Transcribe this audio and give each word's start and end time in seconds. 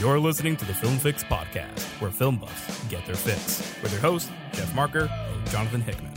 You're 0.00 0.20
listening 0.20 0.56
to 0.58 0.64
the 0.64 0.74
Film 0.74 0.96
Fix 0.98 1.24
Podcast, 1.24 1.80
where 2.00 2.12
film 2.12 2.36
buffs 2.36 2.84
get 2.84 3.04
their 3.04 3.16
fix, 3.16 3.74
with 3.82 3.90
your 3.90 4.00
hosts, 4.00 4.30
Jeff 4.52 4.72
Marker 4.72 5.10
and 5.10 5.50
Jonathan 5.50 5.80
Hickman. 5.80 6.12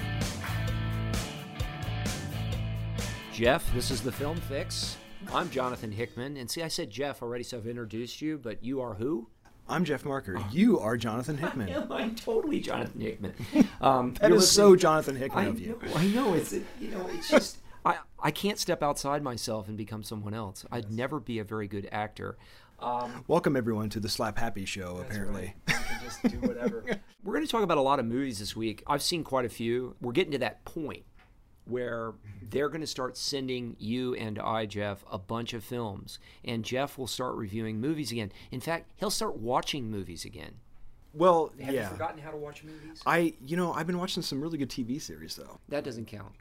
Jeff, 3.34 3.74
this 3.74 3.90
is 3.90 4.02
the 4.02 4.12
Film 4.12 4.38
Fix. 4.38 4.98
I'm 5.34 5.50
Jonathan 5.50 5.92
Hickman. 5.92 6.38
And 6.38 6.50
see, 6.50 6.62
I 6.62 6.68
said 6.68 6.92
Jeff 6.92 7.24
already, 7.24 7.44
so 7.44 7.58
I've 7.58 7.66
introduced 7.66 8.22
you, 8.22 8.38
but 8.38 8.64
you 8.64 8.82
are 8.82 8.94
who? 8.94 9.28
I'm 9.68 9.84
Jeff 9.84 10.06
Marker. 10.06 10.40
You 10.52 10.80
are 10.80 10.96
Jonathan 10.96 11.38
Hickman. 11.38 11.70
I 11.70 11.72
am 11.82 11.92
I 11.92 12.10
totally 12.10 12.60
Jonathan 12.60 13.02
Hickman? 13.02 13.34
Um, 13.82 14.14
That 14.22 14.40
so 14.42 14.76
Jonathan 14.76 15.16
Hickman 15.16 15.46
I 15.46 15.48
of 15.48 15.60
you. 15.60 15.80
know, 15.82 15.96
I 15.96 16.06
know. 16.08 16.34
It's 16.36 16.54
you 16.54 16.92
know, 16.92 17.10
it's 17.14 17.30
just 17.30 17.58
I 17.84 17.98
I 18.22 18.30
can't 18.30 18.60
step 18.60 18.84
outside 18.84 19.24
myself 19.24 19.68
and 19.68 19.76
become 19.76 20.04
someone 20.04 20.36
else. 20.36 20.66
I'd 20.72 20.92
never 20.92 21.20
be 21.20 21.40
a 21.40 21.44
very 21.44 21.68
good 21.68 21.90
actor. 21.92 22.38
Um, 22.82 23.24
Welcome 23.28 23.56
everyone 23.56 23.90
to 23.92 24.00
the 24.00 24.10
Slap 24.10 24.38
Happy 24.38 24.66
Show. 24.66 24.98
apparently, 25.08 25.54
can 25.68 25.80
just 26.04 26.24
do 26.24 26.38
whatever. 26.40 26.84
We're 27.24 27.34
going 27.34 27.46
to 27.46 27.52
talk 27.52 27.62
about 27.64 27.78
a 27.78 27.82
lot 27.82 28.00
of 28.00 28.06
movies 28.06 28.40
this 28.40 28.56
week. 28.56 28.84
I've 28.88 29.04
seen 29.04 29.24
quite 29.24 29.46
a 29.46 29.50
few. 29.50 29.96
We're 30.02 30.14
getting 30.14 30.32
to 30.32 30.40
that 30.40 30.66
point 30.66 31.04
where 31.66 32.14
they're 32.50 32.70
going 32.70 32.82
to 32.82 32.88
start 32.88 33.16
sending 33.16 33.76
you 33.78 34.16
and 34.16 34.40
I, 34.40 34.66
Jeff, 34.66 35.04
a 35.12 35.20
bunch 35.20 35.54
of 35.54 35.64
films, 35.64 36.18
and 36.44 36.66
Jeff 36.66 36.98
will 36.98 37.06
start 37.08 37.36
reviewing 37.36 37.80
movies 37.80 38.12
again. 38.12 38.32
In 38.50 38.60
fact, 38.60 38.90
he'll 38.96 39.12
start 39.12 39.38
watching 39.38 39.92
movies 39.92 40.26
again. 40.26 40.56
well, 41.14 41.54
Have 41.62 41.74
yeah. 41.76 41.84
you 41.84 41.90
forgotten 41.90 42.20
how 42.20 42.32
to 42.32 42.38
watch 42.38 42.64
movies? 42.64 43.04
I, 43.06 43.36
you 43.46 43.56
know, 43.58 43.74
I've 43.74 43.86
been 43.86 44.00
watching 44.00 44.24
some 44.24 44.42
really 44.42 44.58
good 44.58 44.70
TV 44.72 45.00
series 45.00 45.36
though. 45.36 45.60
That 45.70 45.84
doesn't 45.84 46.06
count. 46.08 46.34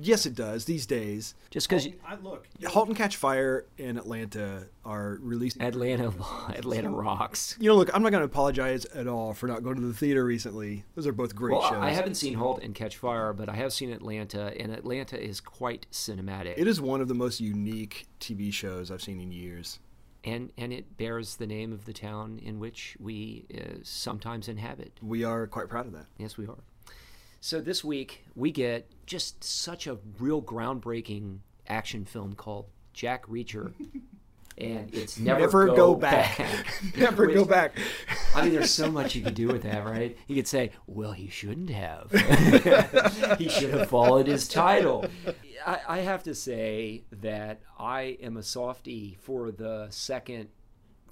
Yes, 0.00 0.24
it 0.26 0.34
does 0.34 0.64
these 0.64 0.86
days. 0.86 1.34
Just 1.50 1.68
because 1.68 1.86
I 2.06 2.14
look, 2.16 2.48
*Halt 2.66 2.88
and 2.88 2.96
Catch 2.96 3.16
Fire* 3.16 3.66
in 3.76 3.98
Atlanta 3.98 4.68
are 4.84 5.18
released. 5.20 5.60
Atlanta, 5.60 6.12
Atlanta 6.48 6.90
rocks. 6.90 7.56
You 7.60 7.68
know, 7.68 7.76
look, 7.76 7.90
I'm 7.94 8.02
not 8.02 8.10
going 8.10 8.22
to 8.22 8.26
apologize 8.26 8.84
at 8.86 9.06
all 9.06 9.34
for 9.34 9.46
not 9.46 9.62
going 9.62 9.76
to 9.76 9.82
the 9.82 9.92
theater 9.92 10.24
recently. 10.24 10.84
Those 10.94 11.06
are 11.06 11.12
both 11.12 11.34
great 11.36 11.58
Well, 11.58 11.68
shows. 11.68 11.82
I 11.82 11.90
haven't 11.90 12.14
seen 12.14 12.34
*Halt 12.34 12.62
and 12.62 12.74
Catch 12.74 12.96
Fire*, 12.96 13.32
but 13.32 13.48
I 13.48 13.54
have 13.56 13.72
seen 13.72 13.90
Atlanta, 13.92 14.52
and 14.58 14.72
Atlanta 14.72 15.22
is 15.22 15.40
quite 15.40 15.86
cinematic. 15.92 16.54
It 16.56 16.66
is 16.66 16.80
one 16.80 17.00
of 17.00 17.08
the 17.08 17.14
most 17.14 17.40
unique 17.40 18.06
TV 18.20 18.52
shows 18.52 18.90
I've 18.90 19.02
seen 19.02 19.20
in 19.20 19.30
years. 19.30 19.78
and 20.24 20.52
and 20.56 20.72
it 20.72 20.96
bears 20.96 21.36
the 21.36 21.46
name 21.46 21.72
of 21.72 21.84
the 21.84 21.92
town 21.92 22.38
in 22.42 22.58
which 22.60 22.96
we 23.00 23.44
uh, 23.54 23.78
sometimes 23.82 24.48
inhabit. 24.48 24.92
We 25.02 25.24
are 25.24 25.46
quite 25.48 25.68
proud 25.68 25.86
of 25.86 25.92
that. 25.92 26.06
Yes, 26.16 26.38
we 26.38 26.46
are. 26.46 26.56
So 27.44 27.60
this 27.60 27.82
week 27.82 28.24
we 28.36 28.52
get 28.52 28.88
just 29.04 29.42
such 29.42 29.88
a 29.88 29.98
real 30.20 30.40
groundbreaking 30.40 31.38
action 31.66 32.04
film 32.04 32.34
called 32.36 32.66
Jack 32.92 33.26
Reacher, 33.26 33.72
and 34.58 34.94
it's 34.94 35.18
never, 35.18 35.40
Never 35.40 35.66
go, 35.66 35.96
back. 35.96 36.38
Never 36.96 37.26
go 37.26 37.44
back. 37.44 37.76
I 38.32 38.44
mean, 38.44 38.52
there's 38.52 38.70
so 38.70 38.92
much 38.92 39.16
you 39.16 39.22
could 39.22 39.34
do 39.34 39.48
with 39.48 39.62
that, 39.62 39.84
right? 39.84 40.16
You 40.28 40.36
could 40.36 40.46
say, 40.46 40.70
well, 40.86 41.10
he 41.10 41.28
shouldn't 41.30 41.70
have. 41.70 42.12
he 43.38 43.48
should 43.48 43.70
have 43.70 43.88
followed 43.88 44.28
his 44.28 44.46
title. 44.46 45.04
I, 45.66 45.80
I 45.88 45.98
have 45.98 46.22
to 46.22 46.36
say 46.36 47.02
that 47.22 47.62
I 47.76 48.18
am 48.22 48.36
a 48.36 48.44
softie 48.44 49.18
for 49.20 49.50
the 49.50 49.88
second 49.90 50.48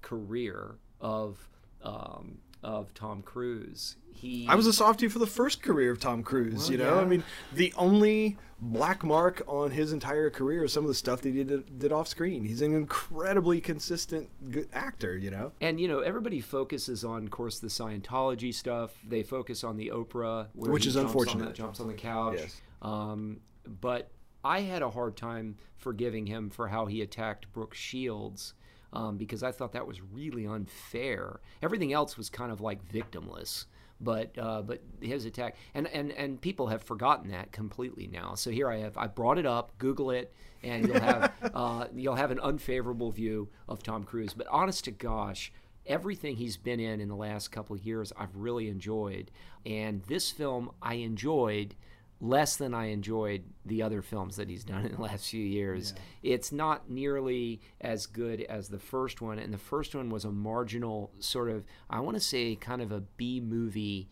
career 0.00 0.76
of 1.00 1.48
um, 1.82 2.38
of 2.62 2.94
Tom 2.94 3.22
Cruise. 3.22 3.96
He 4.12 4.46
I 4.48 4.54
was 4.54 4.66
a 4.66 4.72
softie 4.72 5.08
for 5.08 5.18
the 5.18 5.26
first 5.26 5.62
career 5.62 5.90
of 5.92 6.00
Tom 6.00 6.22
Cruise. 6.22 6.68
you 6.68 6.76
know, 6.78 6.96
yeah. 6.96 7.00
I 7.00 7.04
mean, 7.04 7.24
the 7.52 7.72
only 7.76 8.36
black 8.62 9.02
mark 9.02 9.42
on 9.46 9.70
his 9.70 9.92
entire 9.92 10.28
career 10.28 10.64
is 10.64 10.72
some 10.72 10.84
of 10.84 10.88
the 10.88 10.94
stuff 10.94 11.22
that 11.22 11.32
he 11.34 11.42
did, 11.44 11.78
did 11.78 11.92
off 11.92 12.06
screen. 12.08 12.44
He's 12.44 12.60
an 12.60 12.74
incredibly 12.74 13.60
consistent 13.60 14.28
good 14.50 14.68
actor. 14.72 15.16
You 15.16 15.30
know, 15.30 15.52
And 15.60 15.80
you 15.80 15.88
know, 15.88 16.00
everybody 16.00 16.40
focuses 16.40 17.04
on, 17.04 17.24
of 17.24 17.30
course, 17.30 17.58
the 17.58 17.68
Scientology 17.68 18.52
stuff. 18.54 18.92
They 19.08 19.22
focus 19.22 19.64
on 19.64 19.76
the 19.76 19.90
Oprah, 19.94 20.48
where 20.54 20.70
Which 20.72 20.84
he 20.84 20.88
is 20.88 20.94
jumps 20.94 21.12
On 21.14 21.18
unfortunate. 21.20 21.48
the, 21.48 21.52
jumps 21.54 21.80
on 21.80 21.86
the 21.88 21.94
couch. 21.94 22.36
Yes. 22.38 22.60
Um, 22.82 23.40
but 23.80 24.10
I 24.44 24.60
had 24.60 24.82
a 24.82 24.90
hard 24.90 25.16
time 25.16 25.56
forgiving 25.76 26.26
him 26.26 26.50
for 26.50 26.68
how 26.68 26.86
he 26.86 27.00
attacked 27.02 27.50
Brooke 27.52 27.74
Shields. 27.74 28.54
Um, 28.92 29.18
because 29.18 29.44
I 29.44 29.52
thought 29.52 29.70
that 29.74 29.86
was 29.86 30.00
really 30.02 30.46
unfair. 30.48 31.38
Everything 31.62 31.92
else 31.92 32.16
was 32.18 32.28
kind 32.28 32.50
of 32.50 32.60
like 32.60 32.84
victimless, 32.92 33.66
but 34.00 34.36
uh, 34.38 34.62
but 34.62 34.80
his 35.00 35.24
attack 35.24 35.56
and, 35.74 35.86
and 35.88 36.12
and 36.12 36.40
people 36.40 36.68
have 36.68 36.82
forgotten 36.82 37.30
that 37.30 37.52
completely 37.52 38.06
now. 38.06 38.34
So 38.34 38.50
here 38.50 38.70
I 38.70 38.78
have 38.78 38.96
I 38.96 39.06
brought 39.06 39.38
it 39.38 39.46
up. 39.46 39.76
Google 39.78 40.10
it, 40.10 40.32
and 40.62 40.88
you'll 40.88 41.00
have 41.00 41.32
uh, 41.54 41.86
you'll 41.94 42.16
have 42.16 42.30
an 42.30 42.40
unfavorable 42.40 43.10
view 43.10 43.48
of 43.68 43.82
Tom 43.82 44.04
Cruise. 44.04 44.34
But 44.34 44.46
honest 44.48 44.84
to 44.84 44.90
gosh, 44.90 45.52
everything 45.86 46.36
he's 46.36 46.56
been 46.56 46.80
in 46.80 47.00
in 47.00 47.08
the 47.08 47.16
last 47.16 47.48
couple 47.48 47.76
of 47.76 47.84
years, 47.84 48.12
I've 48.16 48.34
really 48.34 48.68
enjoyed. 48.68 49.30
And 49.66 50.02
this 50.04 50.30
film, 50.30 50.70
I 50.80 50.94
enjoyed 50.94 51.74
less 52.20 52.56
than 52.56 52.74
I 52.74 52.86
enjoyed 52.86 53.44
the 53.64 53.82
other 53.82 54.02
films 54.02 54.36
that 54.36 54.48
he's 54.48 54.64
done 54.64 54.84
in 54.84 54.92
the 54.92 55.00
last 55.08 55.30
few 55.30 55.44
years. 55.44 55.94
It's 56.22 56.52
not 56.52 56.90
nearly 56.90 57.60
as 57.80 58.06
good 58.06 58.42
as 58.42 58.68
the 58.68 58.78
first 58.78 59.20
one. 59.22 59.38
And 59.38 59.52
the 59.54 59.58
first 59.58 59.94
one 59.94 60.10
was 60.10 60.24
a 60.24 60.30
marginal 60.30 61.10
sort 61.18 61.48
of, 61.48 61.64
I 61.88 62.00
want 62.00 62.16
to 62.16 62.20
say, 62.20 62.56
kind 62.56 62.82
of 62.82 62.92
a 62.92 63.00
B 63.00 63.40
movie 63.40 64.08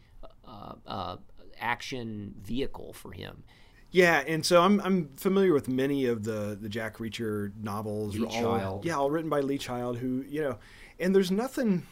uh, 0.47 0.75
uh, 0.87 1.17
action 1.61 2.35
vehicle 2.43 2.93
for 2.95 3.13
him. 3.13 3.43
yeah. 3.91 4.23
And 4.27 4.45
so 4.45 4.63
I'm 4.63 4.81
I'm 4.81 5.11
familiar 5.17 5.53
with 5.53 5.69
many 5.69 6.07
of 6.07 6.25
the 6.25 6.57
the 6.61 6.69
Jack 6.69 6.99
Reacher 6.99 7.53
novels. 7.63 8.17
Lee 8.17 8.25
all, 8.27 8.31
Child. 8.43 8.85
Yeah, 8.87 8.97
all 8.97 9.11
written 9.11 9.29
by 9.29 9.41
Lee 9.41 9.59
Child. 9.59 9.99
Who 9.99 10.25
you 10.29 10.41
know, 10.43 10.59
and 10.99 11.15
there's 11.15 11.31
nothing. 11.31 11.87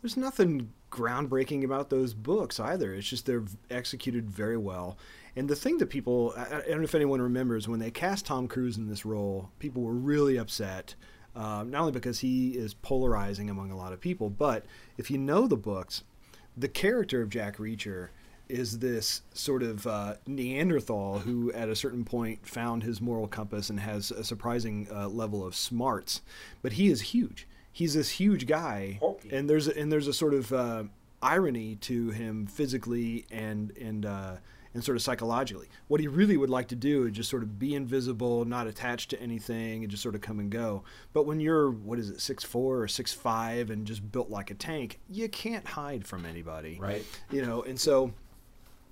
There's 0.00 0.16
nothing 0.16 0.72
groundbreaking 0.92 1.64
about 1.64 1.90
those 1.90 2.14
books 2.14 2.60
either. 2.60 2.94
It's 2.94 3.08
just 3.08 3.26
they're 3.26 3.44
executed 3.70 4.30
very 4.30 4.58
well. 4.58 4.96
And 5.34 5.48
the 5.48 5.56
thing 5.56 5.78
that 5.78 5.86
people, 5.86 6.34
I 6.36 6.42
I 6.42 6.60
don't 6.68 6.78
know 6.78 6.84
if 6.84 6.94
anyone 6.94 7.22
remembers, 7.22 7.66
when 7.66 7.80
they 7.80 7.90
cast 7.90 8.26
Tom 8.26 8.46
Cruise 8.46 8.76
in 8.76 8.88
this 8.88 9.04
role, 9.04 9.50
people 9.58 9.82
were 9.82 9.94
really 9.94 10.36
upset. 10.36 10.94
Um, 11.34 11.70
not 11.70 11.80
only 11.80 11.92
because 11.92 12.20
he 12.20 12.50
is 12.50 12.74
polarizing 12.74 13.48
among 13.48 13.70
a 13.70 13.76
lot 13.76 13.94
of 13.94 14.00
people, 14.02 14.28
but 14.28 14.66
if 14.98 15.10
you 15.10 15.16
know 15.16 15.46
the 15.46 15.56
books, 15.56 16.04
the 16.54 16.68
character 16.68 17.22
of 17.22 17.30
Jack 17.30 17.56
Reacher 17.56 18.08
is 18.50 18.80
this 18.80 19.22
sort 19.32 19.62
of 19.62 19.86
uh, 19.86 20.16
Neanderthal 20.26 21.20
who, 21.20 21.50
at 21.52 21.70
a 21.70 21.76
certain 21.76 22.04
point, 22.04 22.46
found 22.46 22.82
his 22.82 23.00
moral 23.00 23.26
compass 23.26 23.70
and 23.70 23.80
has 23.80 24.10
a 24.10 24.22
surprising 24.22 24.86
uh, 24.92 25.08
level 25.08 25.42
of 25.46 25.54
smarts. 25.54 26.20
But 26.60 26.74
he 26.74 26.88
is 26.88 27.00
huge. 27.00 27.46
He's 27.72 27.94
this 27.94 28.10
huge 28.10 28.46
guy, 28.46 28.98
and 29.30 29.48
there's 29.48 29.68
a, 29.68 29.78
and 29.78 29.90
there's 29.90 30.08
a 30.08 30.12
sort 30.12 30.34
of 30.34 30.52
uh, 30.52 30.84
irony 31.22 31.76
to 31.76 32.10
him 32.10 32.46
physically 32.46 33.24
and 33.30 33.76
and 33.78 34.04
uh, 34.04 34.36
and 34.74 34.82
sort 34.82 34.96
of 34.96 35.02
psychologically. 35.02 35.68
What 35.88 36.00
he 36.00 36.08
really 36.08 36.36
would 36.36 36.50
like 36.50 36.68
to 36.68 36.76
do 36.76 37.06
is 37.06 37.12
just 37.12 37.28
sort 37.30 37.42
of 37.42 37.58
be 37.58 37.74
invisible, 37.74 38.44
not 38.44 38.66
attached 38.66 39.10
to 39.10 39.20
anything, 39.20 39.82
and 39.82 39.90
just 39.90 40.02
sort 40.02 40.14
of 40.14 40.20
come 40.20 40.38
and 40.38 40.50
go. 40.50 40.82
But 41.12 41.26
when 41.26 41.40
you're 41.40 41.70
what 41.70 41.98
is 41.98 42.10
it, 42.10 42.20
six 42.20 42.44
four 42.44 42.80
or 42.82 42.88
six 42.88 43.12
five, 43.12 43.70
and 43.70 43.86
just 43.86 44.10
built 44.12 44.30
like 44.30 44.50
a 44.50 44.54
tank, 44.54 44.98
you 45.08 45.28
can't 45.28 45.66
hide 45.66 46.06
from 46.06 46.26
anybody, 46.26 46.78
Right. 46.80 47.04
You 47.30 47.44
know, 47.44 47.62
and 47.62 47.78
so 47.80 48.12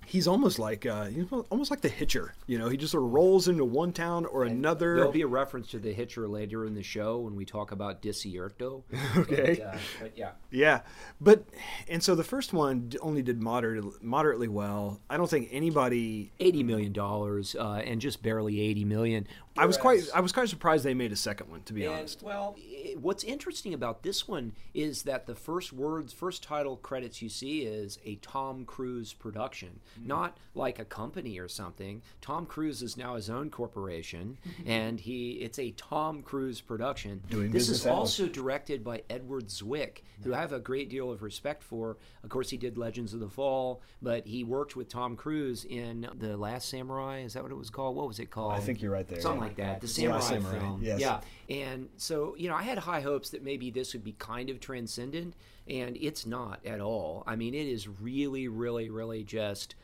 he's 0.05 0.27
almost 0.27 0.59
like 0.59 0.85
uh, 0.85 1.05
he's 1.05 1.25
almost 1.49 1.71
like 1.71 1.81
the 1.81 1.89
Hitcher. 1.89 2.33
You 2.47 2.59
know, 2.59 2.69
he 2.69 2.77
just 2.77 2.91
sort 2.91 3.03
of 3.03 3.11
rolls 3.11 3.47
into 3.47 3.65
one 3.65 3.93
town 3.93 4.25
or 4.25 4.43
another. 4.43 4.95
There'll 4.95 5.11
be 5.11 5.21
a 5.21 5.27
reference 5.27 5.69
to 5.71 5.79
the 5.79 5.93
Hitcher 5.93 6.27
later 6.27 6.65
in 6.65 6.73
the 6.73 6.83
show 6.83 7.19
when 7.19 7.35
we 7.35 7.45
talk 7.45 7.71
about 7.71 8.01
Desierto. 8.01 8.83
Okay. 9.17 9.57
But, 9.59 9.65
uh, 9.65 9.77
but 9.99 10.17
yeah. 10.17 10.31
Yeah, 10.51 10.81
but 11.19 11.43
and 11.87 12.01
so 12.01 12.15
the 12.15 12.23
first 12.23 12.53
one 12.53 12.91
only 13.01 13.21
did 13.21 13.41
moderate, 13.41 14.01
moderately 14.01 14.47
well. 14.47 14.99
I 15.09 15.17
don't 15.17 15.29
think 15.29 15.49
anybody. 15.51 16.31
eighty 16.39 16.63
million 16.63 16.93
dollars 16.93 17.55
uh, 17.55 17.81
and 17.83 17.99
just 17.99 18.23
barely 18.23 18.61
eighty 18.61 18.85
million. 18.85 19.27
I 19.57 19.65
was 19.65 19.77
quite. 19.77 20.03
I 20.15 20.21
was 20.21 20.31
quite 20.31 20.49
surprised 20.49 20.85
they 20.85 20.93
made 20.93 21.11
a 21.11 21.17
second 21.17 21.49
one. 21.49 21.61
To 21.63 21.73
be 21.73 21.85
and, 21.85 21.93
honest, 21.93 22.23
well, 22.23 22.55
what's 22.99 23.23
interesting 23.23 23.73
about 23.73 24.03
this 24.03 24.27
one 24.27 24.53
is 24.73 25.03
that 25.03 25.25
the 25.25 25.35
first 25.35 25.73
words, 25.73 26.13
first 26.13 26.41
title 26.41 26.77
credits 26.77 27.21
you 27.21 27.29
see 27.29 27.61
is 27.61 27.99
a 28.05 28.15
Tom 28.15 28.65
Cruise 28.65 29.13
production, 29.13 29.81
Mm-hmm. 29.97 30.07
not 30.07 30.37
like 30.55 30.79
a 30.79 30.85
company 30.85 31.39
or 31.39 31.47
something. 31.47 32.01
Tom 32.21 32.45
Cruise 32.45 32.81
is 32.81 32.97
now 32.97 33.15
his 33.15 33.29
own 33.29 33.49
corporation, 33.49 34.37
and 34.65 34.99
he 34.99 35.31
it's 35.33 35.59
a 35.59 35.71
Tom 35.71 36.21
Cruise 36.21 36.61
production. 36.61 37.21
Doing 37.29 37.51
this 37.51 37.69
is 37.69 37.85
out. 37.85 37.93
also 37.95 38.27
directed 38.27 38.83
by 38.83 39.03
Edward 39.09 39.47
Zwick, 39.47 39.99
who 40.23 40.33
I 40.33 40.39
have 40.39 40.53
a 40.53 40.59
great 40.59 40.89
deal 40.89 41.11
of 41.11 41.23
respect 41.23 41.63
for. 41.63 41.97
Of 42.23 42.29
course, 42.29 42.49
he 42.49 42.57
did 42.57 42.77
Legends 42.77 43.13
of 43.13 43.19
the 43.19 43.29
Fall, 43.29 43.81
but 44.01 44.25
he 44.25 44.43
worked 44.43 44.75
with 44.75 44.89
Tom 44.89 45.15
Cruise 45.15 45.65
in 45.65 46.07
The 46.19 46.37
Last 46.37 46.69
Samurai. 46.69 47.19
Is 47.21 47.33
that 47.33 47.43
what 47.43 47.51
it 47.51 47.57
was 47.57 47.69
called? 47.69 47.95
What 47.95 48.07
was 48.07 48.19
it 48.19 48.29
called? 48.29 48.53
I 48.53 48.59
think 48.59 48.81
you're 48.81 48.91
right 48.91 49.07
there, 49.07 49.19
Something 49.21 49.41
yeah. 49.41 49.47
like 49.47 49.55
that. 49.57 49.81
The 49.81 49.87
The 49.87 49.93
Samurai, 49.93 50.15
Last 50.15 50.29
Samurai, 50.29 50.59
film. 50.59 50.79
yes. 50.83 50.99
Yeah. 50.99 51.21
And 51.49 51.89
so, 51.97 52.35
you 52.37 52.47
know, 52.49 52.55
I 52.55 52.63
had 52.63 52.77
high 52.77 53.01
hopes 53.01 53.31
that 53.31 53.43
maybe 53.43 53.71
this 53.71 53.93
would 53.93 54.03
be 54.03 54.13
kind 54.13 54.49
of 54.49 54.59
transcendent, 54.59 55.35
and 55.67 55.97
it's 55.99 56.25
not 56.25 56.65
at 56.65 56.79
all. 56.79 57.23
I 57.27 57.35
mean, 57.35 57.53
it 57.53 57.67
is 57.67 57.87
really, 57.87 58.47
really, 58.47 58.89
really 58.89 59.23
just 59.23 59.75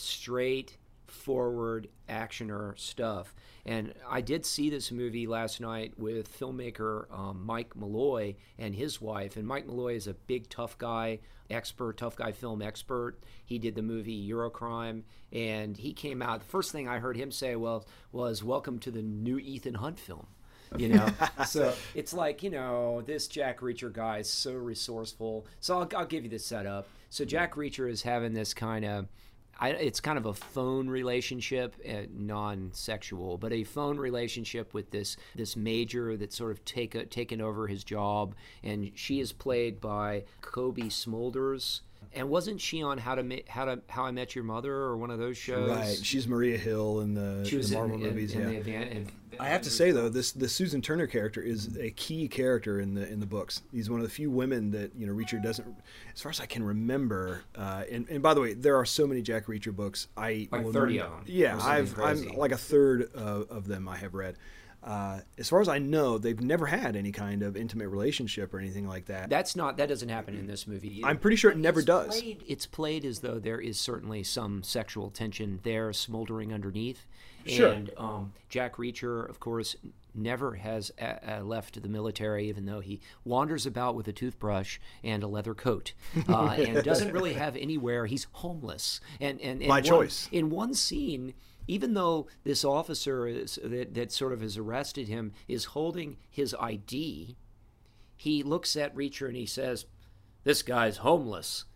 straight 0.00 0.76
forward 1.10 1.88
actioner 2.08 2.78
stuff. 2.78 3.34
And 3.64 3.94
I 4.08 4.20
did 4.20 4.46
see 4.46 4.70
this 4.70 4.90
movie 4.90 5.26
last 5.26 5.60
night 5.60 5.92
with 5.98 6.38
filmmaker 6.38 7.10
um, 7.12 7.44
Mike 7.44 7.76
Malloy 7.76 8.36
and 8.58 8.74
his 8.74 9.00
wife. 9.00 9.36
And 9.36 9.46
Mike 9.46 9.66
Malloy 9.66 9.94
is 9.94 10.06
a 10.06 10.14
big 10.14 10.48
tough 10.48 10.78
guy, 10.78 11.20
expert, 11.50 11.98
tough 11.98 12.16
guy 12.16 12.32
film 12.32 12.62
expert. 12.62 13.18
He 13.44 13.58
did 13.58 13.74
the 13.74 13.82
movie 13.82 14.28
Eurocrime, 14.28 15.02
and 15.32 15.76
he 15.76 15.92
came 15.92 16.22
out. 16.22 16.40
The 16.40 16.46
first 16.46 16.72
thing 16.72 16.88
I 16.88 16.98
heard 16.98 17.16
him 17.16 17.30
say 17.30 17.56
was, 17.56 17.84
was 18.12 18.42
"Welcome 18.42 18.78
to 18.80 18.90
the 18.90 19.02
new 19.02 19.38
Ethan 19.38 19.74
Hunt 19.74 19.98
film." 19.98 20.26
you 20.76 20.88
know 20.88 21.08
so 21.46 21.72
it's 21.94 22.12
like 22.12 22.42
you 22.42 22.50
know 22.50 23.02
this 23.06 23.26
jack 23.26 23.60
reacher 23.60 23.90
guy 23.90 24.18
is 24.18 24.28
so 24.28 24.52
resourceful 24.52 25.46
so 25.60 25.78
i'll, 25.78 25.88
I'll 25.96 26.06
give 26.06 26.24
you 26.24 26.30
the 26.30 26.38
setup 26.38 26.88
so 27.08 27.24
jack 27.24 27.54
reacher 27.54 27.90
is 27.90 28.02
having 28.02 28.34
this 28.34 28.52
kind 28.52 28.84
of 28.84 29.08
I, 29.58 29.70
it's 29.70 30.00
kind 30.00 30.18
of 30.18 30.26
a 30.26 30.34
phone 30.34 30.88
relationship, 30.88 31.74
uh, 31.88 32.02
non-sexual, 32.10 33.38
but 33.38 33.52
a 33.52 33.64
phone 33.64 33.98
relationship 33.98 34.72
with 34.72 34.90
this 34.90 35.16
this 35.34 35.56
major 35.56 36.16
that's 36.16 36.36
sort 36.36 36.52
of 36.52 36.64
take 36.64 36.94
a, 36.94 37.04
taken 37.06 37.40
over 37.40 37.66
his 37.66 37.82
job, 37.82 38.34
and 38.62 38.92
she 38.94 39.20
is 39.20 39.32
played 39.32 39.80
by 39.80 40.24
Cobie 40.42 40.90
Smulders. 40.90 41.80
And 42.14 42.28
wasn't 42.30 42.60
she 42.60 42.82
on 42.82 42.98
How 42.98 43.14
to 43.14 43.22
Ma- 43.22 43.36
How 43.48 43.64
to 43.66 43.80
How 43.88 44.04
I 44.04 44.10
Met 44.10 44.34
Your 44.34 44.44
Mother 44.44 44.72
or 44.72 44.96
one 44.96 45.10
of 45.10 45.18
those 45.18 45.36
shows? 45.36 45.70
Right, 45.70 45.98
she's 46.02 46.26
Maria 46.26 46.56
Hill 46.56 47.00
in 47.00 47.14
the, 47.14 47.44
She 47.48 47.56
was 47.56 47.70
the 47.70 47.76
Marvel 47.76 47.96
in, 47.96 48.02
movies. 48.02 48.34
in, 48.34 48.42
in 48.42 48.52
yeah. 48.54 48.60
the 48.60 48.70
Avan- 48.72 48.90
in- 48.92 49.10
I 49.40 49.48
have 49.48 49.62
to 49.62 49.70
say 49.70 49.92
though, 49.92 50.08
this 50.08 50.32
the 50.32 50.48
Susan 50.48 50.80
Turner 50.82 51.06
character 51.06 51.40
is 51.40 51.76
a 51.78 51.90
key 51.90 52.26
character 52.28 52.80
in 52.80 52.94
the 52.94 53.06
in 53.08 53.20
the 53.20 53.26
books. 53.26 53.62
He's 53.70 53.88
one 53.88 54.00
of 54.00 54.04
the 54.04 54.10
few 54.10 54.30
women 54.32 54.70
that 54.72 54.96
you 54.96 55.06
know 55.06 55.12
Reacher 55.14 55.40
doesn't, 55.40 55.66
as 56.12 56.20
far 56.20 56.30
as 56.30 56.40
I 56.40 56.46
can 56.46 56.64
remember. 56.64 57.42
Uh, 57.54 57.84
and 57.90 58.08
and 58.08 58.20
by 58.22 58.34
the 58.34 58.40
way, 58.40 58.54
there 58.54 58.74
are 58.76 58.86
so 58.86 59.06
many 59.06 59.22
Jack 59.22 59.46
Reacher 59.46 59.74
books. 59.76 60.08
I 60.16 60.48
Like 60.50 60.66
30 60.72 60.96
not- 60.98 61.06
of 61.06 61.10
them, 61.12 61.22
Yeah, 61.26 61.56
I've 61.60 61.94
crazy. 61.94 62.30
I'm 62.30 62.36
like 62.36 62.50
a 62.52 62.56
third 62.56 63.10
uh, 63.14 63.20
of 63.50 63.68
them 63.68 63.86
I 63.86 63.98
have 63.98 64.14
read. 64.14 64.36
Uh, 64.82 65.20
as 65.36 65.48
far 65.48 65.60
as 65.60 65.68
I 65.68 65.78
know, 65.78 66.18
they've 66.18 66.40
never 66.40 66.66
had 66.66 66.94
any 66.96 67.10
kind 67.12 67.42
of 67.42 67.56
intimate 67.56 67.88
relationship 67.88 68.54
or 68.54 68.58
anything 68.60 68.86
like 68.86 69.06
that. 69.06 69.28
That's 69.28 69.56
not 69.56 69.76
that 69.78 69.88
doesn't 69.88 70.08
happen 70.08 70.36
in 70.38 70.46
this 70.46 70.66
movie. 70.66 70.98
Either. 70.98 71.08
I'm 71.08 71.18
pretty 71.18 71.36
sure 71.36 71.50
it 71.50 71.56
never 71.58 71.80
It's 71.80 71.86
does. 71.86 72.20
Played, 72.20 72.44
it's 72.46 72.66
played 72.66 73.04
as 73.04 73.18
though 73.20 73.38
there 73.38 73.60
is 73.60 73.78
certainly 73.78 74.22
some 74.22 74.62
sexual 74.62 75.10
tension 75.10 75.58
there 75.64 75.92
smoldering 75.92 76.52
underneath. 76.54 77.06
Sure. 77.46 77.72
And 77.72 77.90
um, 77.96 78.32
Jack 78.48 78.76
Reacher, 78.76 79.28
of 79.28 79.40
course, 79.40 79.74
never 80.14 80.54
has 80.54 80.92
uh, 81.00 81.14
uh, 81.26 81.40
left 81.42 81.80
the 81.82 81.88
military, 81.88 82.48
even 82.48 82.66
though 82.66 82.80
he 82.80 83.00
wanders 83.24 83.66
about 83.66 83.94
with 83.94 84.06
a 84.08 84.12
toothbrush 84.12 84.78
and 85.02 85.22
a 85.22 85.26
leather 85.28 85.54
coat, 85.54 85.92
uh, 86.28 86.48
and 86.58 86.84
doesn't 86.84 87.12
really 87.12 87.34
have 87.34 87.56
anywhere. 87.56 88.06
He's 88.06 88.26
homeless, 88.32 89.00
and 89.20 89.40
and, 89.40 89.60
and 89.60 89.68
By 89.68 89.76
one- 89.76 89.82
choice. 89.84 90.28
in 90.30 90.50
one 90.50 90.74
scene, 90.74 91.34
even 91.68 91.94
though 91.94 92.26
this 92.42 92.64
officer 92.64 93.28
is, 93.28 93.60
that, 93.62 93.94
that 93.94 94.10
sort 94.10 94.32
of 94.32 94.40
has 94.40 94.56
arrested 94.56 95.06
him 95.06 95.32
is 95.46 95.66
holding 95.66 96.16
his 96.28 96.56
ID, 96.58 97.36
he 98.16 98.42
looks 98.42 98.74
at 98.74 98.96
Reacher 98.96 99.28
and 99.28 99.36
he 99.36 99.46
says, 99.46 99.84
This 100.42 100.62
guy's 100.62 100.96
homeless. 100.98 101.66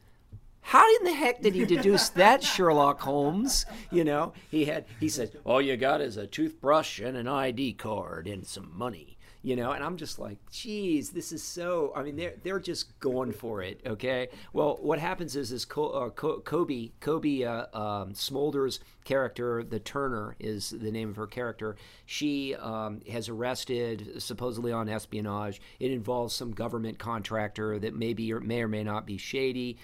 How 0.63 0.85
in 0.97 1.05
the 1.05 1.13
heck 1.13 1.43
did 1.43 1.55
he 1.55 1.65
deduce 1.65 2.09
that, 2.11 2.43
Sherlock 2.45 3.01
Holmes? 3.01 3.67
You 3.91 4.05
know, 4.05 4.33
he 4.51 4.65
had 4.65 4.87
he 4.99 5.09
said, 5.09 5.37
All 5.45 5.61
you 5.61 5.77
got 5.77 6.01
is 6.01 6.17
a 6.17 6.27
toothbrush 6.27 6.99
and 6.99 7.17
an 7.17 7.29
ID 7.29 7.75
card 7.75 8.27
and 8.27 8.47
some 8.47 8.73
money. 8.77 9.19
You 9.43 9.57
know, 9.57 9.73
and 9.73 9.83
I'm 9.83 9.97
just 9.97 10.21
like, 10.21 10.39
geez, 10.51 11.11
this 11.11 11.33
is 11.33 11.43
so. 11.43 11.93
I 11.97 12.03
mean, 12.03 12.17
they're 12.17 12.35
they're 12.43 12.61
just 12.61 12.99
going 13.01 13.33
for 13.33 13.63
it. 13.63 13.81
Okay. 13.85 14.29
Well, 14.53 14.79
what 14.81 14.99
happens 14.99 15.35
is 15.35 15.65
Co- 15.65 15.91
uh, 15.91 16.11
Cobie 16.11 16.93
Cobie 17.01 17.45
uh, 17.45 17.67
um, 17.77 18.13
Smulders 18.15 18.79
character, 19.05 19.65
the 19.65 19.81
Turner 19.81 20.37
is 20.39 20.71
the 20.71 20.91
name 20.91 21.11
of 21.11 21.17
her 21.17 21.27
character. 21.27 21.77
She 22.07 22.55
um, 22.55 23.01
has 23.11 23.29
arrested 23.29 24.23
supposedly 24.23 24.73
on 24.73 24.89
espionage. 24.89 25.61
It 25.81 25.91
involves 25.91 26.35
some 26.35 26.53
government 26.53 26.99
contractor 26.99 27.79
that 27.79 27.95
maybe 27.95 28.33
or 28.33 28.41
may 28.41 28.63
or 28.63 28.69
may 28.69 28.85
not 28.85 29.07
be 29.07 29.17
shady 29.17 29.77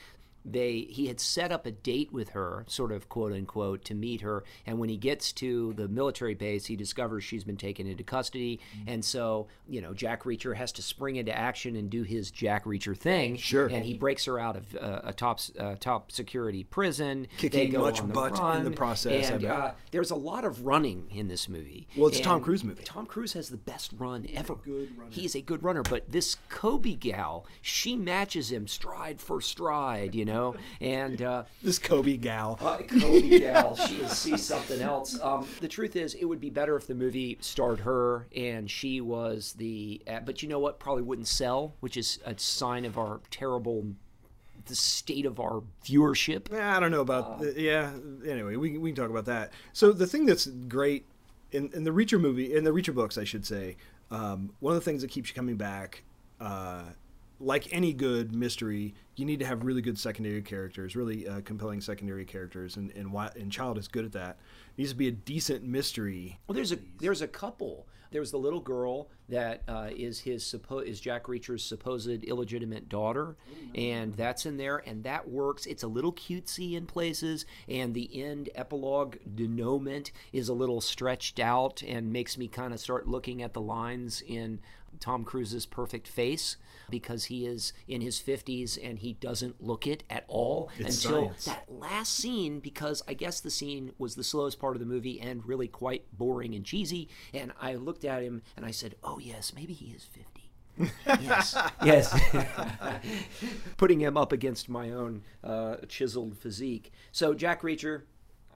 they 0.44 0.87
he 0.88 1.06
had 1.06 1.20
set 1.20 1.52
up 1.52 1.67
a 1.67 1.70
date 1.70 2.12
with 2.12 2.31
her 2.31 2.64
sort 2.69 2.93
of 2.93 3.08
quote 3.08 3.32
unquote 3.32 3.85
to 3.87 3.94
meet 3.94 4.20
her. 4.23 4.44
And 4.67 4.79
when 4.79 4.88
he 4.88 4.96
gets 4.96 5.32
to 5.35 5.73
the 5.75 5.88
military 5.88 6.35
base 6.35 6.67
he 6.67 6.76
discovers 6.76 7.25
she's 7.25 7.44
been 7.44 7.56
taken 7.56 7.87
into 7.87 8.02
custody. 8.05 8.61
And 8.87 9.05
so 9.05 9.49
you 9.69 9.81
know 9.81 9.93
jack 9.94 10.25
reacher 10.25 10.55
has 10.56 10.73
to 10.73 10.82
spring 10.82 11.17
into 11.17 11.37
action 11.37 11.76
and 11.76 11.90
do 11.90 12.02
his 12.02 12.31
jack 12.31 12.64
reacher 12.64 12.96
thing. 12.96 13.37
Sure. 13.37 13.67
and 13.67 13.85
he 13.85 13.94
breaks 13.94 14.25
her 14.25 14.38
out 14.38 14.56
of 14.56 14.76
uh, 14.76 15.00
a 15.05 15.12
top 15.12 15.40
uh, 15.58 15.75
top 15.81 16.11
security 16.12 16.64
prison. 16.64 17.26
Kicking 17.37 17.73
much 17.73 18.06
butt 18.12 18.56
in 18.56 18.64
the 18.64 18.70
process, 18.70 19.31
and 19.31 19.44
uh, 19.44 19.73
there's 19.90 20.11
a 20.11 20.17
lot 20.17 20.44
of 20.44 20.64
running 20.64 21.06
in 21.14 21.29
this 21.29 21.49
movie. 21.49 21.87
Well, 21.96 22.08
it's 22.08 22.19
a 22.20 22.23
Tom 22.23 22.40
Cruise 22.43 22.64
movie. 22.64 22.82
tom 22.85 23.06
cruise 23.06 23.32
has 23.35 23.49
the 23.49 23.56
best 23.56 23.93
run 23.99 24.26
ever. 24.35 24.55
good 24.56 24.96
runner. 24.96 25.11
he's 25.11 25.35
a 25.35 25.40
good 25.40 25.62
runner 25.62 25.82
but 25.82 26.11
this 26.11 26.37
kobe 26.49 26.94
gal 26.94 27.46
she 27.61 27.96
matches 27.96 28.50
him 28.50 28.67
stride 28.67 29.20
for 29.20 29.40
stride 29.40 30.14
you 30.14 30.25
know 30.25 30.38
and 30.81 31.23
uh, 31.23 31.44
this 31.62 31.79
Cobie 31.79 32.17
gal. 32.17 32.58
uh, 32.61 32.79
Cody 32.79 33.38
gal, 33.40 33.76
she 33.76 33.96
is 33.96 34.12
see 34.12 34.37
something 34.37 34.81
else. 34.81 35.19
Um, 35.20 35.46
the 35.61 35.69
truth 35.69 35.96
is, 35.96 36.14
it 36.14 36.25
would 36.25 36.40
be 36.40 36.50
better 36.50 36.76
if 36.76 36.87
the 36.87 36.94
movie 36.94 37.38
starred 37.40 37.81
her 37.81 38.26
and 38.35 38.70
she 38.70 39.00
was 39.00 39.55
the. 39.55 40.00
Uh, 40.06 40.20
but 40.20 40.43
you 40.43 40.49
know 40.49 40.58
what? 40.58 40.79
Probably 40.79 41.02
wouldn't 41.02 41.29
sell, 41.29 41.75
which 41.81 41.96
is 41.96 42.19
a 42.25 42.38
sign 42.38 42.85
of 42.85 42.99
our 42.99 43.20
terrible, 43.31 43.87
the 44.67 44.75
state 44.75 45.26
of 45.26 45.40
our 45.40 45.62
viewership. 45.85 46.52
I 46.52 46.81
don't 46.81 46.90
know 46.90 47.00
about 47.00 47.43
yeah. 47.56 47.93
Anyway, 48.26 48.56
we 48.56 48.79
we 48.79 48.90
can 48.90 49.02
talk 49.02 49.11
about 49.11 49.26
that. 49.26 49.52
So 49.73 49.93
the 49.93 50.06
thing 50.06 50.26
that's 50.26 50.46
great 50.46 51.06
in, 51.52 51.70
in 51.73 51.85
the 51.85 51.90
Reacher 51.90 52.20
movie, 52.20 52.55
in 52.55 52.64
the 52.64 52.70
Reacher 52.70 52.94
books, 52.94 53.17
I 53.19 53.25
should 53.25 53.46
say, 53.46 53.76
um, 54.11 54.50
one 54.61 54.75
of 54.75 54.81
the 54.81 54.85
things 54.85 55.02
that 55.02 55.11
keeps 55.11 55.29
you 55.31 55.35
coming 55.35 55.56
back, 55.56 56.02
uh, 56.40 56.82
like 57.40 57.73
any 57.73 57.93
good 57.93 58.35
mystery, 58.35 58.94
you 59.17 59.25
need 59.25 59.38
to 59.40 59.46
have 59.46 59.64
really 59.64 59.82
good 59.82 59.99
secondary 59.99 60.43
characters, 60.43 60.96
really 60.96 61.29
uh, 61.29 61.40
compelling 61.43 61.81
secondary 61.81 62.25
characters, 62.25 62.76
and 62.76 62.90
and, 62.93 63.12
why, 63.12 63.31
and 63.37 63.52
Child 63.52 63.79
is 63.79 63.88
good 63.88 64.05
at 64.05 64.12
that. 64.12 64.38
needs 64.76 64.90
to 64.90 64.96
be 64.96 65.08
a 65.08 65.12
decent 65.12 65.64
mystery. 65.64 66.38
Well, 66.46 66.55
there's 66.55 66.73
a 66.73 66.79
there's 66.99 67.23
a 67.23 67.29
couple. 67.29 67.87
There's 68.11 68.31
the 68.31 68.38
little 68.38 68.61
girl 68.61 69.11
that 69.29 69.62
uh, 69.69 69.90
is 69.94 70.20
his 70.20 70.43
suppo- 70.43 70.82
is 70.82 70.99
Jack 70.99 71.29
Reacher's 71.29 71.62
supposed 71.62 72.25
illegitimate 72.25 72.88
daughter, 72.88 73.37
and 73.75 74.14
that's 74.14 74.46
in 74.46 74.56
there, 74.56 74.79
and 74.87 75.05
that 75.05 75.29
works. 75.29 75.67
It's 75.67 75.82
a 75.82 75.88
little 75.88 76.14
cutesy 76.14 76.73
in 76.73 76.87
places, 76.87 77.44
and 77.69 77.93
the 77.93 78.23
end 78.23 78.49
epilogue 78.55 79.17
denouement 79.35 80.11
is 80.33 80.49
a 80.49 80.54
little 80.54 80.80
stretched 80.80 81.38
out 81.38 81.83
and 81.87 82.11
makes 82.11 82.38
me 82.38 82.49
kind 82.49 82.73
of 82.73 82.80
start 82.80 83.07
looking 83.07 83.42
at 83.42 83.52
the 83.52 83.61
lines 83.61 84.23
in 84.26 84.61
Tom 85.00 85.25
Cruise's 85.25 85.67
perfect 85.67 86.07
face 86.09 86.57
because 86.90 87.26
he 87.26 87.47
is 87.47 87.73
in 87.87 88.00
his 88.00 88.19
50s 88.21 88.78
and 88.83 88.99
he 88.99 89.12
doesn't 89.14 89.62
look 89.62 89.87
it 89.87 90.05
at 90.09 90.25
all 90.28 90.71
It's 90.78 91.05
until 91.05 91.25
science. 91.26 91.45
that 91.47 91.64
last 91.69 92.14
scene 92.14 92.61
because 92.61 93.02
I 93.07 93.14
guess 93.14 93.40
the 93.40 93.50
scene 93.50 93.93
was 93.99 94.14
the 94.14 94.25
slowest 94.25 94.59
part 94.59 94.75
of 94.76 94.81
the 94.81 94.87
movie 94.87 95.21
and 95.21 95.47
really 95.47 95.69
quite 95.69 96.05
boring 96.17 96.55
and 96.55 96.64
cheesy. 96.64 97.09
And 97.35 97.52
I 97.61 97.75
looked 97.75 98.05
at 98.05 98.23
him 98.23 98.43
and 98.57 98.64
I 98.67 98.71
said, 98.71 98.95
"Oh 99.05 99.19
yes, 99.19 99.52
maybe 99.55 99.73
he 99.75 99.87
is 99.95 100.05
50." 100.05 100.50
yes, 101.23 101.57
yes. 101.85 102.12
Putting 103.76 104.00
him 104.00 104.17
up 104.17 104.33
against 104.33 104.69
my 104.69 104.90
own 104.90 105.23
uh, 105.43 105.76
chiseled 105.88 106.37
physique. 106.38 106.93
So 107.12 107.35
Jack 107.35 107.62
Reacher. 107.62 108.02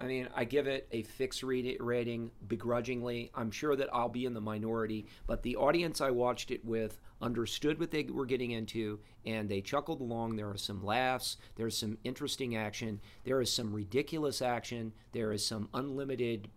I 0.01 0.07
mean, 0.07 0.29
I 0.35 0.45
give 0.45 0.67
it 0.67 0.89
a 0.91 1.03
fixed 1.03 1.43
read- 1.43 1.77
rating 1.81 2.33
begrudgingly. 2.49 3.31
I'm 3.35 3.51
sure 3.51 3.77
that 3.77 3.89
I'll 3.93 4.09
be 4.09 4.25
in 4.25 4.35
the 4.35 4.41
minority, 4.41 5.07
but 5.27 5.43
the 5.43 5.57
audience 5.57 6.01
I 6.01 6.11
watched 6.11 6.51
it 6.51 6.65
with 6.65 6.99
understood 7.21 7.79
what 7.79 7.93
they 7.93 8.03
were 8.05 8.27
getting 8.27 8.51
into 8.51 8.99
and 9.25 9.49
they 9.49 9.61
chuckled 9.61 10.01
along. 10.01 10.37
There 10.37 10.51
are 10.51 10.57
some 10.57 10.85
laughs, 10.85 11.37
there's 11.55 11.77
some 11.77 11.99
interesting 12.03 12.57
action, 12.57 13.01
there 13.25 13.41
is 13.41 13.53
some 13.53 13.73
ridiculous 13.73 14.43
action, 14.43 14.93
there 15.13 15.33
is 15.33 15.47
some 15.47 15.69
unlimited 15.73 16.49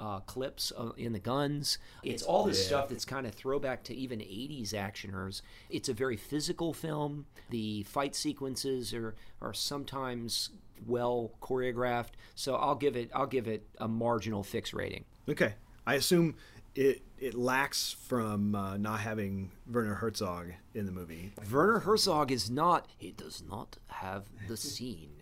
uh, 0.00 0.20
clips 0.20 0.72
uh, 0.76 0.90
in 0.96 1.12
the 1.12 1.18
guns. 1.18 1.78
It's 2.02 2.22
all 2.22 2.44
this 2.44 2.66
stuff 2.66 2.88
that's 2.88 3.04
kind 3.04 3.26
of 3.26 3.34
throwback 3.34 3.84
to 3.84 3.94
even 3.94 4.18
80s 4.20 4.72
actioners. 4.72 5.42
It's 5.70 5.88
a 5.88 5.94
very 5.94 6.16
physical 6.16 6.72
film. 6.72 7.26
The 7.50 7.84
fight 7.84 8.14
sequences 8.14 8.92
are, 8.92 9.14
are 9.40 9.54
sometimes 9.54 10.50
well 10.86 11.32
choreographed. 11.40 12.10
So 12.34 12.54
I'll 12.56 12.74
give 12.74 12.96
it 12.96 13.10
I'll 13.14 13.26
give 13.26 13.48
it 13.48 13.66
a 13.78 13.88
marginal 13.88 14.42
fix 14.42 14.72
rating. 14.72 15.04
Okay, 15.28 15.54
I 15.86 15.94
assume 15.94 16.36
it 16.74 17.02
it 17.18 17.34
lacks 17.34 17.96
from 18.06 18.54
uh, 18.54 18.76
not 18.76 19.00
having 19.00 19.52
Werner 19.70 19.94
Herzog 19.94 20.52
in 20.74 20.86
the 20.86 20.92
movie. 20.92 21.32
Werner 21.50 21.80
Herzog 21.80 22.30
is 22.32 22.50
not 22.50 22.86
he 22.98 23.12
does 23.12 23.42
not 23.48 23.78
have 23.88 24.24
the 24.48 24.56
scene. 24.58 25.12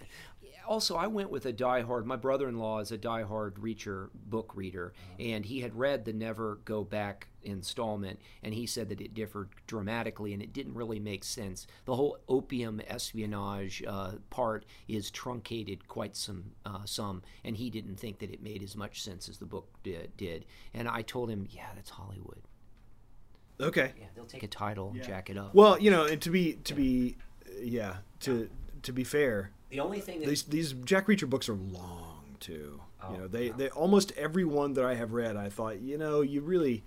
Also, 0.66 0.96
I 0.96 1.06
went 1.06 1.30
with 1.30 1.46
a 1.46 1.52
diehard. 1.52 2.04
My 2.04 2.16
brother-in-law 2.16 2.80
is 2.80 2.92
a 2.92 2.98
diehard 2.98 3.52
Reacher 3.52 4.08
book 4.14 4.52
reader, 4.54 4.92
and 5.18 5.44
he 5.44 5.60
had 5.60 5.74
read 5.74 6.04
the 6.04 6.12
Never 6.12 6.58
Go 6.64 6.84
Back 6.84 7.28
installment, 7.42 8.20
and 8.42 8.54
he 8.54 8.66
said 8.66 8.88
that 8.88 9.00
it 9.00 9.14
differed 9.14 9.50
dramatically, 9.66 10.32
and 10.32 10.42
it 10.42 10.52
didn't 10.52 10.74
really 10.74 11.00
make 11.00 11.24
sense. 11.24 11.66
The 11.84 11.96
whole 11.96 12.18
opium 12.28 12.80
espionage 12.86 13.82
uh, 13.86 14.12
part 14.30 14.64
is 14.88 15.10
truncated 15.10 15.88
quite 15.88 16.16
some, 16.16 16.52
uh, 16.64 16.84
some, 16.84 17.22
and 17.44 17.56
he 17.56 17.70
didn't 17.70 17.96
think 17.96 18.18
that 18.20 18.30
it 18.30 18.42
made 18.42 18.62
as 18.62 18.76
much 18.76 19.02
sense 19.02 19.28
as 19.28 19.38
the 19.38 19.46
book 19.46 19.68
did. 19.82 20.16
did. 20.16 20.44
And 20.74 20.88
I 20.88 21.02
told 21.02 21.30
him, 21.30 21.46
yeah, 21.50 21.68
that's 21.74 21.90
Hollywood. 21.90 22.42
Okay. 23.60 23.92
Yeah, 23.98 24.06
they'll 24.14 24.24
take 24.24 24.42
a 24.42 24.48
title, 24.48 24.90
and 24.94 25.02
jack 25.02 25.30
it 25.30 25.36
up. 25.36 25.54
Well, 25.54 25.78
you 25.80 25.90
know, 25.90 26.04
and 26.04 26.20
to 26.22 26.30
be 26.30 26.54
to 26.64 26.74
be, 26.74 27.16
yeah, 27.60 27.96
to 28.20 28.48
to 28.82 28.92
be 28.92 29.04
fair, 29.04 29.50
the 29.70 29.80
only 29.80 30.00
thing 30.00 30.20
that 30.20 30.28
these 30.28 30.42
these 30.44 30.72
Jack 30.72 31.06
Reacher 31.06 31.28
books 31.28 31.48
are 31.48 31.54
long 31.54 32.36
too. 32.40 32.80
Oh, 33.02 33.12
you 33.12 33.18
know, 33.18 33.28
they 33.28 33.48
they 33.50 33.68
almost 33.70 34.12
every 34.16 34.44
one 34.44 34.74
that 34.74 34.84
I 34.84 34.94
have 34.94 35.12
read, 35.12 35.36
I 35.36 35.48
thought, 35.48 35.80
you 35.80 35.98
know, 35.98 36.20
you 36.20 36.40
really, 36.40 36.84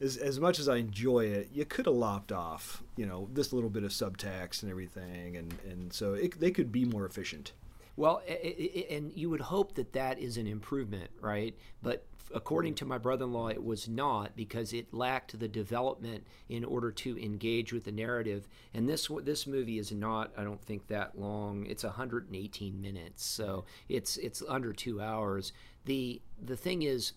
as 0.00 0.16
as 0.16 0.38
much 0.40 0.58
as 0.58 0.68
I 0.68 0.76
enjoy 0.76 1.26
it, 1.26 1.50
you 1.52 1.64
could 1.64 1.86
have 1.86 1.94
lopped 1.94 2.32
off, 2.32 2.82
you 2.96 3.06
know, 3.06 3.28
this 3.32 3.52
little 3.52 3.70
bit 3.70 3.82
of 3.84 3.90
subtext 3.90 4.62
and 4.62 4.70
everything, 4.70 5.36
and 5.36 5.54
and 5.68 5.92
so 5.92 6.14
it, 6.14 6.38
they 6.38 6.50
could 6.50 6.70
be 6.72 6.84
more 6.84 7.04
efficient. 7.06 7.52
Well, 7.96 8.20
i- 8.28 8.32
i- 8.32 8.86
and 8.94 9.10
you 9.14 9.30
would 9.30 9.40
hope 9.40 9.74
that 9.76 9.92
that 9.94 10.18
is 10.18 10.36
an 10.36 10.46
improvement, 10.46 11.10
right? 11.20 11.56
But 11.82 12.04
according 12.34 12.74
to 12.76 12.84
my 12.84 12.98
brother-in-law, 12.98 13.48
it 13.48 13.64
was 13.64 13.88
not 13.88 14.36
because 14.36 14.72
it 14.72 14.92
lacked 14.92 15.38
the 15.38 15.48
development 15.48 16.26
in 16.48 16.64
order 16.64 16.90
to 16.90 17.22
engage 17.22 17.72
with 17.72 17.84
the 17.84 17.92
narrative. 17.92 18.48
And 18.74 18.88
this 18.88 19.08
this 19.22 19.46
movie 19.46 19.78
is 19.78 19.92
not, 19.92 20.32
I 20.36 20.44
don't 20.44 20.62
think, 20.62 20.86
that 20.88 21.18
long. 21.18 21.66
It's 21.66 21.84
118 21.84 22.80
minutes, 22.80 23.24
so 23.24 23.64
it's 23.88 24.16
it's 24.16 24.42
under 24.48 24.72
two 24.72 25.00
hours. 25.00 25.52
the 25.84 26.20
The 26.42 26.56
thing 26.56 26.82
is, 26.82 27.12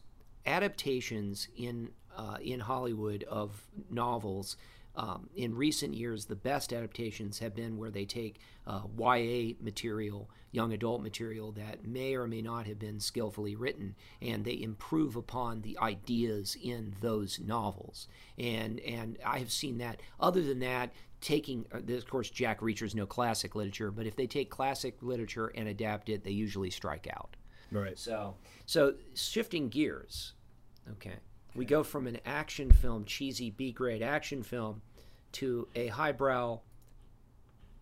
adaptations 0.45 1.47
in 1.55 1.91
uh, 2.15 2.37
in 2.41 2.59
Hollywood 2.59 3.23
of 3.23 3.67
novels 3.89 4.57
um, 4.95 5.29
in 5.35 5.55
recent 5.55 5.93
years, 5.93 6.25
the 6.25 6.35
best 6.35 6.73
adaptations 6.73 7.39
have 7.39 7.55
been 7.55 7.77
where 7.77 7.91
they 7.91 8.05
take 8.05 8.39
uh, 8.67 8.81
YA 8.97 9.53
material, 9.61 10.29
young 10.51 10.73
adult 10.73 11.01
material 11.01 11.51
that 11.53 11.85
may 11.85 12.15
or 12.15 12.27
may 12.27 12.41
not 12.41 12.65
have 12.65 12.79
been 12.79 12.99
skillfully 12.99 13.55
written, 13.55 13.95
and 14.21 14.43
they 14.43 14.59
improve 14.61 15.15
upon 15.15 15.61
the 15.61 15.77
ideas 15.79 16.57
in 16.61 16.95
those 17.01 17.39
novels. 17.39 18.07
And 18.37 18.79
and 18.81 19.17
I 19.25 19.39
have 19.39 19.51
seen 19.51 19.77
that. 19.77 20.01
Other 20.19 20.41
than 20.41 20.59
that, 20.59 20.91
taking 21.21 21.65
uh, 21.71 21.79
this, 21.83 22.03
of 22.03 22.09
course, 22.09 22.29
Jack 22.29 22.61
Reacher's 22.61 22.95
no 22.95 23.05
classic 23.05 23.55
literature, 23.55 23.91
but 23.91 24.05
if 24.05 24.15
they 24.15 24.27
take 24.27 24.49
classic 24.49 24.97
literature 25.01 25.47
and 25.47 25.67
adapt 25.67 26.09
it, 26.09 26.23
they 26.23 26.31
usually 26.31 26.69
strike 26.69 27.07
out. 27.11 27.35
Right. 27.71 27.97
So, 27.97 28.35
so 28.65 28.95
shifting 29.13 29.69
gears, 29.69 30.33
okay, 30.91 31.17
we 31.55 31.65
go 31.65 31.83
from 31.83 32.07
an 32.07 32.19
action 32.25 32.71
film, 32.71 33.05
cheesy 33.05 33.49
B 33.49 33.71
grade 33.71 34.01
action 34.01 34.43
film, 34.43 34.81
to 35.33 35.67
a 35.75 35.87
highbrow 35.87 36.59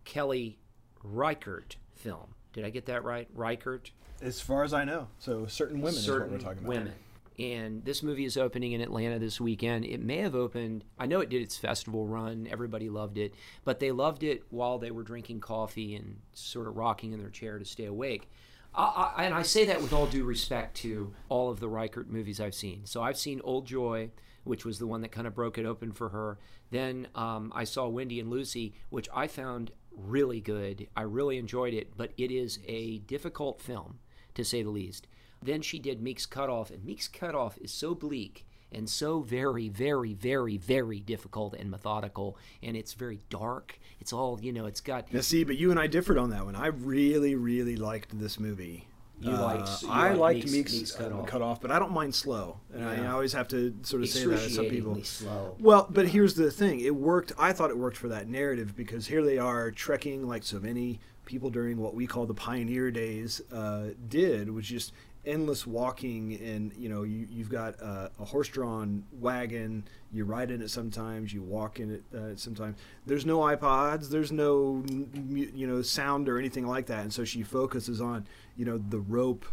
Kelly 0.04 0.58
Reichardt 1.02 1.76
film. 1.94 2.34
Did 2.52 2.64
I 2.64 2.70
get 2.70 2.86
that 2.86 3.04
right? 3.04 3.28
Reichardt? 3.34 3.92
As 4.20 4.40
far 4.40 4.64
as 4.64 4.72
I 4.72 4.84
know, 4.84 5.08
so 5.18 5.46
certain 5.46 5.80
women 5.80 6.00
certain 6.00 6.22
is 6.26 6.30
what 6.30 6.30
we're 6.30 6.44
talking 6.44 6.64
about. 6.64 6.68
women. 6.68 6.94
And 7.38 7.84
this 7.84 8.02
movie 8.02 8.24
is 8.24 8.36
opening 8.36 8.72
in 8.72 8.80
Atlanta 8.80 9.20
this 9.20 9.40
weekend. 9.40 9.84
It 9.84 10.00
may 10.00 10.16
have 10.16 10.34
opened, 10.34 10.82
I 10.98 11.06
know 11.06 11.20
it 11.20 11.28
did 11.28 11.40
its 11.40 11.56
festival 11.56 12.04
run. 12.04 12.48
Everybody 12.50 12.90
loved 12.90 13.16
it. 13.16 13.32
But 13.64 13.78
they 13.78 13.92
loved 13.92 14.24
it 14.24 14.42
while 14.50 14.78
they 14.78 14.90
were 14.90 15.04
drinking 15.04 15.38
coffee 15.40 15.94
and 15.94 16.18
sort 16.32 16.66
of 16.66 16.76
rocking 16.76 17.12
in 17.12 17.20
their 17.20 17.30
chair 17.30 17.60
to 17.60 17.64
stay 17.64 17.84
awake. 17.84 18.28
I, 18.74 19.24
and 19.24 19.34
I 19.34 19.42
say 19.42 19.64
that 19.64 19.82
with 19.82 19.92
all 19.92 20.06
due 20.06 20.24
respect 20.24 20.76
to 20.78 21.12
all 21.28 21.50
of 21.50 21.60
the 21.60 21.68
Reichardt 21.68 22.08
movies 22.08 22.40
I've 22.40 22.54
seen. 22.54 22.86
So 22.86 23.02
I've 23.02 23.18
seen 23.18 23.40
Old 23.42 23.66
Joy, 23.66 24.10
which 24.44 24.64
was 24.64 24.78
the 24.78 24.86
one 24.86 25.00
that 25.00 25.10
kind 25.10 25.26
of 25.26 25.34
broke 25.34 25.58
it 25.58 25.66
open 25.66 25.92
for 25.92 26.10
her. 26.10 26.38
Then 26.70 27.08
um, 27.14 27.52
I 27.54 27.64
saw 27.64 27.88
Wendy 27.88 28.20
and 28.20 28.30
Lucy, 28.30 28.74
which 28.90 29.08
I 29.14 29.26
found 29.26 29.72
really 29.90 30.40
good. 30.40 30.88
I 30.96 31.02
really 31.02 31.38
enjoyed 31.38 31.74
it, 31.74 31.96
but 31.96 32.12
it 32.16 32.30
is 32.30 32.60
a 32.66 32.98
difficult 32.98 33.60
film, 33.60 33.98
to 34.34 34.44
say 34.44 34.62
the 34.62 34.70
least. 34.70 35.08
Then 35.42 35.62
she 35.62 35.78
did 35.78 36.02
Meek's 36.02 36.26
Cutoff, 36.26 36.70
and 36.70 36.84
Meek's 36.84 37.08
Cutoff 37.08 37.58
is 37.58 37.72
so 37.72 37.94
bleak 37.94 38.44
and 38.72 38.88
so 38.88 39.20
very, 39.20 39.68
very, 39.68 40.12
very, 40.14 40.56
very 40.56 41.00
difficult 41.00 41.54
and 41.54 41.70
methodical, 41.70 42.36
and 42.62 42.76
it's 42.76 42.92
very 42.94 43.20
dark. 43.30 43.78
It's 44.00 44.12
all 44.12 44.38
you 44.42 44.52
know. 44.52 44.66
It's 44.66 44.80
got 44.80 45.12
Now, 45.12 45.20
see, 45.20 45.44
but 45.44 45.56
you 45.56 45.70
and 45.70 45.80
I 45.80 45.86
differed 45.86 46.18
on 46.18 46.30
that 46.30 46.44
one. 46.44 46.54
I 46.56 46.66
really, 46.68 47.34
really 47.34 47.76
liked 47.76 48.18
this 48.18 48.38
movie. 48.38 48.86
You 49.20 49.32
liked- 49.32 49.82
you 49.82 49.88
I 49.90 50.12
liked 50.12 50.44
Meek's- 50.44 50.52
Meek's, 50.52 50.72
Meek's 50.74 50.94
uh, 50.94 50.98
Cutoff. 51.08 51.26
cut 51.26 51.42
off, 51.42 51.60
but 51.60 51.72
I 51.72 51.80
don't 51.80 51.90
mind 51.90 52.14
slow. 52.14 52.60
And 52.72 52.84
I, 52.84 52.94
Yeah. 52.98 53.08
I 53.08 53.12
always 53.12 53.32
have 53.32 53.48
to 53.48 53.74
sort 53.82 54.02
of 54.02 54.08
say 54.08 54.24
that 54.26 54.36
to 54.42 54.50
some 54.50 54.66
people. 54.66 55.02
slow. 55.02 55.56
Well, 55.58 55.88
but 55.90 56.06
here's 56.08 56.34
the 56.34 56.52
thing: 56.52 56.78
it 56.80 56.94
worked. 56.94 57.32
I 57.36 57.52
thought 57.52 57.70
it 57.70 57.76
worked 57.78 57.96
for 57.96 58.06
that 58.08 58.28
narrative 58.28 58.76
because 58.76 59.08
here 59.08 59.24
they 59.24 59.38
are 59.38 59.72
trekking 59.72 60.28
like 60.28 60.44
so 60.44 60.60
many 60.60 61.00
people 61.24 61.50
during 61.50 61.78
what 61.78 61.94
we 61.94 62.06
call 62.06 62.26
the 62.26 62.32
pioneer 62.34 62.90
days 62.92 63.40
uh, 63.52 63.88
did, 64.08 64.50
which 64.50 64.66
just 64.68 64.92
endless 65.28 65.66
walking 65.66 66.34
and 66.42 66.72
you 66.76 66.88
know 66.88 67.02
you, 67.02 67.28
you've 67.30 67.50
got 67.50 67.80
uh, 67.80 68.08
a 68.18 68.24
horse-drawn 68.24 69.04
wagon. 69.12 69.84
You 70.10 70.24
ride 70.24 70.50
in 70.50 70.62
it 70.62 70.70
sometimes. 70.70 71.32
You 71.32 71.42
walk 71.42 71.78
in 71.80 71.94
it 71.94 72.02
uh, 72.16 72.36
sometimes. 72.36 72.78
There's 73.06 73.26
no 73.26 73.40
ipods. 73.40 74.08
There's 74.08 74.32
no 74.32 74.82
you 74.88 75.66
know 75.66 75.82
sound 75.82 76.28
or 76.28 76.38
anything 76.38 76.66
like 76.66 76.86
that. 76.86 77.02
And 77.02 77.12
so 77.12 77.24
she 77.24 77.42
focuses 77.42 78.00
on 78.00 78.26
you 78.56 78.64
know 78.64 78.78
the 78.78 79.00
rope 79.00 79.44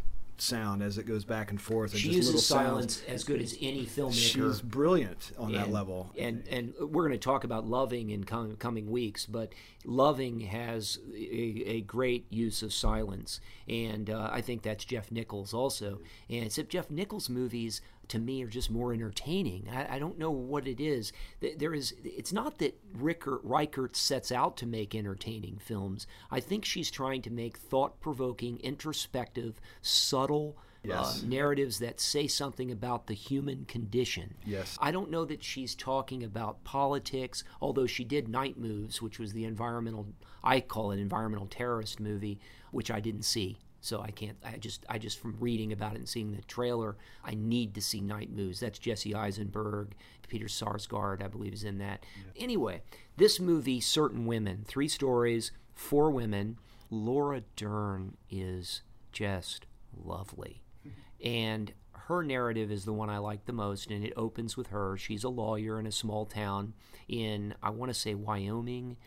sound 0.41 0.83
as 0.83 0.97
it 0.97 1.05
goes 1.05 1.23
back 1.25 1.49
and 1.51 1.61
forth 1.61 1.91
and 1.93 1.99
She 2.01 2.09
uses 2.09 2.45
sounds. 2.45 2.65
silence 2.65 3.01
as 3.07 3.23
good 3.23 3.41
as 3.41 3.55
any 3.61 3.85
filmmaker. 3.85 4.13
she's 4.13 4.61
brilliant 4.61 5.31
on 5.37 5.51
that 5.53 5.71
level 5.71 6.11
And 6.17 6.43
and 6.49 6.73
we're 6.79 7.07
going 7.07 7.11
to 7.11 7.17
talk 7.17 7.43
about 7.43 7.65
loving 7.67 8.09
in 8.09 8.23
com- 8.25 8.55
coming 8.57 8.89
weeks, 8.89 9.25
but 9.25 9.53
loving 9.85 10.41
has 10.41 10.99
a, 11.13 11.63
a 11.67 11.81
great 11.81 12.25
use 12.31 12.61
of 12.63 12.73
silence, 12.73 13.39
and 13.67 14.09
uh, 14.09 14.29
I 14.31 14.41
think 14.41 14.61
that's 14.63 14.83
Jeff 14.85 15.11
Nichols 15.11 15.53
also. 15.53 15.99
And 16.29 16.45
except 16.45 16.69
Jeff 16.69 16.89
Nichols 16.89 17.29
movies 17.29 17.81
to 18.09 18.19
me 18.19 18.43
are 18.43 18.47
just 18.47 18.69
more 18.69 18.93
entertaining. 18.93 19.67
I, 19.71 19.95
I 19.95 19.99
don't 19.99 20.17
know 20.19 20.31
what 20.31 20.67
it 20.67 20.79
is. 20.79 21.11
There 21.57 21.73
is. 21.73 21.93
It's 22.03 22.33
not 22.33 22.57
that 22.59 22.79
Rickert, 22.93 23.41
Reichardt 23.43 23.95
sets 23.95 24.31
out 24.31 24.57
to 24.57 24.65
make 24.65 24.95
entertaining 24.95 25.57
films. 25.57 26.07
I 26.31 26.39
think 26.39 26.65
she's 26.65 26.91
trying 26.91 27.21
to 27.23 27.31
make 27.31 27.57
thought-provoking, 27.57 28.59
introspective, 28.59 29.59
subtle. 29.81 30.57
Yes. 30.87 31.23
Uh, 31.23 31.27
narratives 31.27 31.79
that 31.79 31.99
say 31.99 32.27
something 32.27 32.69
about 32.69 33.07
the 33.07 33.15
human 33.15 33.65
condition. 33.65 34.35
Yes. 34.45 34.77
I 34.79 34.91
don't 34.91 35.09
know 35.09 35.25
that 35.25 35.43
she's 35.43 35.73
talking 35.73 36.23
about 36.23 36.63
politics, 36.63 37.43
although 37.59 37.87
she 37.87 38.03
did 38.03 38.29
Night 38.29 38.59
Moves, 38.59 39.01
which 39.01 39.17
was 39.17 39.33
the 39.33 39.45
environmental, 39.45 40.05
I 40.43 40.59
call 40.59 40.91
it 40.91 40.99
environmental 40.99 41.47
terrorist 41.47 41.99
movie, 41.99 42.39
which 42.69 42.91
I 42.91 42.99
didn't 42.99 43.23
see. 43.23 43.57
So 43.85 44.01
I 44.01 44.11
can't. 44.11 44.37
I 44.43 44.57
just, 44.57 44.85
I 44.89 44.97
just 44.97 45.19
from 45.19 45.37
reading 45.39 45.71
about 45.71 45.93
it 45.93 45.99
and 45.99 46.09
seeing 46.09 46.31
the 46.31 46.41
trailer, 46.43 46.95
I 47.23 47.35
need 47.35 47.75
to 47.75 47.81
see 47.81 48.01
Night 48.01 48.31
Moves. 48.31 48.59
That's 48.59 48.79
Jesse 48.79 49.13
Eisenberg, 49.13 49.95
Peter 50.27 50.47
Sarsgaard, 50.47 51.23
I 51.23 51.27
believe, 51.27 51.53
is 51.53 51.63
in 51.63 51.77
that. 51.77 52.03
Anyway, 52.35 52.81
this 53.17 53.39
movie, 53.39 53.79
Certain 53.79 54.25
Women, 54.25 54.63
three 54.65 54.87
stories, 54.87 55.51
four 55.73 56.11
women. 56.11 56.57
Laura 56.91 57.41
Dern 57.55 58.15
is 58.29 58.83
just 59.11 59.65
lovely 60.03 60.61
and 61.23 61.73
her 62.07 62.23
narrative 62.23 62.71
is 62.71 62.85
the 62.85 62.93
one 62.93 63.09
I 63.09 63.17
like 63.17 63.45
the 63.45 63.53
most, 63.53 63.89
and 63.89 64.05
it 64.05 64.13
opens 64.15 64.55
with 64.55 64.67
her. 64.67 64.95
She's 64.95 65.23
a 65.23 65.29
lawyer 65.29 65.79
in 65.79 65.87
a 65.87 65.91
small 65.91 66.25
town 66.25 66.73
in, 67.07 67.55
I 67.63 67.71
want 67.71 67.89
to 67.89 67.99
say, 67.99 68.13
Wyoming. 68.13 68.97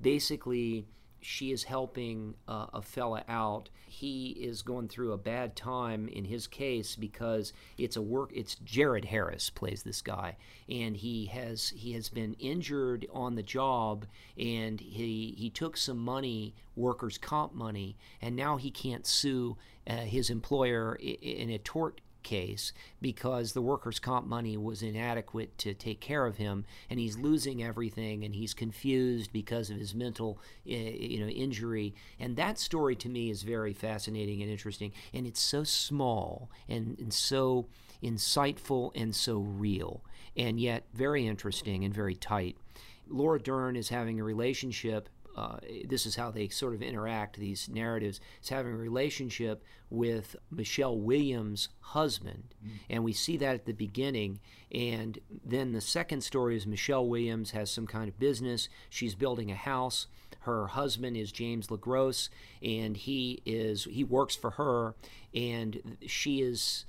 Basically, 0.00 0.86
she 1.20 1.50
is 1.50 1.64
helping 1.64 2.34
uh, 2.46 2.66
a 2.72 2.82
fella 2.82 3.24
out. 3.28 3.68
He 3.86 4.30
is 4.30 4.62
going 4.62 4.88
through 4.88 5.12
a 5.12 5.18
bad 5.18 5.56
time 5.56 6.08
in 6.08 6.24
his 6.24 6.46
case 6.46 6.96
because 6.96 7.52
it's 7.78 7.96
a 7.96 8.02
work. 8.02 8.30
It's 8.34 8.56
Jared 8.56 9.06
Harris 9.06 9.50
plays 9.50 9.82
this 9.82 10.02
guy, 10.02 10.36
and 10.68 10.96
he 10.96 11.26
has 11.26 11.70
he 11.70 11.92
has 11.92 12.08
been 12.08 12.34
injured 12.34 13.06
on 13.12 13.34
the 13.34 13.42
job, 13.42 14.06
and 14.38 14.80
he 14.80 15.34
he 15.36 15.50
took 15.50 15.76
some 15.76 15.98
money, 15.98 16.54
workers' 16.74 17.18
comp 17.18 17.54
money, 17.54 17.96
and 18.20 18.36
now 18.36 18.56
he 18.56 18.70
can't 18.70 19.06
sue 19.06 19.56
uh, 19.88 19.96
his 19.98 20.30
employer 20.30 20.96
in 20.96 21.50
a 21.50 21.58
tort 21.58 22.00
case 22.26 22.72
because 23.00 23.52
the 23.52 23.62
workers' 23.62 24.00
comp 24.00 24.26
money 24.26 24.56
was 24.56 24.82
inadequate 24.82 25.56
to 25.58 25.72
take 25.72 26.00
care 26.00 26.26
of 26.26 26.36
him, 26.36 26.64
and 26.90 26.98
he's 26.98 27.16
losing 27.16 27.62
everything, 27.62 28.24
and 28.24 28.34
he's 28.34 28.52
confused 28.52 29.32
because 29.32 29.70
of 29.70 29.78
his 29.78 29.94
mental, 29.94 30.40
uh, 30.66 30.74
you 30.74 31.20
know, 31.20 31.28
injury. 31.28 31.94
And 32.18 32.34
that 32.36 32.58
story 32.58 32.96
to 32.96 33.08
me 33.08 33.30
is 33.30 33.44
very 33.44 33.72
fascinating 33.72 34.42
and 34.42 34.50
interesting, 34.50 34.92
and 35.14 35.24
it's 35.24 35.40
so 35.40 35.62
small 35.62 36.50
and, 36.68 36.98
and 36.98 37.14
so 37.14 37.68
insightful 38.02 38.90
and 38.96 39.14
so 39.14 39.38
real, 39.38 40.02
and 40.36 40.58
yet 40.58 40.84
very 40.92 41.26
interesting 41.26 41.84
and 41.84 41.94
very 41.94 42.16
tight. 42.16 42.56
Laura 43.08 43.40
Dern 43.40 43.76
is 43.76 43.88
having 43.88 44.18
a 44.18 44.24
relationship 44.24 45.08
uh, 45.36 45.58
this 45.86 46.06
is 46.06 46.16
how 46.16 46.30
they 46.30 46.48
sort 46.48 46.74
of 46.74 46.82
interact. 46.82 47.36
These 47.36 47.68
narratives 47.68 48.20
is 48.42 48.48
having 48.48 48.72
a 48.72 48.76
relationship 48.76 49.62
with 49.90 50.34
Michelle 50.50 50.96
Williams' 50.98 51.68
husband, 51.80 52.54
and 52.88 53.04
we 53.04 53.12
see 53.12 53.36
that 53.36 53.54
at 53.54 53.66
the 53.66 53.72
beginning. 53.72 54.40
And 54.72 55.18
then 55.44 55.72
the 55.72 55.80
second 55.82 56.22
story 56.22 56.56
is 56.56 56.66
Michelle 56.66 57.06
Williams 57.06 57.50
has 57.50 57.70
some 57.70 57.86
kind 57.86 58.08
of 58.08 58.18
business. 58.18 58.70
She's 58.88 59.14
building 59.14 59.50
a 59.50 59.56
house. 59.56 60.06
Her 60.40 60.68
husband 60.68 61.16
is 61.16 61.32
James 61.32 61.70
Le 61.70 61.76
Gros, 61.76 62.30
and 62.62 62.96
he 62.96 63.42
is 63.44 63.84
he 63.84 64.04
works 64.04 64.36
for 64.36 64.52
her, 64.52 64.94
and 65.34 65.98
she 66.06 66.40
is 66.40 66.86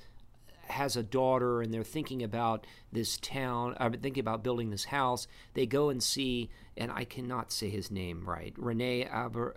has 0.70 0.96
a 0.96 1.04
daughter 1.04 1.62
and 1.62 1.74
they're 1.74 1.84
thinking 1.84 2.24
about 2.24 2.68
this 2.92 3.18
town, 3.18 3.76
I'm 3.80 3.94
thinking 3.94 4.22
about 4.22 4.44
building 4.44 4.70
this 4.70 4.86
house. 4.86 5.28
They 5.54 5.66
go 5.66 5.90
and 5.90 6.02
see, 6.02 6.50
and 6.78 6.92
I 6.92 7.04
cannot 7.04 7.52
say 7.52 7.70
his 7.70 7.92
name 7.92 8.24
right, 8.26 8.54
Rene 8.58 9.08
Aber. 9.08 9.56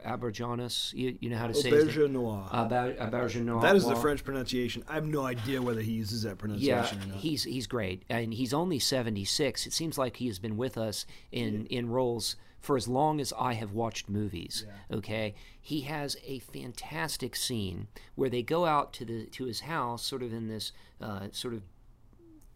You, 0.92 1.16
you 1.20 1.30
know 1.30 1.36
how 1.36 1.46
to 1.46 1.54
say 1.54 1.70
his 1.70 1.86
name? 1.96 2.14
Auberjonois. 2.14 2.50
Auberjonois. 2.50 3.62
That 3.62 3.76
is 3.76 3.86
the 3.86 3.96
French 3.96 4.24
pronunciation. 4.24 4.84
I 4.88 4.94
have 4.94 5.06
no 5.06 5.24
idea 5.24 5.60
whether 5.62 5.80
he 5.80 5.92
uses 5.92 6.22
that 6.22 6.30
Yeah, 6.30 6.34
pronunciation 6.36 7.02
or 7.02 7.06
not. 7.06 7.16
he's 7.16 7.44
he's 7.44 7.66
great, 7.66 8.02
and 8.08 8.32
he's 8.34 8.54
only 8.54 8.78
seventy 8.78 9.24
six. 9.24 9.66
It 9.66 9.72
seems 9.72 9.98
like 9.98 10.16
he 10.16 10.26
has 10.26 10.38
been 10.38 10.56
with 10.56 10.76
us 10.78 11.06
in 11.30 11.66
in 11.66 11.88
roles 11.90 12.36
for 12.60 12.76
as 12.76 12.86
long 12.86 13.20
as 13.20 13.32
I 13.38 13.54
have 13.54 13.72
watched 13.72 14.08
movies. 14.08 14.66
Okay, 14.92 15.34
he 15.60 15.82
has 15.82 16.16
a 16.24 16.40
fantastic 16.40 17.34
scene 17.34 17.88
where 18.14 18.28
they 18.30 18.42
go 18.42 18.66
out 18.66 18.92
to 18.94 19.04
the 19.04 19.26
to 19.26 19.44
his 19.44 19.60
house, 19.60 20.04
sort 20.04 20.22
of 20.22 20.32
in 20.32 20.48
this 20.48 20.72
uh, 21.00 21.28
sort 21.32 21.54
of 21.54 21.62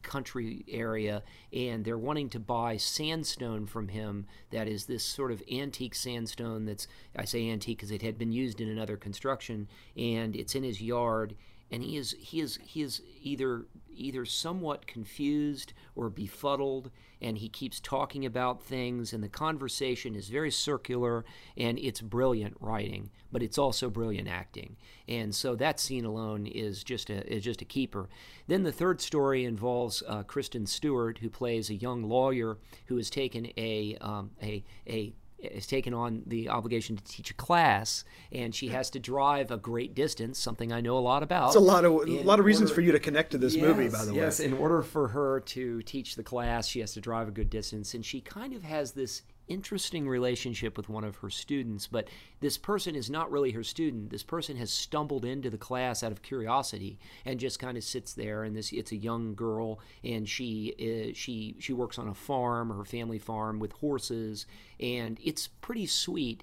country 0.04 0.64
area 0.68 1.22
and 1.52 1.84
they're 1.84 1.98
wanting 1.98 2.28
to 2.28 2.38
buy 2.38 2.76
sandstone 2.76 3.66
from 3.66 3.88
him 3.88 4.26
that 4.50 4.68
is 4.68 4.84
this 4.84 5.02
sort 5.02 5.32
of 5.32 5.42
antique 5.50 5.94
sandstone 5.94 6.64
that's 6.64 6.86
I 7.16 7.24
say 7.24 7.50
antique 7.50 7.78
because 7.78 7.90
it 7.90 8.02
had 8.02 8.18
been 8.18 8.32
used 8.32 8.60
in 8.60 8.68
another 8.68 8.96
construction 8.96 9.68
and 9.96 10.36
it's 10.36 10.54
in 10.54 10.62
his 10.62 10.80
yard 10.80 11.34
and 11.70 11.82
he 11.82 11.96
is 11.96 12.14
he 12.18 12.40
is 12.40 12.58
he 12.62 12.82
is 12.82 13.02
either 13.22 13.66
either 13.96 14.24
somewhat 14.24 14.86
confused 14.86 15.72
or 15.94 16.10
befuddled 16.10 16.90
and 17.20 17.38
he 17.38 17.48
keeps 17.48 17.78
talking 17.78 18.26
about 18.26 18.62
things 18.62 19.12
and 19.12 19.22
the 19.22 19.28
conversation 19.28 20.16
is 20.16 20.28
very 20.28 20.50
circular 20.50 21.24
and 21.56 21.78
it's 21.78 22.00
brilliant 22.00 22.56
writing 22.60 23.10
but 23.34 23.42
it's 23.42 23.58
also 23.58 23.90
brilliant 23.90 24.28
acting. 24.28 24.76
And 25.08 25.34
so 25.34 25.56
that 25.56 25.80
scene 25.80 26.04
alone 26.04 26.46
is 26.46 26.84
just 26.84 27.10
a 27.10 27.26
is 27.30 27.42
just 27.42 27.60
a 27.60 27.64
keeper. 27.64 28.08
Then 28.46 28.62
the 28.62 28.70
third 28.70 29.00
story 29.00 29.44
involves 29.44 30.04
uh, 30.06 30.22
Kristen 30.22 30.66
Stewart 30.66 31.18
who 31.18 31.28
plays 31.28 31.68
a 31.68 31.74
young 31.74 32.04
lawyer 32.04 32.58
who 32.86 32.96
has 32.96 33.10
taken 33.10 33.48
a 33.56 33.96
um, 34.00 34.30
a 34.40 34.62
a 34.86 35.12
has 35.52 35.66
taken 35.66 35.92
on 35.92 36.22
the 36.26 36.48
obligation 36.48 36.96
to 36.96 37.04
teach 37.04 37.30
a 37.30 37.34
class, 37.34 38.04
and 38.32 38.54
she 38.54 38.68
has 38.68 38.90
to 38.90 38.98
drive 38.98 39.50
a 39.50 39.56
great 39.56 39.94
distance, 39.94 40.38
something 40.38 40.72
I 40.72 40.80
know 40.80 40.96
a 40.96 41.00
lot 41.00 41.22
about. 41.22 41.48
It's 41.48 41.56
a 41.56 41.60
lot 41.60 41.84
of 41.84 41.92
a 41.92 42.22
lot 42.22 42.38
of 42.38 42.44
reasons 42.44 42.70
order- 42.70 42.74
for 42.74 42.80
you 42.82 42.92
to 42.92 43.00
connect 43.00 43.32
to 43.32 43.38
this 43.38 43.56
movie, 43.56 43.88
by 43.88 44.04
the 44.04 44.14
yes. 44.14 44.14
way. 44.14 44.22
Yes, 44.22 44.40
in 44.40 44.54
order 44.54 44.82
for 44.82 45.08
her 45.08 45.40
to 45.40 45.82
teach 45.82 46.16
the 46.16 46.22
class, 46.22 46.66
she 46.66 46.80
has 46.80 46.92
to 46.94 47.00
drive 47.00 47.28
a 47.28 47.32
good 47.32 47.50
distance, 47.50 47.94
and 47.94 48.04
she 48.04 48.20
kind 48.20 48.54
of 48.54 48.62
has 48.62 48.92
this 48.92 49.22
interesting 49.48 50.08
relationship 50.08 50.76
with 50.76 50.88
one 50.88 51.04
of 51.04 51.16
her 51.16 51.30
students. 51.30 51.86
But 51.86 52.08
this 52.40 52.58
person 52.58 52.94
is 52.94 53.10
not 53.10 53.30
really 53.30 53.52
her 53.52 53.62
student. 53.62 54.10
This 54.10 54.22
person 54.22 54.56
has 54.56 54.72
stumbled 54.72 55.24
into 55.24 55.50
the 55.50 55.58
class 55.58 56.02
out 56.02 56.12
of 56.12 56.22
curiosity 56.22 56.98
and 57.24 57.40
just 57.40 57.58
kind 57.58 57.76
of 57.76 57.84
sits 57.84 58.14
there. 58.14 58.44
And 58.44 58.56
this 58.56 58.72
it's 58.72 58.92
a 58.92 58.96
young 58.96 59.34
girl, 59.34 59.80
and 60.02 60.28
she 60.28 60.74
is, 60.78 61.16
she 61.16 61.56
she 61.58 61.72
works 61.72 61.98
on 61.98 62.08
a 62.08 62.14
farm, 62.14 62.70
her 62.70 62.84
family 62.84 63.18
farm 63.18 63.58
with 63.58 63.72
horses, 63.72 64.46
and 64.80 65.18
it's 65.22 65.48
pretty 65.48 65.86
sweet, 65.86 66.42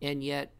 and 0.00 0.22
yet. 0.22 0.52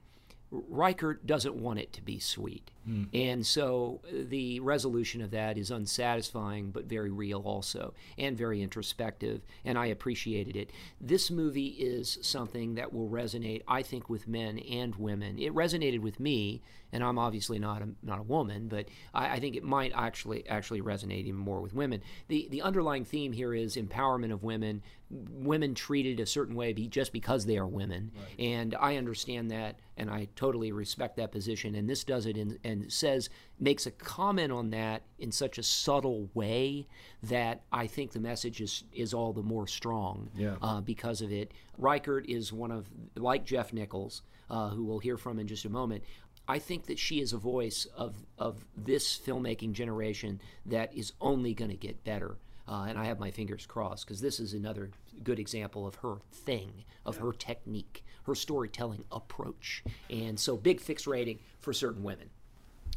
Reichardt 0.52 1.26
doesn't 1.26 1.56
want 1.56 1.80
it 1.80 1.92
to 1.94 2.00
be 2.00 2.20
sweet. 2.20 2.70
And 3.12 3.46
so 3.46 4.00
uh, 4.06 4.24
the 4.28 4.60
resolution 4.60 5.20
of 5.20 5.30
that 5.32 5.58
is 5.58 5.70
unsatisfying, 5.70 6.70
but 6.70 6.84
very 6.84 7.10
real 7.10 7.40
also, 7.40 7.94
and 8.16 8.36
very 8.38 8.62
introspective, 8.62 9.40
and 9.64 9.76
I 9.76 9.86
appreciated 9.86 10.54
it. 10.56 10.70
This 11.00 11.30
movie 11.30 11.66
is 11.66 12.18
something 12.22 12.76
that 12.76 12.92
will 12.92 13.08
resonate, 13.08 13.62
I 13.66 13.82
think, 13.82 14.08
with 14.08 14.28
men 14.28 14.58
and 14.58 14.94
women. 14.96 15.38
It 15.38 15.52
resonated 15.52 16.00
with 16.00 16.20
me, 16.20 16.62
and 16.92 17.02
I'm 17.02 17.18
obviously 17.18 17.58
not 17.58 17.82
a, 17.82 17.88
not 18.02 18.20
a 18.20 18.22
woman, 18.22 18.68
but 18.68 18.86
I, 19.12 19.34
I 19.34 19.40
think 19.40 19.56
it 19.56 19.64
might 19.64 19.92
actually 19.94 20.48
actually 20.48 20.80
resonate 20.80 21.24
even 21.24 21.40
more 21.40 21.60
with 21.60 21.74
women. 21.74 22.02
The, 22.28 22.46
the 22.50 22.62
underlying 22.62 23.04
theme 23.04 23.32
here 23.32 23.52
is 23.52 23.76
empowerment 23.76 24.32
of 24.32 24.44
women, 24.44 24.82
women 25.10 25.74
treated 25.74 26.20
a 26.20 26.26
certain 26.26 26.54
way 26.54 26.72
be, 26.72 26.88
just 26.88 27.12
because 27.12 27.46
they 27.46 27.58
are 27.58 27.66
women, 27.66 28.12
and 28.38 28.74
I 28.78 28.96
understand 28.96 29.50
that, 29.50 29.78
and 29.96 30.10
I 30.10 30.28
totally 30.36 30.72
respect 30.72 31.16
that 31.16 31.32
position, 31.32 31.74
and 31.74 31.88
this 31.88 32.04
does 32.04 32.26
it 32.26 32.36
in, 32.36 32.58
and 32.82 32.92
says 32.92 33.28
makes 33.58 33.86
a 33.86 33.90
comment 33.90 34.52
on 34.52 34.70
that 34.70 35.02
in 35.18 35.32
such 35.32 35.58
a 35.58 35.62
subtle 35.62 36.28
way 36.34 36.86
that 37.22 37.62
I 37.72 37.86
think 37.86 38.12
the 38.12 38.20
message 38.20 38.60
is 38.60 38.84
is 38.92 39.14
all 39.14 39.32
the 39.32 39.42
more 39.42 39.66
strong 39.66 40.30
Yeah. 40.36 40.56
uh, 40.62 40.80
because 40.80 41.20
of 41.22 41.32
it. 41.32 41.52
Reichardt 41.78 42.28
is 42.28 42.52
one 42.52 42.70
of 42.70 42.88
like 43.16 43.44
Jeff 43.44 43.72
Nichols, 43.72 44.22
uh, 44.50 44.70
who 44.70 44.84
we'll 44.84 44.98
hear 44.98 45.16
from 45.16 45.38
in 45.38 45.46
just 45.46 45.64
a 45.64 45.70
moment. 45.70 46.04
I 46.48 46.60
think 46.60 46.86
that 46.86 46.98
she 46.98 47.20
is 47.20 47.32
a 47.32 47.38
voice 47.38 47.86
of 47.96 48.14
of 48.38 48.64
this 48.76 49.18
filmmaking 49.18 49.72
generation 49.72 50.40
that 50.66 50.94
is 50.94 51.12
only 51.20 51.54
going 51.54 51.70
to 51.70 51.76
get 51.76 52.04
better. 52.04 52.36
Uh, 52.68 52.86
and 52.88 52.98
I 52.98 53.04
have 53.04 53.20
my 53.20 53.30
fingers 53.30 53.64
crossed 53.64 54.04
because 54.06 54.20
this 54.20 54.40
is 54.40 54.52
another 54.52 54.90
good 55.22 55.38
example 55.38 55.86
of 55.86 55.94
her 55.96 56.16
thing, 56.32 56.84
of 57.04 57.16
her 57.18 57.32
technique, 57.32 58.04
her 58.24 58.34
storytelling 58.34 59.04
approach. 59.12 59.84
And 60.10 60.38
so, 60.38 60.56
big 60.56 60.80
fixed 60.80 61.06
rating 61.06 61.38
for 61.60 61.72
certain 61.72 62.02
women. 62.02 62.28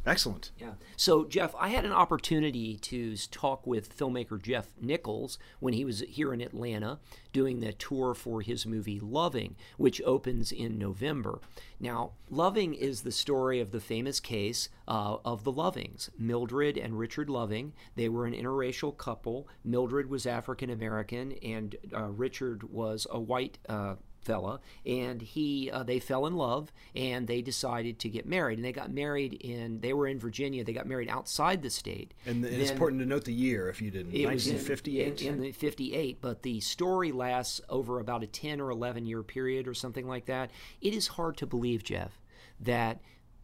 Excellent. 0.06 0.52
Yeah. 0.58 0.73
So, 0.95 1.25
Jeff, 1.25 1.54
I 1.60 1.69
had 1.69 1.86
an 1.86 1.91
opportunity 1.91 2.78
to 2.78 3.17
talk 3.17 3.67
with 3.67 3.95
filmmaker 3.95 4.41
Jeff 4.41 4.67
Nichols 4.80 5.38
when 5.60 5.73
he 5.73 5.84
was 5.84 5.99
here 6.02 6.34
in 6.34 6.41
Atlanta 6.41 6.99
doing 7.34 7.60
the 7.60 7.73
tour 7.73 8.13
for 8.13 8.41
his 8.41 8.65
movie 8.65 8.99
Loving, 8.99 9.56
which 9.78 10.02
opens 10.04 10.52
in 10.52 10.78
November. 10.78 11.41
Now, 11.80 12.13
Loving 12.30 12.73
is 12.73 13.02
the 13.02 13.12
story 13.12 13.60
of 13.60 13.71
the 13.71 13.80
famous 13.80 14.19
case 14.19 14.69
uh, 14.88 15.17
of 15.25 15.43
the 15.43 15.52
Lovings, 15.52 16.10
Mildred 16.17 16.78
and 16.78 16.97
Richard 16.97 17.30
Loving. 17.30 17.73
They 17.95 18.10
were 18.10 18.25
an 18.25 18.34
interracial 18.34 18.97
couple. 18.97 19.47
Mildred 19.63 20.10
was 20.10 20.25
African 20.25 20.69
American, 20.69 21.34
and 21.43 21.75
uh, 21.93 22.06
Richard 22.06 22.71
was 22.71 23.06
a 23.12 23.19
white. 23.19 23.60
Uh, 23.67 23.95
fella 24.21 24.60
and 24.86 25.21
he 25.21 25.69
uh, 25.71 25.82
they 25.84 25.99
fell 25.99 26.25
in 26.25 26.36
love 26.36 26.71
and 26.95 27.27
they 27.27 27.41
decided 27.41 27.97
to 27.99 28.10
get 28.10 28.25
married 28.25 28.58
and 28.58 28.65
they 28.65 28.71
got 28.71 28.91
married 28.91 29.34
in 29.34 29.79
they 29.79 29.93
were 29.93 30.08
in 30.08 30.19
Virginia 30.19 30.63
they 30.63 30.73
got 30.73 30.86
married 30.88 31.10
outside 31.10 31.62
the 31.62 31.69
state 31.69 32.13
And 32.25 32.43
it's 32.45 32.65
Then- 32.65 32.73
important 32.73 33.01
to 33.01 33.05
note 33.08 33.25
the 33.25 33.34
year 33.34 33.69
if 33.69 33.82
you 33.82 33.91
didn't. 33.91 34.13
it 34.13 34.27
was 34.27 34.47
in- 34.47 34.53
1958. 34.55 35.21
In, 35.21 35.36
in 35.36 35.41
the 35.41 35.51
58, 35.51 36.17
but 36.21 36.43
the 36.43 36.60
story 36.60 37.12
lasts 37.12 37.62
over 37.69 37.99
about 37.99 38.23
a 38.23 38.27
10 38.27 38.60
or 38.62 38.69
11 38.69 39.05
year 39.05 39.23
period 39.23 39.67
or 39.67 39.73
something 39.73 40.08
like 40.08 40.25
that. 40.25 40.51
It 40.82 40.93
is 40.93 41.08
hard 41.08 41.38
to 41.38 41.45
believe, 41.47 41.84
Jeff, 41.84 42.19
that 42.60 42.99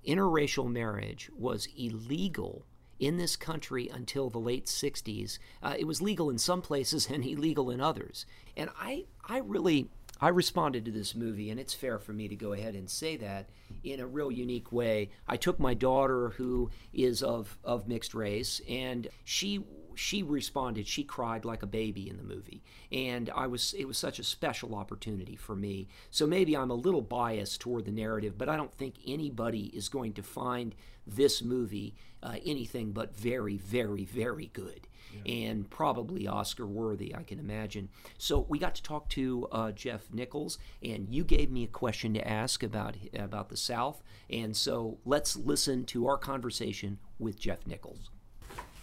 interracial 0.07 0.69
marriage 0.71 1.29
was 1.35 1.67
illegal 1.77 2.65
in 2.99 3.17
this 3.17 3.35
country 3.35 3.89
until 3.93 4.29
the 4.29 4.37
late 4.39 4.65
60s. 4.65 5.37
Uh, 5.61 5.75
it 5.77 5.85
was 5.85 6.01
legal 6.01 6.29
in 6.29 6.37
some 6.37 6.61
places 6.61 7.07
and 7.11 7.25
illegal 7.25 7.69
in 7.71 7.81
others. 7.81 8.25
And 8.55 8.69
I, 8.79 9.05
I 9.27 9.39
really. 9.39 9.89
I 10.21 10.29
responded 10.29 10.85
to 10.85 10.91
this 10.91 11.13
movie, 11.13 11.49
and 11.49 11.59
it's 11.59 11.73
fair 11.73 11.99
for 11.99 12.13
me 12.13 12.27
to 12.27 12.35
go 12.35 12.53
ahead 12.53 12.73
and 12.73 12.89
say 12.89 13.17
that 13.17 13.49
in 13.83 13.99
a 13.99 14.07
real 14.07 14.31
unique 14.31 14.71
way. 14.71 15.09
I 15.27 15.37
took 15.37 15.59
my 15.59 15.73
daughter, 15.73 16.29
who 16.29 16.69
is 16.93 17.21
of, 17.21 17.57
of 17.63 17.87
mixed 17.87 18.13
race, 18.13 18.61
and 18.67 19.07
she 19.23 19.65
she 19.95 20.21
responded. 20.23 20.87
She 20.87 21.03
cried 21.03 21.45
like 21.45 21.63
a 21.63 21.67
baby 21.67 22.09
in 22.09 22.17
the 22.17 22.23
movie. 22.23 22.61
And 22.91 23.29
i 23.33 23.47
was 23.47 23.73
it 23.77 23.85
was 23.85 23.97
such 23.97 24.19
a 24.19 24.23
special 24.23 24.75
opportunity 24.75 25.35
for 25.35 25.55
me. 25.55 25.87
So 26.11 26.27
maybe 26.27 26.55
i'm 26.55 26.71
a 26.71 26.75
little 26.75 27.01
biased 27.01 27.61
toward 27.61 27.85
the 27.85 27.91
narrative 27.91 28.37
but 28.37 28.49
i 28.49 28.57
don't 28.57 28.73
think 28.73 28.95
anybody 29.07 29.71
is 29.73 29.89
going 29.89 30.13
to 30.13 30.23
find 30.23 30.75
this 31.07 31.41
movie 31.41 31.95
uh, 32.25 32.35
anything 32.45 32.91
but 32.91 33.15
very 33.15 33.57
very 33.57 34.03
very 34.03 34.49
good 34.53 34.87
and 35.25 35.69
probably 35.69 36.27
oscar 36.27 36.65
worthy 36.65 37.15
i 37.15 37.23
can 37.23 37.39
imagine 37.39 37.87
so 38.17 38.45
we 38.49 38.59
got 38.59 38.75
to 38.75 38.83
talk 38.83 39.07
to 39.07 39.47
uh, 39.51 39.71
jeff 39.71 40.11
nichols 40.11 40.57
and 40.83 41.07
you 41.09 41.23
gave 41.23 41.49
me 41.49 41.63
a 41.63 41.67
question 41.67 42.13
to 42.13 42.27
ask 42.27 42.63
about 42.63 42.95
about 43.13 43.47
the 43.47 43.55
south 43.55 44.03
and 44.29 44.57
so 44.57 44.97
let's 45.05 45.37
listen 45.37 45.85
to 45.85 46.05
our 46.05 46.17
conversation 46.17 46.97
with 47.17 47.39
jeff 47.39 47.65
nichols 47.65 48.09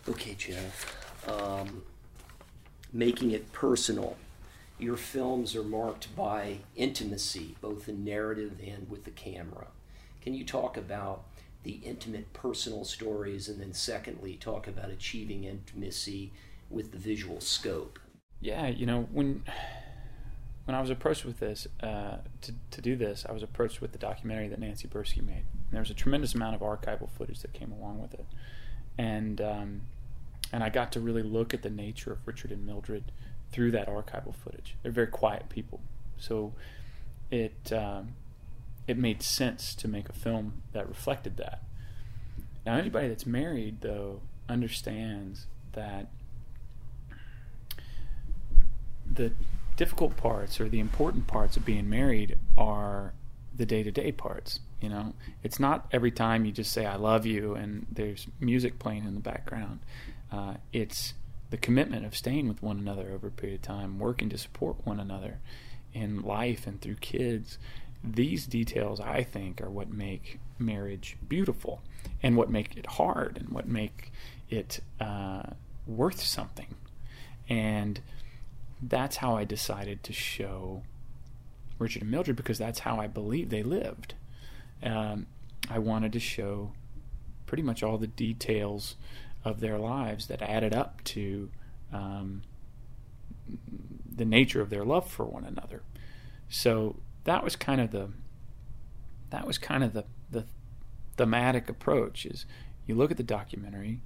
Okay, 0.08 0.34
Jeff. 0.34 1.28
Um, 1.28 1.82
making 2.92 3.30
it 3.30 3.52
personal. 3.52 4.16
Your 4.78 4.96
films 4.96 5.54
are 5.54 5.62
marked 5.62 6.14
by 6.16 6.58
intimacy, 6.74 7.54
both 7.60 7.88
in 7.88 8.04
narrative 8.04 8.54
and 8.66 8.90
with 8.90 9.04
the 9.04 9.12
camera. 9.12 9.68
Can 10.20 10.34
you 10.34 10.44
talk 10.44 10.76
about 10.76 11.22
the 11.62 11.80
intimate 11.84 12.32
personal 12.32 12.84
stories 12.84 13.48
and 13.48 13.60
then, 13.60 13.72
secondly, 13.72 14.34
talk 14.34 14.66
about 14.66 14.90
achieving 14.90 15.44
intimacy 15.44 16.32
with 16.70 16.92
the 16.92 16.98
visual 16.98 17.40
scope? 17.40 17.98
Yeah, 18.40 18.66
you 18.66 18.86
know, 18.86 19.08
when 19.12 19.44
when 20.64 20.74
I 20.74 20.80
was 20.80 20.90
approached 20.90 21.24
with 21.24 21.40
this 21.40 21.66
uh, 21.82 22.18
to 22.42 22.52
to 22.70 22.80
do 22.80 22.96
this, 22.96 23.24
I 23.28 23.32
was 23.32 23.42
approached 23.42 23.80
with 23.80 23.92
the 23.92 23.98
documentary 23.98 24.48
that 24.48 24.58
Nancy 24.58 24.88
Buirski 24.88 25.24
made. 25.24 25.44
And 25.52 25.72
there 25.72 25.80
was 25.80 25.90
a 25.90 25.94
tremendous 25.94 26.34
amount 26.34 26.54
of 26.54 26.60
archival 26.60 27.08
footage 27.10 27.40
that 27.40 27.52
came 27.52 27.72
along 27.72 28.00
with 28.00 28.14
it, 28.14 28.26
and 28.98 29.40
um, 29.40 29.80
and 30.52 30.62
I 30.62 30.68
got 30.68 30.92
to 30.92 31.00
really 31.00 31.22
look 31.22 31.54
at 31.54 31.62
the 31.62 31.70
nature 31.70 32.12
of 32.12 32.26
Richard 32.26 32.50
and 32.50 32.66
Mildred 32.66 33.04
through 33.50 33.70
that 33.72 33.88
archival 33.88 34.34
footage. 34.34 34.76
They're 34.82 34.92
very 34.92 35.06
quiet 35.06 35.48
people, 35.48 35.80
so 36.18 36.52
it 37.30 37.72
um, 37.72 38.14
it 38.86 38.98
made 38.98 39.22
sense 39.22 39.74
to 39.76 39.88
make 39.88 40.08
a 40.08 40.12
film 40.12 40.62
that 40.72 40.88
reflected 40.88 41.36
that. 41.36 41.62
Now, 42.64 42.76
anybody 42.76 43.08
that's 43.08 43.26
married 43.26 43.80
though 43.80 44.20
understands 44.48 45.46
that 45.72 46.08
the 49.10 49.32
difficult 49.76 50.16
parts 50.16 50.60
or 50.60 50.68
the 50.68 50.80
important 50.80 51.26
parts 51.26 51.56
of 51.56 51.64
being 51.64 51.88
married 51.88 52.38
are 52.56 53.14
the 53.54 53.66
day-to-day 53.66 54.12
parts 54.12 54.60
you 54.80 54.88
know 54.88 55.14
it's 55.42 55.60
not 55.60 55.86
every 55.92 56.10
time 56.10 56.44
you 56.44 56.52
just 56.52 56.72
say 56.72 56.86
i 56.86 56.96
love 56.96 57.26
you 57.26 57.54
and 57.54 57.86
there's 57.90 58.26
music 58.40 58.78
playing 58.78 59.04
in 59.04 59.14
the 59.14 59.20
background 59.20 59.80
uh, 60.30 60.54
it's 60.72 61.14
the 61.50 61.56
commitment 61.56 62.06
of 62.06 62.16
staying 62.16 62.48
with 62.48 62.62
one 62.62 62.78
another 62.78 63.10
over 63.12 63.26
a 63.26 63.30
period 63.30 63.56
of 63.56 63.62
time 63.62 63.98
working 63.98 64.28
to 64.30 64.38
support 64.38 64.76
one 64.84 64.98
another 64.98 65.38
in 65.92 66.22
life 66.22 66.66
and 66.66 66.80
through 66.80 66.94
kids 66.96 67.58
these 68.04 68.46
details 68.46 69.00
i 69.00 69.22
think 69.22 69.60
are 69.60 69.70
what 69.70 69.90
make 69.90 70.38
marriage 70.58 71.16
beautiful 71.28 71.82
and 72.22 72.36
what 72.36 72.50
make 72.50 72.76
it 72.76 72.86
hard 72.86 73.36
and 73.38 73.48
what 73.50 73.66
make 73.66 74.10
it 74.50 74.80
uh, 75.00 75.42
worth 75.86 76.20
something 76.20 76.74
and 77.48 78.00
that's 78.82 79.16
how 79.16 79.36
I 79.36 79.44
decided 79.44 80.02
to 80.04 80.12
show 80.12 80.82
Richard 81.78 82.02
and 82.02 82.10
Mildred 82.10 82.36
because 82.36 82.58
that's 82.58 82.80
how 82.80 82.98
I 82.98 83.06
believe 83.06 83.50
they 83.50 83.62
lived. 83.62 84.14
Um, 84.82 85.26
I 85.70 85.78
wanted 85.78 86.12
to 86.14 86.20
show 86.20 86.72
pretty 87.46 87.62
much 87.62 87.82
all 87.82 87.98
the 87.98 88.08
details 88.08 88.96
of 89.44 89.60
their 89.60 89.78
lives 89.78 90.26
that 90.26 90.42
added 90.42 90.74
up 90.74 91.02
to 91.04 91.50
um, 91.92 92.42
the 94.10 94.24
nature 94.24 94.60
of 94.60 94.70
their 94.70 94.84
love 94.84 95.08
for 95.08 95.24
one 95.24 95.44
another. 95.44 95.82
So 96.48 96.96
that 97.24 97.44
was 97.44 97.56
kind 97.56 97.80
of 97.80 97.90
the 97.90 98.10
that 99.30 99.46
was 99.46 99.58
kind 99.58 99.82
of 99.84 99.92
the 99.92 100.04
the 100.30 100.44
thematic 101.16 101.68
approach 101.68 102.26
is 102.26 102.46
you 102.86 102.94
look 102.94 103.10
at 103.10 103.16
the 103.16 103.22
documentary, 103.22 104.00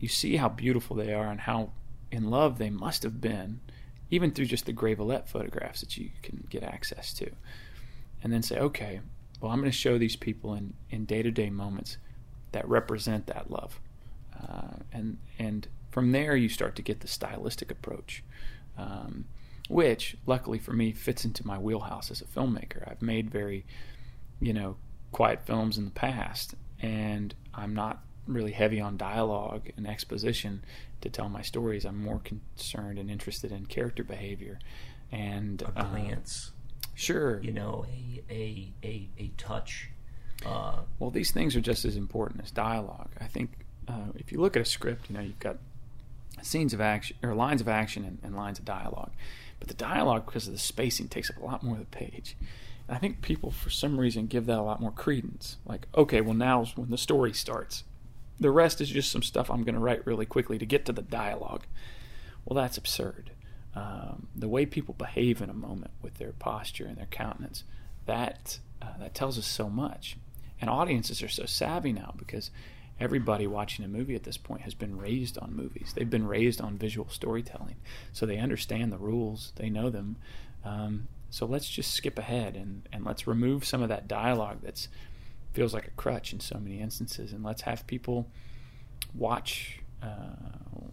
you 0.00 0.08
see 0.08 0.36
how 0.36 0.48
beautiful 0.48 0.96
they 0.96 1.12
are 1.12 1.30
and 1.30 1.40
how 1.40 1.72
in 2.10 2.30
love 2.30 2.58
they 2.58 2.70
must 2.70 3.02
have 3.02 3.20
been 3.20 3.60
even 4.10 4.30
through 4.30 4.46
just 4.46 4.66
the 4.66 4.72
Grey 4.72 4.94
Villet 4.94 5.28
photographs 5.28 5.80
that 5.80 5.96
you 5.96 6.10
can 6.22 6.46
get 6.48 6.62
access 6.62 7.12
to. 7.14 7.30
And 8.22 8.32
then 8.32 8.42
say, 8.42 8.58
okay, 8.58 9.00
well, 9.40 9.52
I'm 9.52 9.60
going 9.60 9.70
to 9.70 9.76
show 9.76 9.98
these 9.98 10.16
people 10.16 10.54
in, 10.54 10.74
in 10.90 11.04
day-to-day 11.04 11.50
moments 11.50 11.98
that 12.52 12.68
represent 12.68 13.26
that 13.26 13.50
love. 13.50 13.80
Uh, 14.34 14.78
and, 14.92 15.18
and 15.38 15.68
from 15.90 16.12
there, 16.12 16.34
you 16.34 16.48
start 16.48 16.74
to 16.76 16.82
get 16.82 17.00
the 17.00 17.08
stylistic 17.08 17.70
approach, 17.70 18.24
um, 18.76 19.26
which, 19.68 20.16
luckily 20.26 20.58
for 20.58 20.72
me, 20.72 20.92
fits 20.92 21.24
into 21.24 21.46
my 21.46 21.58
wheelhouse 21.58 22.10
as 22.10 22.20
a 22.20 22.24
filmmaker. 22.24 22.90
I've 22.90 23.02
made 23.02 23.30
very, 23.30 23.64
you 24.40 24.52
know, 24.52 24.76
quiet 25.12 25.46
films 25.46 25.78
in 25.78 25.84
the 25.84 25.90
past, 25.90 26.54
and 26.80 27.34
I'm 27.54 27.74
not 27.74 28.02
really 28.26 28.52
heavy 28.52 28.80
on 28.80 28.96
dialogue 28.96 29.70
and 29.76 29.86
exposition 29.86 30.64
to 31.00 31.08
tell 31.08 31.28
my 31.28 31.42
stories. 31.42 31.84
I'm 31.84 32.02
more 32.02 32.20
concerned 32.20 32.98
and 32.98 33.10
interested 33.10 33.52
in 33.52 33.66
character 33.66 34.04
behavior 34.04 34.58
and 35.10 35.62
a 35.62 35.80
uh, 35.80 35.84
glance. 35.84 36.52
Uh, 36.52 36.86
sure. 36.94 37.40
You 37.42 37.52
know, 37.52 37.86
a 37.90 38.22
a 38.30 38.72
a, 38.84 39.08
a 39.18 39.30
touch. 39.36 39.90
Uh, 40.44 40.80
well, 40.98 41.10
these 41.10 41.32
things 41.32 41.56
are 41.56 41.60
just 41.60 41.84
as 41.84 41.96
important 41.96 42.42
as 42.42 42.50
dialogue. 42.50 43.10
I 43.20 43.26
think 43.26 43.50
uh, 43.88 44.12
if 44.14 44.30
you 44.30 44.40
look 44.40 44.56
at 44.56 44.62
a 44.62 44.66
script, 44.66 45.10
you 45.10 45.16
know, 45.16 45.22
you've 45.22 45.40
got 45.40 45.56
scenes 46.42 46.72
of 46.72 46.80
action 46.80 47.16
or 47.22 47.34
lines 47.34 47.60
of 47.60 47.68
action 47.68 48.04
and, 48.04 48.18
and 48.22 48.36
lines 48.36 48.58
of 48.58 48.64
dialogue, 48.64 49.10
but 49.58 49.68
the 49.68 49.74
dialogue, 49.74 50.26
because 50.26 50.46
of 50.46 50.52
the 50.52 50.58
spacing, 50.58 51.08
takes 51.08 51.30
up 51.30 51.36
a 51.38 51.44
lot 51.44 51.62
more 51.62 51.74
of 51.74 51.80
the 51.80 51.96
page. 51.96 52.36
And 52.86 52.96
I 52.96 53.00
think 53.00 53.22
people, 53.22 53.50
for 53.50 53.70
some 53.70 53.98
reason, 53.98 54.26
give 54.26 54.46
that 54.46 54.58
a 54.58 54.62
lot 54.62 54.80
more 54.80 54.92
credence. 54.92 55.56
Like, 55.66 55.86
okay, 55.96 56.20
well, 56.20 56.34
now's 56.34 56.76
when 56.76 56.90
the 56.90 56.98
story 56.98 57.32
starts 57.32 57.84
the 58.40 58.50
rest 58.50 58.80
is 58.80 58.88
just 58.88 59.10
some 59.10 59.22
stuff 59.22 59.50
I'm 59.50 59.64
going 59.64 59.74
to 59.74 59.80
write 59.80 60.06
really 60.06 60.26
quickly 60.26 60.58
to 60.58 60.66
get 60.66 60.84
to 60.86 60.92
the 60.92 61.02
dialogue. 61.02 61.64
Well, 62.44 62.56
that's 62.56 62.78
absurd. 62.78 63.32
Um, 63.74 64.28
the 64.34 64.48
way 64.48 64.66
people 64.66 64.94
behave 64.94 65.42
in 65.42 65.50
a 65.50 65.54
moment 65.54 65.92
with 66.02 66.14
their 66.14 66.32
posture 66.32 66.86
and 66.86 66.96
their 66.96 67.06
countenance, 67.06 67.64
that 68.06 68.58
uh, 68.80 68.96
that 69.00 69.14
tells 69.14 69.38
us 69.38 69.46
so 69.46 69.68
much. 69.68 70.16
And 70.60 70.70
audiences 70.70 71.22
are 71.22 71.28
so 71.28 71.46
savvy 71.46 71.92
now 71.92 72.14
because 72.16 72.50
everybody 73.00 73.46
watching 73.46 73.84
a 73.84 73.88
movie 73.88 74.14
at 74.14 74.24
this 74.24 74.36
point 74.36 74.62
has 74.62 74.74
been 74.74 74.98
raised 74.98 75.38
on 75.38 75.54
movies. 75.54 75.92
They've 75.94 76.08
been 76.08 76.26
raised 76.26 76.60
on 76.60 76.78
visual 76.78 77.08
storytelling, 77.08 77.76
so 78.12 78.26
they 78.26 78.38
understand 78.38 78.92
the 78.92 78.98
rules. 78.98 79.52
They 79.56 79.70
know 79.70 79.90
them. 79.90 80.16
Um, 80.64 81.08
so 81.30 81.46
let's 81.46 81.68
just 81.68 81.92
skip 81.92 82.18
ahead 82.18 82.56
and, 82.56 82.88
and 82.92 83.04
let's 83.04 83.26
remove 83.26 83.64
some 83.64 83.82
of 83.82 83.88
that 83.90 84.08
dialogue 84.08 84.58
that's 84.62 84.88
feels 85.52 85.74
like 85.74 85.86
a 85.86 85.90
crutch 85.90 86.32
in 86.32 86.40
so 86.40 86.58
many 86.58 86.80
instances. 86.80 87.32
And 87.32 87.42
let's 87.42 87.62
have 87.62 87.86
people 87.86 88.28
watch 89.14 89.80
uh, 90.02 90.36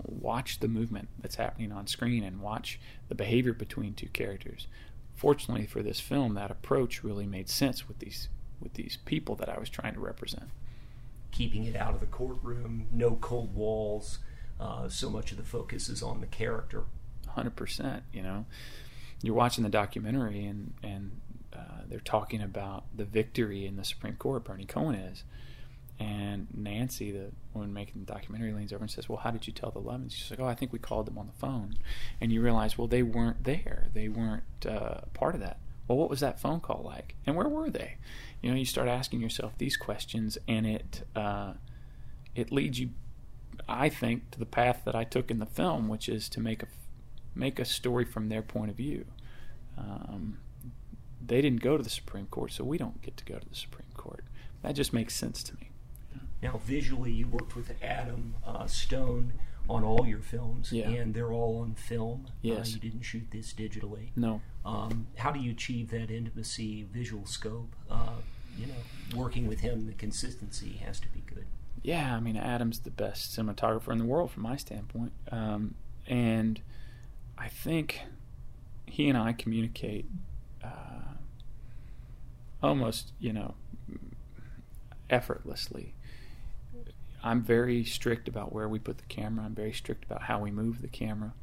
watch 0.03 0.59
the 0.59 0.67
movement 0.67 1.07
that's 1.21 1.35
happening 1.35 1.71
on 1.71 1.85
screen 1.85 2.23
and 2.23 2.41
watch 2.41 2.79
the 3.07 3.15
behavior 3.15 3.53
between 3.53 3.93
two 3.93 4.07
characters. 4.07 4.67
Fortunately 5.15 5.67
for 5.67 5.83
this 5.83 5.99
film, 5.99 6.33
that 6.33 6.49
approach 6.51 7.03
really 7.03 7.27
made 7.27 7.49
sense 7.49 7.87
with 7.87 7.99
these 7.99 8.29
with 8.59 8.73
these 8.73 8.97
people 9.05 9.35
that 9.35 9.49
I 9.49 9.59
was 9.59 9.69
trying 9.69 9.93
to 9.93 9.99
represent. 9.99 10.49
Keeping 11.35 11.65
it 11.65 11.75
out 11.75 11.93
of 11.93 11.99
the 11.99 12.05
courtroom, 12.05 12.87
no 12.93 13.17
cold 13.17 13.53
walls. 13.53 14.19
Uh, 14.57 14.87
so 14.87 15.09
much 15.09 15.31
of 15.31 15.37
the 15.37 15.43
focus 15.43 15.89
is 15.89 16.01
on 16.01 16.21
the 16.21 16.27
character. 16.27 16.83
Hundred 17.27 17.57
percent. 17.57 18.03
You 18.13 18.23
know, 18.23 18.45
you're 19.21 19.35
watching 19.35 19.65
the 19.65 19.69
documentary, 19.69 20.45
and 20.45 20.73
and 20.81 21.19
uh, 21.53 21.81
they're 21.89 21.99
talking 21.99 22.41
about 22.41 22.85
the 22.95 23.03
victory 23.03 23.65
in 23.65 23.75
the 23.75 23.83
Supreme 23.83 24.15
Court. 24.15 24.45
Bernie 24.45 24.65
Cohen 24.65 24.95
is, 24.95 25.25
and 25.99 26.47
Nancy, 26.53 27.11
the 27.11 27.31
woman 27.53 27.73
making 27.73 28.05
the 28.05 28.13
documentary, 28.13 28.53
leans 28.53 28.71
over 28.71 28.85
and 28.85 28.91
says, 28.91 29.09
"Well, 29.09 29.19
how 29.19 29.31
did 29.31 29.45
you 29.45 29.51
tell 29.51 29.71
the 29.71 29.79
Levins?" 29.79 30.13
She's 30.13 30.31
like, 30.31 30.39
"Oh, 30.39 30.45
I 30.45 30.55
think 30.55 30.71
we 30.71 30.79
called 30.79 31.05
them 31.05 31.17
on 31.17 31.27
the 31.27 31.33
phone," 31.33 31.77
and 32.21 32.31
you 32.31 32.41
realize, 32.41 32.77
well, 32.77 32.87
they 32.87 33.03
weren't 33.03 33.43
there. 33.43 33.87
They 33.93 34.07
weren't 34.07 34.43
uh, 34.65 35.01
part 35.13 35.35
of 35.35 35.41
that. 35.41 35.57
Well, 35.87 35.97
what 35.97 36.09
was 36.09 36.21
that 36.21 36.39
phone 36.39 36.61
call 36.61 36.81
like, 36.83 37.15
and 37.25 37.35
where 37.35 37.47
were 37.47 37.69
they? 37.69 37.97
You 38.45 38.51
know, 38.51 38.57
you 38.57 38.65
start 38.65 38.87
asking 38.87 39.21
yourself 39.21 39.57
these 39.57 39.75
questions, 39.75 40.37
and 40.47 40.67
it 40.67 41.01
uh, 41.15 41.53
it 42.35 42.51
leads 42.51 42.79
you, 42.79 42.91
I 43.67 43.89
think, 43.89 44.29
to 44.29 44.37
the 44.37 44.45
path 44.45 44.83
that 44.85 44.93
I 44.93 45.03
took 45.03 45.31
in 45.31 45.39
the 45.39 45.47
film, 45.47 45.87
which 45.87 46.07
is 46.07 46.29
to 46.29 46.39
make 46.39 46.61
a 46.61 46.67
make 47.33 47.57
a 47.57 47.65
story 47.65 48.05
from 48.05 48.29
their 48.29 48.43
point 48.43 48.69
of 48.69 48.77
view. 48.77 49.05
Um, 49.79 50.37
they 51.25 51.41
didn't 51.41 51.63
go 51.63 51.75
to 51.75 51.81
the 51.81 51.89
Supreme 51.89 52.27
Court, 52.27 52.51
so 52.51 52.63
we 52.63 52.77
don't 52.77 53.01
get 53.01 53.17
to 53.17 53.25
go 53.25 53.39
to 53.39 53.49
the 53.49 53.55
Supreme 53.55 53.89
Court. 53.95 54.23
That 54.61 54.73
just 54.73 54.93
makes 54.93 55.15
sense 55.15 55.41
to 55.41 55.55
me. 55.55 55.71
Now, 56.43 56.61
visually, 56.63 57.11
you 57.11 57.25
worked 57.25 57.55
with 57.55 57.71
Adam 57.81 58.35
uh, 58.45 58.67
Stone 58.67 59.33
on 59.67 59.83
all 59.83 60.05
your 60.05 60.21
films, 60.21 60.71
yeah. 60.71 60.89
and 60.89 61.15
they're 61.15 61.33
all 61.33 61.61
on 61.61 61.73
film. 61.73 62.27
Uh, 62.27 62.31
yes. 62.43 62.67
Uh, 62.67 62.71
you 62.75 62.79
didn't 62.91 63.01
shoot 63.01 63.25
this 63.31 63.53
digitally. 63.53 64.09
No. 64.15 64.41
Um, 64.63 65.07
how 65.15 65.31
do 65.31 65.39
you 65.39 65.49
achieve 65.49 65.89
that 65.89 66.11
intimacy, 66.11 66.85
visual 66.91 67.25
scope? 67.25 67.75
Uh, 67.89 68.17
you 68.57 68.67
know, 68.67 69.19
working 69.19 69.47
with 69.47 69.59
him, 69.59 69.87
the 69.87 69.93
consistency 69.93 70.79
has 70.85 70.99
to 70.99 71.07
be 71.09 71.21
good. 71.21 71.45
Yeah, 71.83 72.15
I 72.15 72.19
mean, 72.19 72.37
Adam's 72.37 72.79
the 72.79 72.89
best 72.89 73.37
cinematographer 73.37 73.91
in 73.91 73.99
the 73.99 74.05
world 74.05 74.31
from 74.31 74.43
my 74.43 74.57
standpoint. 74.57 75.11
Um, 75.31 75.75
and 76.07 76.61
I 77.37 77.47
think 77.47 78.01
he 78.85 79.09
and 79.09 79.17
I 79.17 79.33
communicate 79.33 80.05
uh, 80.63 81.13
almost, 82.63 83.11
you 83.19 83.33
know, 83.33 83.55
effortlessly. 85.09 85.93
I'm 87.23 87.41
very 87.41 87.83
strict 87.83 88.27
about 88.27 88.53
where 88.53 88.69
we 88.69 88.79
put 88.79 88.97
the 88.97 89.05
camera. 89.05 89.45
I'm 89.45 89.55
very 89.55 89.73
strict 89.73 90.05
about 90.05 90.23
how 90.23 90.39
we 90.39 90.51
move 90.51 90.81
the 90.81 90.87
camera. 90.87 91.33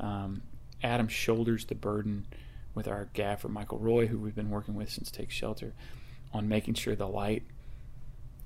Um, 0.00 0.42
Adam 0.82 1.08
shoulders 1.08 1.64
the 1.64 1.74
burden 1.74 2.26
with 2.74 2.86
our 2.88 3.08
gaffer 3.12 3.48
Michael 3.48 3.78
Roy, 3.78 4.06
who 4.06 4.18
we've 4.18 4.34
been 4.34 4.50
working 4.50 4.74
with 4.74 4.90
since 4.90 5.10
Take 5.10 5.30
Shelter, 5.30 5.74
on 6.32 6.48
making 6.48 6.74
sure 6.74 6.94
the 6.94 7.08
light, 7.08 7.42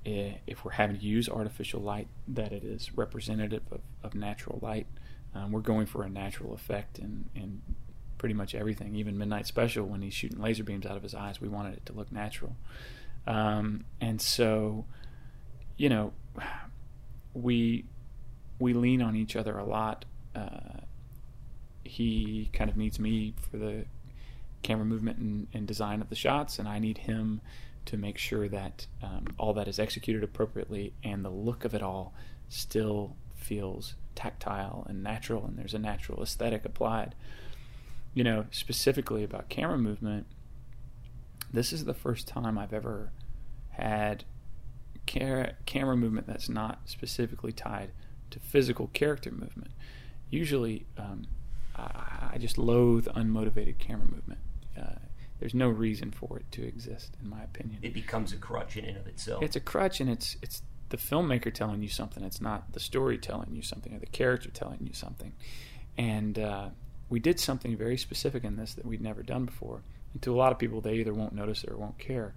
eh, 0.05 0.33
if 0.47 0.63
we're 0.63 0.71
having 0.71 0.97
to 0.97 1.05
use 1.05 1.29
artificial 1.29 1.81
light, 1.81 2.07
that 2.27 2.51
it 2.51 2.63
is 2.63 2.95
representative 2.95 3.63
of, 3.71 3.81
of 4.03 4.15
natural 4.15 4.59
light. 4.61 4.87
Um, 5.35 5.51
we're 5.51 5.61
going 5.61 5.85
for 5.85 6.03
a 6.03 6.09
natural 6.09 6.53
effect 6.53 6.99
in, 6.99 7.25
and 7.35 7.61
pretty 8.17 8.35
much 8.35 8.55
everything. 8.55 8.95
Even 8.95 9.17
Midnight 9.17 9.47
Special, 9.47 9.85
when 9.85 10.01
he's 10.01 10.13
shooting 10.13 10.39
laser 10.39 10.63
beams 10.63 10.85
out 10.85 10.95
of 10.95 11.03
his 11.03 11.13
eyes, 11.13 11.41
we 11.41 11.47
wanted 11.47 11.73
it 11.73 11.85
to 11.87 11.93
look 11.93 12.11
natural. 12.11 12.55
Um, 13.25 13.85
and 13.99 14.21
so, 14.21 14.85
you 15.77 15.89
know, 15.89 16.13
we 17.33 17.85
we 18.59 18.73
lean 18.73 19.01
on 19.01 19.15
each 19.15 19.35
other 19.35 19.57
a 19.57 19.65
lot. 19.65 20.05
Uh, 20.35 20.79
he 21.83 22.49
kind 22.53 22.69
of 22.69 22.77
needs 22.77 22.99
me 22.99 23.33
for 23.51 23.57
the 23.57 23.85
camera 24.61 24.85
movement 24.85 25.17
and, 25.17 25.47
and, 25.53 25.67
design 25.67 26.01
of 26.01 26.09
the 26.09 26.15
shots, 26.15 26.59
and 26.59 26.67
I 26.67 26.79
need 26.79 26.99
him 26.99 27.41
to 27.85 27.97
make 27.97 28.17
sure 28.17 28.47
that 28.47 28.87
um, 29.01 29.27
all 29.37 29.53
that 29.53 29.67
is 29.67 29.79
executed 29.79 30.23
appropriately 30.23 30.93
and 31.03 31.23
the 31.23 31.29
look 31.29 31.65
of 31.65 31.73
it 31.73 31.81
all 31.81 32.13
still 32.49 33.15
feels 33.35 33.95
tactile 34.15 34.85
and 34.87 35.03
natural, 35.03 35.45
and 35.45 35.57
there's 35.57 35.73
a 35.73 35.79
natural 35.79 36.21
aesthetic 36.21 36.65
applied. 36.65 37.15
You 38.13 38.23
know, 38.23 38.45
specifically 38.51 39.23
about 39.23 39.49
camera 39.49 39.77
movement, 39.77 40.27
this 41.51 41.73
is 41.73 41.85
the 41.85 41.93
first 41.93 42.27
time 42.27 42.57
I've 42.57 42.73
ever 42.73 43.11
had 43.71 44.23
camera 45.05 45.97
movement 45.97 46.27
that's 46.27 46.47
not 46.47 46.81
specifically 46.85 47.51
tied 47.51 47.91
to 48.29 48.39
physical 48.39 48.87
character 48.93 49.31
movement. 49.31 49.71
Usually, 50.29 50.85
um, 50.97 51.27
I, 51.75 52.31
I, 52.33 52.37
just 52.39 52.57
loathe 52.57 53.07
unmotivated 53.07 53.77
camera 53.77 54.07
movement. 54.07 54.39
Uh, 54.79 54.95
there's 55.43 55.53
no 55.53 55.67
reason 55.67 56.09
for 56.09 56.37
it 56.37 56.49
to 56.53 56.65
exist, 56.65 57.17
in 57.21 57.29
my 57.29 57.43
opinion. 57.43 57.79
It 57.81 57.93
becomes 57.93 58.31
a 58.31 58.37
crutch 58.37 58.77
in 58.77 58.85
and 58.85 58.95
of 58.95 59.07
itself. 59.07 59.43
It's 59.43 59.57
a 59.57 59.59
crutch, 59.59 59.99
and 59.99 60.09
it's 60.09 60.37
it's 60.41 60.61
the 60.87 60.95
filmmaker 60.95 61.53
telling 61.53 61.81
you 61.81 61.89
something. 61.89 62.23
It's 62.23 62.39
not 62.39 62.71
the 62.71 62.79
story 62.79 63.17
telling 63.17 63.53
you 63.53 63.61
something 63.61 63.93
or 63.93 63.99
the 63.99 64.05
character 64.05 64.49
telling 64.49 64.79
you 64.81 64.93
something. 64.93 65.33
And 65.97 66.39
uh, 66.39 66.69
we 67.09 67.19
did 67.19 67.41
something 67.41 67.75
very 67.75 67.97
specific 67.97 68.45
in 68.45 68.55
this 68.55 68.73
that 68.75 68.85
we'd 68.85 69.01
never 69.01 69.21
done 69.21 69.43
before. 69.43 69.81
And 70.13 70.21
to 70.21 70.33
a 70.33 70.37
lot 70.37 70.53
of 70.53 70.59
people, 70.59 70.79
they 70.79 70.93
either 70.93 71.13
won't 71.13 71.33
notice 71.33 71.65
it 71.65 71.71
or 71.71 71.75
won't 71.75 71.99
care. 71.99 72.35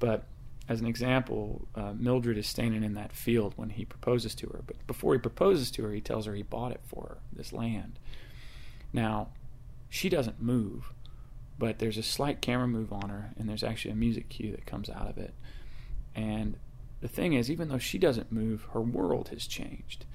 But 0.00 0.24
as 0.68 0.80
an 0.80 0.88
example, 0.88 1.68
uh, 1.76 1.92
Mildred 1.96 2.36
is 2.36 2.48
standing 2.48 2.82
in 2.82 2.94
that 2.94 3.12
field 3.12 3.52
when 3.54 3.70
he 3.70 3.84
proposes 3.84 4.34
to 4.34 4.48
her. 4.48 4.62
But 4.66 4.84
before 4.88 5.12
he 5.12 5.20
proposes 5.20 5.70
to 5.70 5.84
her, 5.84 5.92
he 5.92 6.00
tells 6.00 6.26
her 6.26 6.34
he 6.34 6.42
bought 6.42 6.72
it 6.72 6.80
for 6.84 7.02
her, 7.10 7.18
this 7.32 7.52
land. 7.52 8.00
Now, 8.92 9.28
she 9.88 10.08
doesn't 10.08 10.42
move, 10.42 10.92
but 11.60 11.78
there's 11.78 11.98
a 11.98 12.02
slight 12.02 12.40
camera 12.40 12.66
move 12.66 12.90
on 12.90 13.10
her, 13.10 13.32
and 13.38 13.46
there's 13.46 13.62
actually 13.62 13.90
a 13.90 13.96
music 13.96 14.30
cue 14.30 14.50
that 14.50 14.64
comes 14.64 14.88
out 14.88 15.10
of 15.10 15.18
it. 15.18 15.34
And 16.14 16.56
the 17.02 17.06
thing 17.06 17.34
is, 17.34 17.50
even 17.50 17.68
though 17.68 17.78
she 17.78 17.98
doesn't 17.98 18.32
move, 18.32 18.66
her 18.72 18.80
world 18.80 19.28
has 19.28 19.46
changed. 19.46 20.06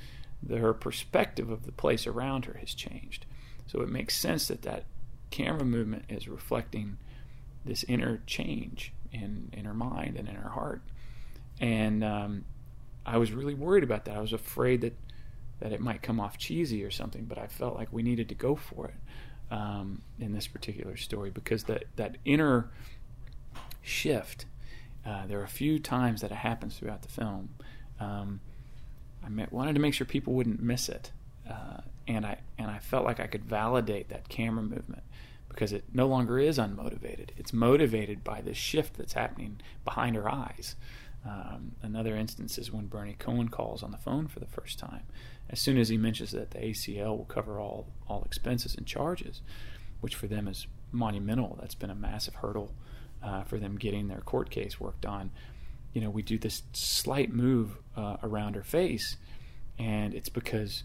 The, 0.42 0.58
her 0.58 0.74
perspective 0.74 1.52
of 1.52 1.68
the 1.68 1.72
place 1.72 2.08
around 2.08 2.46
her 2.46 2.58
has 2.60 2.74
changed. 2.74 3.28
So 3.68 3.82
it 3.82 3.90
makes 3.90 4.18
sense 4.18 4.48
that 4.48 4.64
that 4.64 4.86
camera 5.30 5.66
movement 5.66 6.06
is 6.10 6.28
reflecting 6.28 6.98
this 7.64 7.84
inner 7.84 8.22
change 8.26 8.92
in 9.12 9.50
in 9.54 9.66
her 9.66 9.74
mind 9.74 10.18
and 10.18 10.28
in 10.28 10.36
her 10.36 10.50
heart. 10.50 10.82
And 11.60 12.04
um, 12.04 12.46
I 13.06 13.18
was 13.18 13.32
really 13.32 13.54
worried 13.54 13.84
about 13.84 14.06
that. 14.06 14.18
I 14.18 14.22
was 14.22 14.34
afraid 14.34 14.82
that 14.82 14.98
that 15.60 15.72
it 15.72 15.80
might 15.80 16.02
come 16.02 16.20
off 16.20 16.40
cheesy 16.40 16.84
or 16.84 16.92
something, 16.92 17.26
but 17.26 17.38
I 17.38 17.46
felt 17.46 17.76
like 17.76 17.94
we 17.94 18.02
needed 18.02 18.30
to 18.30 18.36
go 18.36 18.56
for 18.56 18.88
it 18.88 18.96
um, 19.52 20.02
in 20.20 20.34
this 20.34 20.48
particular 20.48 20.98
story 20.98 21.30
because 21.30 21.66
that 21.66 21.86
that 21.96 22.18
inner 22.26 22.70
shift. 23.82 24.46
Uh, 25.06 25.28
there 25.28 25.40
are 25.40 25.44
a 25.44 25.48
few 25.48 25.78
times 25.78 26.22
that 26.22 26.32
it 26.32 26.38
happens 26.38 26.78
throughout 26.78 27.04
the 27.04 27.08
film. 27.08 27.50
Um, 28.00 28.40
I 29.24 29.30
met, 29.30 29.54
wanted 29.54 29.74
to 29.74 29.80
make 29.80 29.94
sure 29.94 30.06
people 30.06 30.34
wouldn't 30.34 30.62
miss 30.62 30.90
it, 30.90 31.12
uh, 31.48 31.82
and 32.08 32.26
I 32.26 32.40
and 32.58 32.72
I 32.72 32.80
felt 32.80 33.06
like 33.06 33.20
I 33.20 33.28
could 33.28 33.46
validate 33.46 34.10
that 34.10 34.30
camera 34.30 34.64
movement 34.64 35.04
because 35.48 35.72
it 35.72 35.86
no 35.94 36.08
longer 36.08 36.40
is 36.40 36.58
unmotivated. 36.58 37.30
It's 37.38 37.54
motivated 37.54 38.24
by 38.24 38.42
this 38.42 38.58
shift 38.58 38.96
that's 38.98 39.14
happening 39.14 39.62
behind 39.86 40.16
her 40.16 40.30
eyes. 40.30 40.76
Um, 41.28 41.72
another 41.82 42.16
instance 42.16 42.58
is 42.58 42.72
when 42.72 42.88
Bernie 42.88 43.16
Cohen 43.18 43.50
calls 43.50 43.82
on 43.82 43.92
the 43.92 43.98
phone 43.98 44.28
for 44.28 44.40
the 44.40 44.46
first 44.46 44.78
time. 44.78 45.04
As 45.50 45.60
soon 45.60 45.78
as 45.78 45.90
he 45.90 45.98
mentions 45.98 46.32
that 46.32 46.52
the 46.52 46.60
ACL 46.60 47.18
will 47.18 47.26
cover 47.26 47.60
all, 47.60 47.88
all 48.08 48.24
expenses 48.24 48.76
and 48.76 48.86
charges, 48.86 49.42
which 50.02 50.16
for 50.16 50.28
them 50.28 50.48
is 50.48 50.68
monumental, 50.92 51.58
that's 51.60 51.76
been 51.76 51.90
a 51.90 51.96
massive 51.96 52.36
hurdle 52.36 52.74
uh, 53.24 53.44
for 53.44 53.58
them 53.58 53.78
getting 53.78 54.08
their 54.08 54.22
court 54.22 54.50
case 54.50 54.80
worked 54.80 55.06
on. 55.06 55.32
You 55.94 56.02
know, 56.02 56.10
we 56.10 56.22
do 56.22 56.38
this 56.38 56.64
slight 56.74 57.34
move 57.34 57.78
uh, 57.96 58.18
around 58.22 58.56
her 58.56 58.64
face, 58.64 59.18
and 59.80 60.14
it's 60.14 60.30
because 60.30 60.84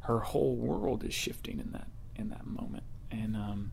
her 0.00 0.20
whole 0.20 0.56
world 0.56 1.04
is 1.04 1.14
shifting 1.14 1.58
in 1.58 1.72
that 1.72 1.88
in 2.16 2.30
that 2.30 2.44
moment 2.44 2.82
and 3.10 3.36
um, 3.36 3.72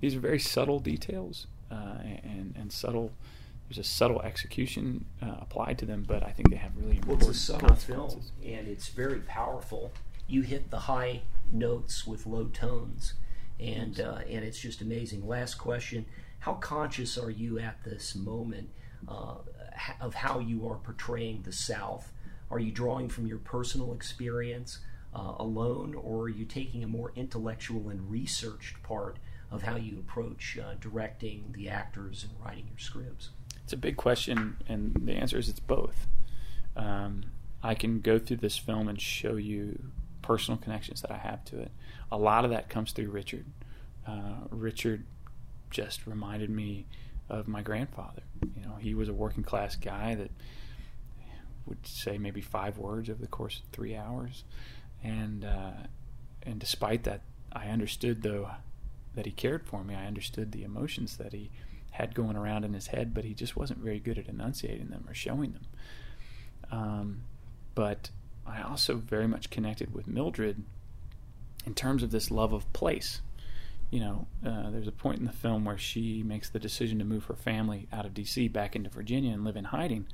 these 0.00 0.14
are 0.14 0.20
very 0.20 0.38
subtle 0.38 0.80
details 0.80 1.46
uh, 1.70 1.98
and 2.02 2.54
and 2.56 2.72
subtle. 2.72 3.12
There's 3.70 3.86
a 3.86 3.88
subtle 3.88 4.20
execution 4.22 5.06
uh, 5.22 5.36
applied 5.40 5.78
to 5.78 5.86
them, 5.86 6.04
but 6.06 6.22
I 6.22 6.32
think 6.32 6.50
they 6.50 6.56
have 6.56 6.76
really 6.76 6.96
important 6.96 7.22
well, 7.22 7.30
it's 7.30 7.38
a 7.38 7.52
subtle 7.52 7.76
film, 7.76 8.20
and 8.44 8.66
it's 8.68 8.88
very 8.88 9.20
powerful. 9.20 9.92
You 10.26 10.42
hit 10.42 10.70
the 10.70 10.80
high 10.80 11.22
notes 11.52 12.06
with 12.06 12.26
low 12.26 12.46
tones, 12.46 13.14
and 13.58 14.00
uh, 14.00 14.18
and 14.28 14.44
it's 14.44 14.58
just 14.58 14.80
amazing. 14.80 15.26
Last 15.26 15.54
question: 15.54 16.04
How 16.40 16.54
conscious 16.54 17.16
are 17.16 17.30
you 17.30 17.60
at 17.60 17.82
this 17.84 18.16
moment 18.16 18.70
uh, 19.08 19.36
of 20.00 20.14
how 20.14 20.40
you 20.40 20.68
are 20.68 20.76
portraying 20.76 21.42
the 21.42 21.52
South? 21.52 22.12
Are 22.50 22.58
you 22.58 22.72
drawing 22.72 23.08
from 23.08 23.26
your 23.26 23.38
personal 23.38 23.94
experience? 23.94 24.80
uh, 25.14 25.34
alone, 25.38 25.94
or 25.94 26.22
are 26.22 26.28
you 26.28 26.44
taking 26.44 26.84
a 26.84 26.86
more 26.86 27.12
intellectual 27.16 27.88
and 27.88 28.10
researched 28.10 28.82
part 28.82 29.18
of 29.50 29.62
how 29.62 29.76
you 29.76 29.98
approach 29.98 30.58
uh, 30.58 30.74
directing 30.80 31.52
the 31.52 31.68
actors 31.68 32.24
and 32.24 32.32
writing 32.44 32.66
your 32.68 32.78
scripts? 32.78 33.30
It's 33.70 33.74
a 33.74 33.76
big 33.76 33.96
question, 33.96 34.56
and 34.68 35.00
the 35.04 35.12
answer 35.12 35.38
is 35.38 35.48
it's 35.48 35.60
both. 35.60 36.08
Um, 36.74 37.26
I 37.62 37.76
can 37.76 38.00
go 38.00 38.18
through 38.18 38.38
this 38.38 38.58
film 38.58 38.88
and 38.88 39.00
show 39.00 39.36
you 39.36 39.78
personal 40.22 40.58
connections 40.58 41.02
that 41.02 41.12
I 41.12 41.18
have 41.18 41.44
to 41.44 41.60
it. 41.60 41.70
A 42.10 42.18
lot 42.18 42.44
of 42.44 42.50
that 42.50 42.68
comes 42.68 42.90
through 42.90 43.10
Richard. 43.10 43.46
Uh, 44.04 44.38
Richard 44.50 45.04
just 45.70 46.04
reminded 46.04 46.50
me 46.50 46.86
of 47.28 47.46
my 47.46 47.62
grandfather. 47.62 48.22
You 48.42 48.66
know, 48.66 48.74
he 48.80 48.92
was 48.92 49.08
a 49.08 49.12
working 49.12 49.44
class 49.44 49.76
guy 49.76 50.16
that 50.16 50.32
would 51.64 51.86
say 51.86 52.18
maybe 52.18 52.40
five 52.40 52.76
words 52.76 53.08
over 53.08 53.20
the 53.20 53.28
course 53.28 53.60
of 53.60 53.62
three 53.70 53.94
hours 53.94 54.42
and 55.04 55.44
uh, 55.44 55.86
and 56.42 56.58
despite 56.58 57.04
that, 57.04 57.20
I 57.52 57.68
understood 57.68 58.22
though 58.22 58.50
that 59.14 59.26
he 59.26 59.30
cared 59.30 59.64
for 59.64 59.84
me. 59.84 59.94
I 59.94 60.06
understood 60.06 60.50
the 60.50 60.64
emotions 60.64 61.18
that 61.18 61.32
he 61.32 61.50
had 61.90 62.14
going 62.14 62.36
around 62.36 62.64
in 62.64 62.72
his 62.72 62.88
head, 62.88 63.12
but 63.14 63.24
he 63.24 63.34
just 63.34 63.56
wasn't 63.56 63.80
very 63.80 63.98
good 63.98 64.18
at 64.18 64.28
enunciating 64.28 64.88
them 64.88 65.04
or 65.08 65.14
showing 65.14 65.52
them. 65.52 65.66
Um, 66.70 67.22
but 67.74 68.10
I 68.46 68.62
also 68.62 68.96
very 68.96 69.26
much 69.26 69.50
connected 69.50 69.94
with 69.94 70.06
Mildred 70.06 70.62
in 71.66 71.74
terms 71.74 72.02
of 72.02 72.10
this 72.10 72.30
love 72.30 72.52
of 72.52 72.70
place. 72.72 73.20
You 73.90 74.00
know, 74.00 74.26
uh, 74.46 74.70
there's 74.70 74.86
a 74.86 74.92
point 74.92 75.18
in 75.18 75.26
the 75.26 75.32
film 75.32 75.64
where 75.64 75.78
she 75.78 76.22
makes 76.22 76.48
the 76.48 76.60
decision 76.60 76.98
to 77.00 77.04
move 77.04 77.24
her 77.24 77.34
family 77.34 77.88
out 77.92 78.06
of 78.06 78.14
D.C. 78.14 78.48
back 78.48 78.76
into 78.76 78.88
Virginia 78.88 79.32
and 79.32 79.44
live 79.44 79.56
in 79.56 79.64
hiding 79.64 80.06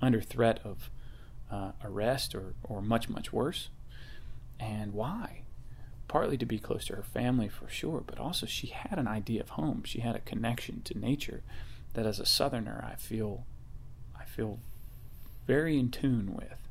under 0.00 0.20
threat 0.20 0.60
of 0.64 0.90
uh, 1.50 1.72
arrest 1.84 2.34
or, 2.34 2.54
or 2.62 2.80
much, 2.80 3.08
much 3.08 3.32
worse. 3.32 3.68
And 4.60 4.92
why? 4.92 5.42
Partly 6.08 6.36
to 6.38 6.46
be 6.46 6.58
close 6.58 6.84
to 6.86 6.96
her 6.96 7.02
family 7.02 7.48
for 7.48 7.68
sure, 7.68 8.02
but 8.06 8.18
also 8.18 8.46
she 8.46 8.68
had 8.68 8.98
an 8.98 9.08
idea 9.08 9.40
of 9.40 9.50
home. 9.50 9.82
She 9.84 10.00
had 10.00 10.14
a 10.14 10.20
connection 10.20 10.82
to 10.82 10.98
nature 10.98 11.42
that 11.94 12.06
as 12.06 12.20
a 12.20 12.26
southerner 12.26 12.84
I 12.88 12.94
feel 12.94 13.44
I 14.18 14.24
feel 14.24 14.60
very 15.46 15.78
in 15.78 15.90
tune 15.90 16.34
with. 16.34 16.68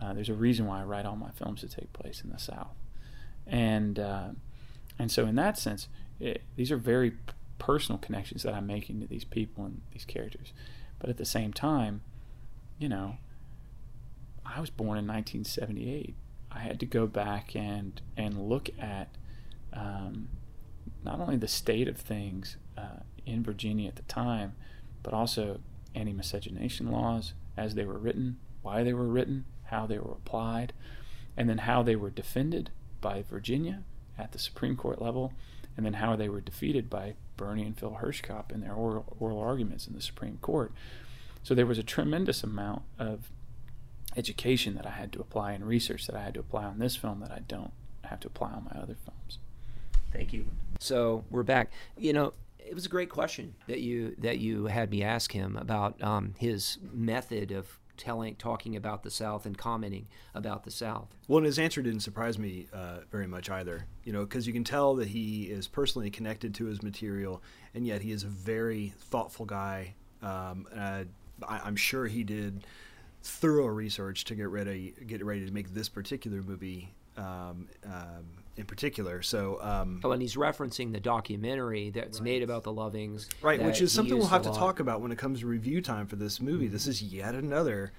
Uh, 0.00 0.12
there's 0.12 0.28
a 0.28 0.34
reason 0.34 0.66
why 0.66 0.80
I 0.80 0.84
write 0.84 1.06
all 1.06 1.16
my 1.16 1.30
films 1.30 1.60
to 1.60 1.68
take 1.68 1.92
place 1.92 2.22
in 2.22 2.30
the 2.30 2.38
South, 2.38 2.76
and 3.46 3.98
uh, 3.98 4.28
and 4.98 5.10
so 5.10 5.26
in 5.26 5.34
that 5.36 5.58
sense, 5.58 5.88
it, 6.20 6.42
these 6.56 6.70
are 6.70 6.76
very 6.76 7.14
personal 7.58 7.98
connections 7.98 8.42
that 8.42 8.54
I'm 8.54 8.66
making 8.66 9.00
to 9.00 9.06
these 9.06 9.24
people 9.24 9.64
and 9.64 9.80
these 9.92 10.04
characters. 10.04 10.52
But 10.98 11.10
at 11.10 11.16
the 11.16 11.24
same 11.24 11.52
time, 11.52 12.02
you 12.78 12.88
know, 12.88 13.16
I 14.44 14.60
was 14.60 14.70
born 14.70 14.98
in 14.98 15.06
1978. 15.06 16.14
I 16.50 16.60
had 16.60 16.80
to 16.80 16.86
go 16.86 17.06
back 17.06 17.54
and 17.54 18.00
and 18.16 18.48
look 18.48 18.70
at 18.78 19.08
um, 19.72 20.28
not 21.04 21.20
only 21.20 21.36
the 21.36 21.48
state 21.48 21.88
of 21.88 21.96
things 21.96 22.56
uh, 22.76 23.00
in 23.26 23.42
Virginia 23.42 23.88
at 23.88 23.96
the 23.96 24.02
time, 24.02 24.54
but 25.02 25.14
also 25.14 25.60
anti-miscegenation 25.94 26.90
laws 26.90 27.34
as 27.56 27.74
they 27.74 27.84
were 27.84 27.98
written, 27.98 28.38
why 28.62 28.82
they 28.82 28.92
were 28.92 29.06
written, 29.06 29.44
how 29.64 29.86
they 29.86 29.98
were 29.98 30.12
applied, 30.12 30.72
and 31.36 31.48
then 31.48 31.58
how 31.58 31.82
they 31.82 31.96
were 31.96 32.10
defended 32.10 32.70
by 33.00 33.22
Virginia 33.28 33.82
at 34.18 34.32
the 34.32 34.38
Supreme 34.38 34.76
Court 34.76 35.00
level, 35.00 35.32
and 35.76 35.86
then 35.86 35.94
how 35.94 36.16
they 36.16 36.28
were 36.28 36.40
defeated 36.40 36.90
by 36.90 37.14
Bernie 37.36 37.64
and 37.64 37.78
Phil 37.78 37.98
Hirschkopf 38.02 38.50
in 38.50 38.60
their 38.60 38.74
oral, 38.74 39.16
oral 39.20 39.38
arguments 39.38 39.86
in 39.86 39.94
the 39.94 40.00
Supreme 40.02 40.38
Court. 40.42 40.72
So 41.42 41.54
there 41.54 41.66
was 41.66 41.78
a 41.78 41.84
tremendous 41.84 42.42
amount 42.42 42.82
of 42.98 43.30
education 44.18 44.74
that 44.74 44.84
I 44.84 44.90
had 44.90 45.12
to 45.12 45.20
apply 45.20 45.52
and 45.52 45.64
research 45.64 46.06
that 46.08 46.16
I 46.16 46.22
had 46.22 46.34
to 46.34 46.40
apply 46.40 46.64
on 46.64 46.78
this 46.78 46.96
film 46.96 47.20
that 47.20 47.30
I 47.30 47.40
don't 47.46 47.72
have 48.04 48.18
to 48.20 48.26
apply 48.26 48.50
on 48.50 48.64
my 48.64 48.80
other 48.80 48.96
films. 49.04 49.38
Thank 50.12 50.32
you. 50.32 50.46
So 50.80 51.24
we're 51.30 51.44
back. 51.44 51.70
You 51.96 52.12
know, 52.12 52.32
it 52.58 52.74
was 52.74 52.84
a 52.84 52.88
great 52.88 53.10
question 53.10 53.54
that 53.68 53.80
you 53.80 54.16
that 54.18 54.38
you 54.38 54.66
had 54.66 54.90
me 54.90 55.02
ask 55.02 55.32
him 55.32 55.56
about 55.56 56.02
um, 56.02 56.34
his 56.38 56.78
method 56.92 57.52
of 57.52 57.78
telling, 57.96 58.34
talking 58.36 58.76
about 58.76 59.02
the 59.02 59.10
South 59.10 59.46
and 59.46 59.56
commenting 59.56 60.06
about 60.34 60.64
the 60.64 60.70
South. 60.70 61.08
Well, 61.28 61.38
and 61.38 61.46
his 61.46 61.58
answer 61.58 61.82
didn't 61.82 62.00
surprise 62.00 62.38
me 62.38 62.66
uh, 62.72 62.98
very 63.10 63.26
much 63.26 63.50
either. 63.50 63.86
You 64.04 64.12
know, 64.12 64.22
because 64.24 64.46
you 64.46 64.52
can 64.52 64.64
tell 64.64 64.94
that 64.96 65.08
he 65.08 65.44
is 65.44 65.68
personally 65.68 66.10
connected 66.10 66.54
to 66.56 66.64
his 66.66 66.82
material, 66.82 67.42
and 67.74 67.86
yet 67.86 68.02
he 68.02 68.12
is 68.12 68.24
a 68.24 68.28
very 68.28 68.94
thoughtful 68.98 69.46
guy. 69.46 69.94
Um, 70.22 70.66
I, 70.74 71.04
I'm 71.46 71.76
sure 71.76 72.06
he 72.06 72.24
did 72.24 72.66
thorough 73.22 73.66
research 73.66 74.24
to 74.24 74.34
get 74.34 74.48
ready 74.48 74.94
get 75.06 75.24
ready 75.24 75.44
to 75.44 75.52
make 75.52 75.74
this 75.74 75.88
particular 75.88 76.42
movie 76.42 76.94
um, 77.16 77.68
um, 77.84 78.24
in 78.56 78.64
particular. 78.64 79.22
So, 79.22 79.60
um, 79.60 80.00
Oh, 80.04 80.12
and 80.12 80.22
he's 80.22 80.36
referencing 80.36 80.92
the 80.92 81.00
documentary 81.00 81.90
that's 81.90 82.20
made 82.20 82.42
about 82.42 82.62
the 82.62 82.72
Lovings. 82.72 83.28
right, 83.42 83.60
which 83.62 83.80
is 83.80 83.92
something 83.92 84.16
we'll 84.16 84.28
have 84.28 84.42
to 84.42 84.50
lot. 84.50 84.58
talk 84.58 84.80
about 84.80 85.00
when 85.00 85.10
it 85.12 85.18
comes 85.18 85.40
to 85.40 85.46
review 85.46 85.80
time 85.80 86.06
for 86.06 86.16
this 86.16 86.40
movie. 86.40 86.68
This 86.68 86.86
is 86.86 87.02
yet 87.02 87.34
another 87.34 87.92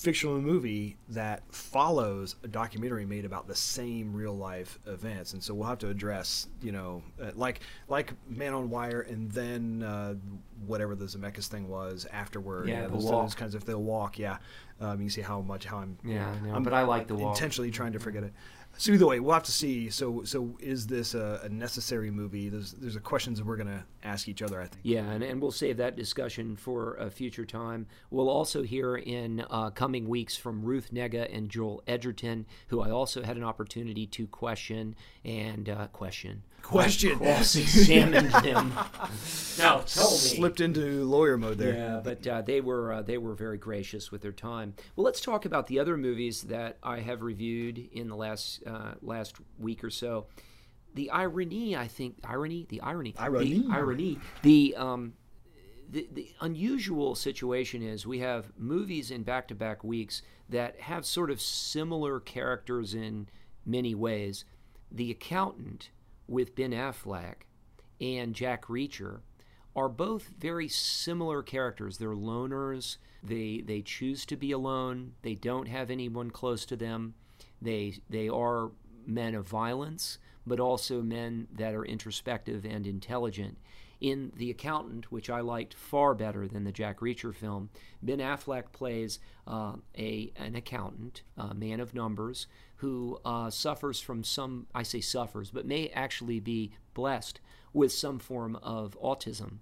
fictional 0.00 0.40
movie 0.40 0.96
that 1.10 1.42
follows 1.54 2.36
a 2.42 2.48
documentary 2.48 3.04
made 3.04 3.26
about 3.26 3.46
the 3.46 3.54
same 3.54 4.14
real 4.14 4.32
life 4.34 4.78
events, 4.86 5.34
and 5.34 5.42
so 5.42 5.52
we'll 5.52 5.68
have 5.68 5.78
to 5.78 5.88
address, 5.88 6.48
you 6.62 6.72
know, 6.72 7.02
uh, 7.22 7.30
like 7.34 7.60
like 7.86 8.14
Man 8.26 8.54
on 8.54 8.70
Wire, 8.70 9.02
and 9.02 9.30
then 9.30 9.82
uh, 9.82 10.14
whatever 10.66 10.94
the 10.94 11.04
Zemeckis 11.04 11.48
thing 11.48 11.68
was 11.68 12.06
afterward. 12.12 12.68
Yeah, 12.68 12.84
The 12.84 12.88
those, 12.94 13.04
Walk. 13.04 13.24
those 13.26 13.34
kinds 13.34 13.54
of 13.54 13.66
the 13.66 13.78
walk. 13.78 14.18
Yeah, 14.18 14.38
um, 14.80 15.02
you 15.02 15.10
see 15.10 15.20
how 15.20 15.42
much 15.42 15.66
how 15.66 15.78
I'm 15.78 15.98
Yeah, 16.02 16.30
I 16.30 16.46
know, 16.46 16.54
I'm 16.54 16.62
but 16.62 16.72
I 16.72 16.82
like 16.82 17.06
The 17.06 17.14
Walk. 17.16 17.36
intentionally 17.36 17.70
trying 17.70 17.92
to 17.92 17.98
forget 17.98 18.22
it. 18.24 18.32
So 18.80 18.92
either 18.92 19.06
way, 19.06 19.20
we'll 19.20 19.34
have 19.34 19.42
to 19.42 19.52
see. 19.52 19.90
So 19.90 20.24
so 20.24 20.56
is 20.58 20.86
this 20.86 21.12
a, 21.12 21.42
a 21.44 21.50
necessary 21.50 22.10
movie? 22.10 22.48
There's 22.48 22.72
there's 22.72 22.96
a 22.96 23.00
questions 23.00 23.38
that 23.38 23.46
we're 23.46 23.58
gonna 23.58 23.84
ask 24.02 24.26
each 24.26 24.40
other. 24.40 24.58
I 24.58 24.68
think. 24.68 24.80
Yeah, 24.84 25.04
and, 25.04 25.22
and 25.22 25.38
we'll 25.38 25.50
save 25.50 25.76
that 25.76 25.96
discussion 25.96 26.56
for 26.56 26.94
a 26.94 27.10
future 27.10 27.44
time. 27.44 27.86
We'll 28.10 28.30
also 28.30 28.62
hear 28.62 28.96
in 28.96 29.44
uh, 29.50 29.68
coming 29.68 30.08
weeks 30.08 30.34
from 30.34 30.62
Ruth 30.62 30.94
Negga 30.94 31.28
and 31.30 31.50
Joel 31.50 31.82
Edgerton, 31.86 32.46
who 32.68 32.80
I 32.80 32.90
also 32.90 33.22
had 33.22 33.36
an 33.36 33.44
opportunity 33.44 34.06
to 34.06 34.26
question 34.26 34.96
and 35.26 35.68
uh, 35.68 35.88
question. 35.88 36.42
Question. 36.62 37.18
Cross-examined 37.18 38.34
him. 38.44 38.72
Now, 39.58 39.78
tell 39.80 40.10
me. 40.10 40.16
Slipped 40.16 40.60
into 40.60 41.04
lawyer 41.04 41.36
mode 41.36 41.58
there. 41.58 41.74
Yeah, 41.74 42.00
but 42.02 42.26
uh, 42.26 42.42
they 42.42 42.60
were 42.60 42.92
uh, 42.92 43.02
they 43.02 43.18
were 43.18 43.34
very 43.34 43.58
gracious 43.58 44.10
with 44.10 44.22
their 44.22 44.32
time. 44.32 44.74
Well, 44.96 45.04
let's 45.04 45.20
talk 45.20 45.44
about 45.44 45.66
the 45.66 45.78
other 45.78 45.96
movies 45.96 46.42
that 46.42 46.78
I 46.82 47.00
have 47.00 47.22
reviewed 47.22 47.78
in 47.92 48.08
the 48.08 48.16
last 48.16 48.62
uh, 48.66 48.92
last 49.02 49.36
week 49.58 49.82
or 49.84 49.90
so. 49.90 50.26
The 50.94 51.10
irony, 51.10 51.76
I 51.76 51.86
think, 51.86 52.16
irony, 52.24 52.66
the 52.68 52.80
irony, 52.80 53.14
Irony. 53.16 53.60
the 53.60 53.68
irony, 53.70 54.18
the 54.42 54.74
um, 54.76 55.12
the, 55.90 56.08
the 56.12 56.32
unusual 56.40 57.14
situation 57.14 57.82
is 57.82 58.06
we 58.06 58.20
have 58.20 58.52
movies 58.56 59.10
in 59.10 59.22
back 59.22 59.48
to 59.48 59.54
back 59.54 59.82
weeks 59.84 60.22
that 60.48 60.80
have 60.80 61.04
sort 61.04 61.30
of 61.30 61.40
similar 61.40 62.20
characters 62.20 62.94
in 62.94 63.28
many 63.66 63.94
ways. 63.94 64.44
The 64.90 65.10
Accountant 65.10 65.90
with 66.30 66.54
Ben 66.54 66.70
Affleck 66.70 67.42
and 68.00 68.34
Jack 68.34 68.66
Reacher 68.66 69.20
are 69.74 69.88
both 69.88 70.30
very 70.38 70.68
similar 70.68 71.42
characters. 71.42 71.98
They're 71.98 72.10
loners. 72.10 72.96
They 73.22 73.62
they 73.66 73.82
choose 73.82 74.24
to 74.26 74.36
be 74.36 74.52
alone. 74.52 75.12
They 75.22 75.34
don't 75.34 75.68
have 75.68 75.90
anyone 75.90 76.30
close 76.30 76.64
to 76.66 76.76
them. 76.76 77.14
They 77.60 77.98
they 78.08 78.28
are 78.28 78.70
men 79.06 79.34
of 79.34 79.48
violence, 79.48 80.18
but 80.46 80.60
also 80.60 81.02
men 81.02 81.48
that 81.52 81.74
are 81.74 81.84
introspective 81.84 82.64
and 82.64 82.86
intelligent. 82.86 83.58
In 84.00 84.32
The 84.34 84.50
Accountant, 84.50 85.12
which 85.12 85.28
I 85.28 85.40
liked 85.40 85.74
far 85.74 86.14
better 86.14 86.48
than 86.48 86.64
the 86.64 86.72
Jack 86.72 87.00
Reacher 87.00 87.34
film, 87.34 87.68
Ben 88.02 88.18
Affleck 88.18 88.72
plays 88.72 89.18
uh, 89.46 89.74
a 89.96 90.32
an 90.36 90.54
accountant, 90.54 91.22
a 91.36 91.54
man 91.54 91.80
of 91.80 91.94
numbers, 91.94 92.46
who 92.76 93.20
uh, 93.26 93.50
suffers 93.50 94.00
from 94.00 94.24
some, 94.24 94.66
I 94.74 94.84
say 94.84 95.02
suffers, 95.02 95.50
but 95.50 95.66
may 95.66 95.88
actually 95.88 96.40
be 96.40 96.72
blessed 96.94 97.40
with 97.74 97.92
some 97.92 98.18
form 98.18 98.56
of 98.56 98.98
autism. 99.02 99.58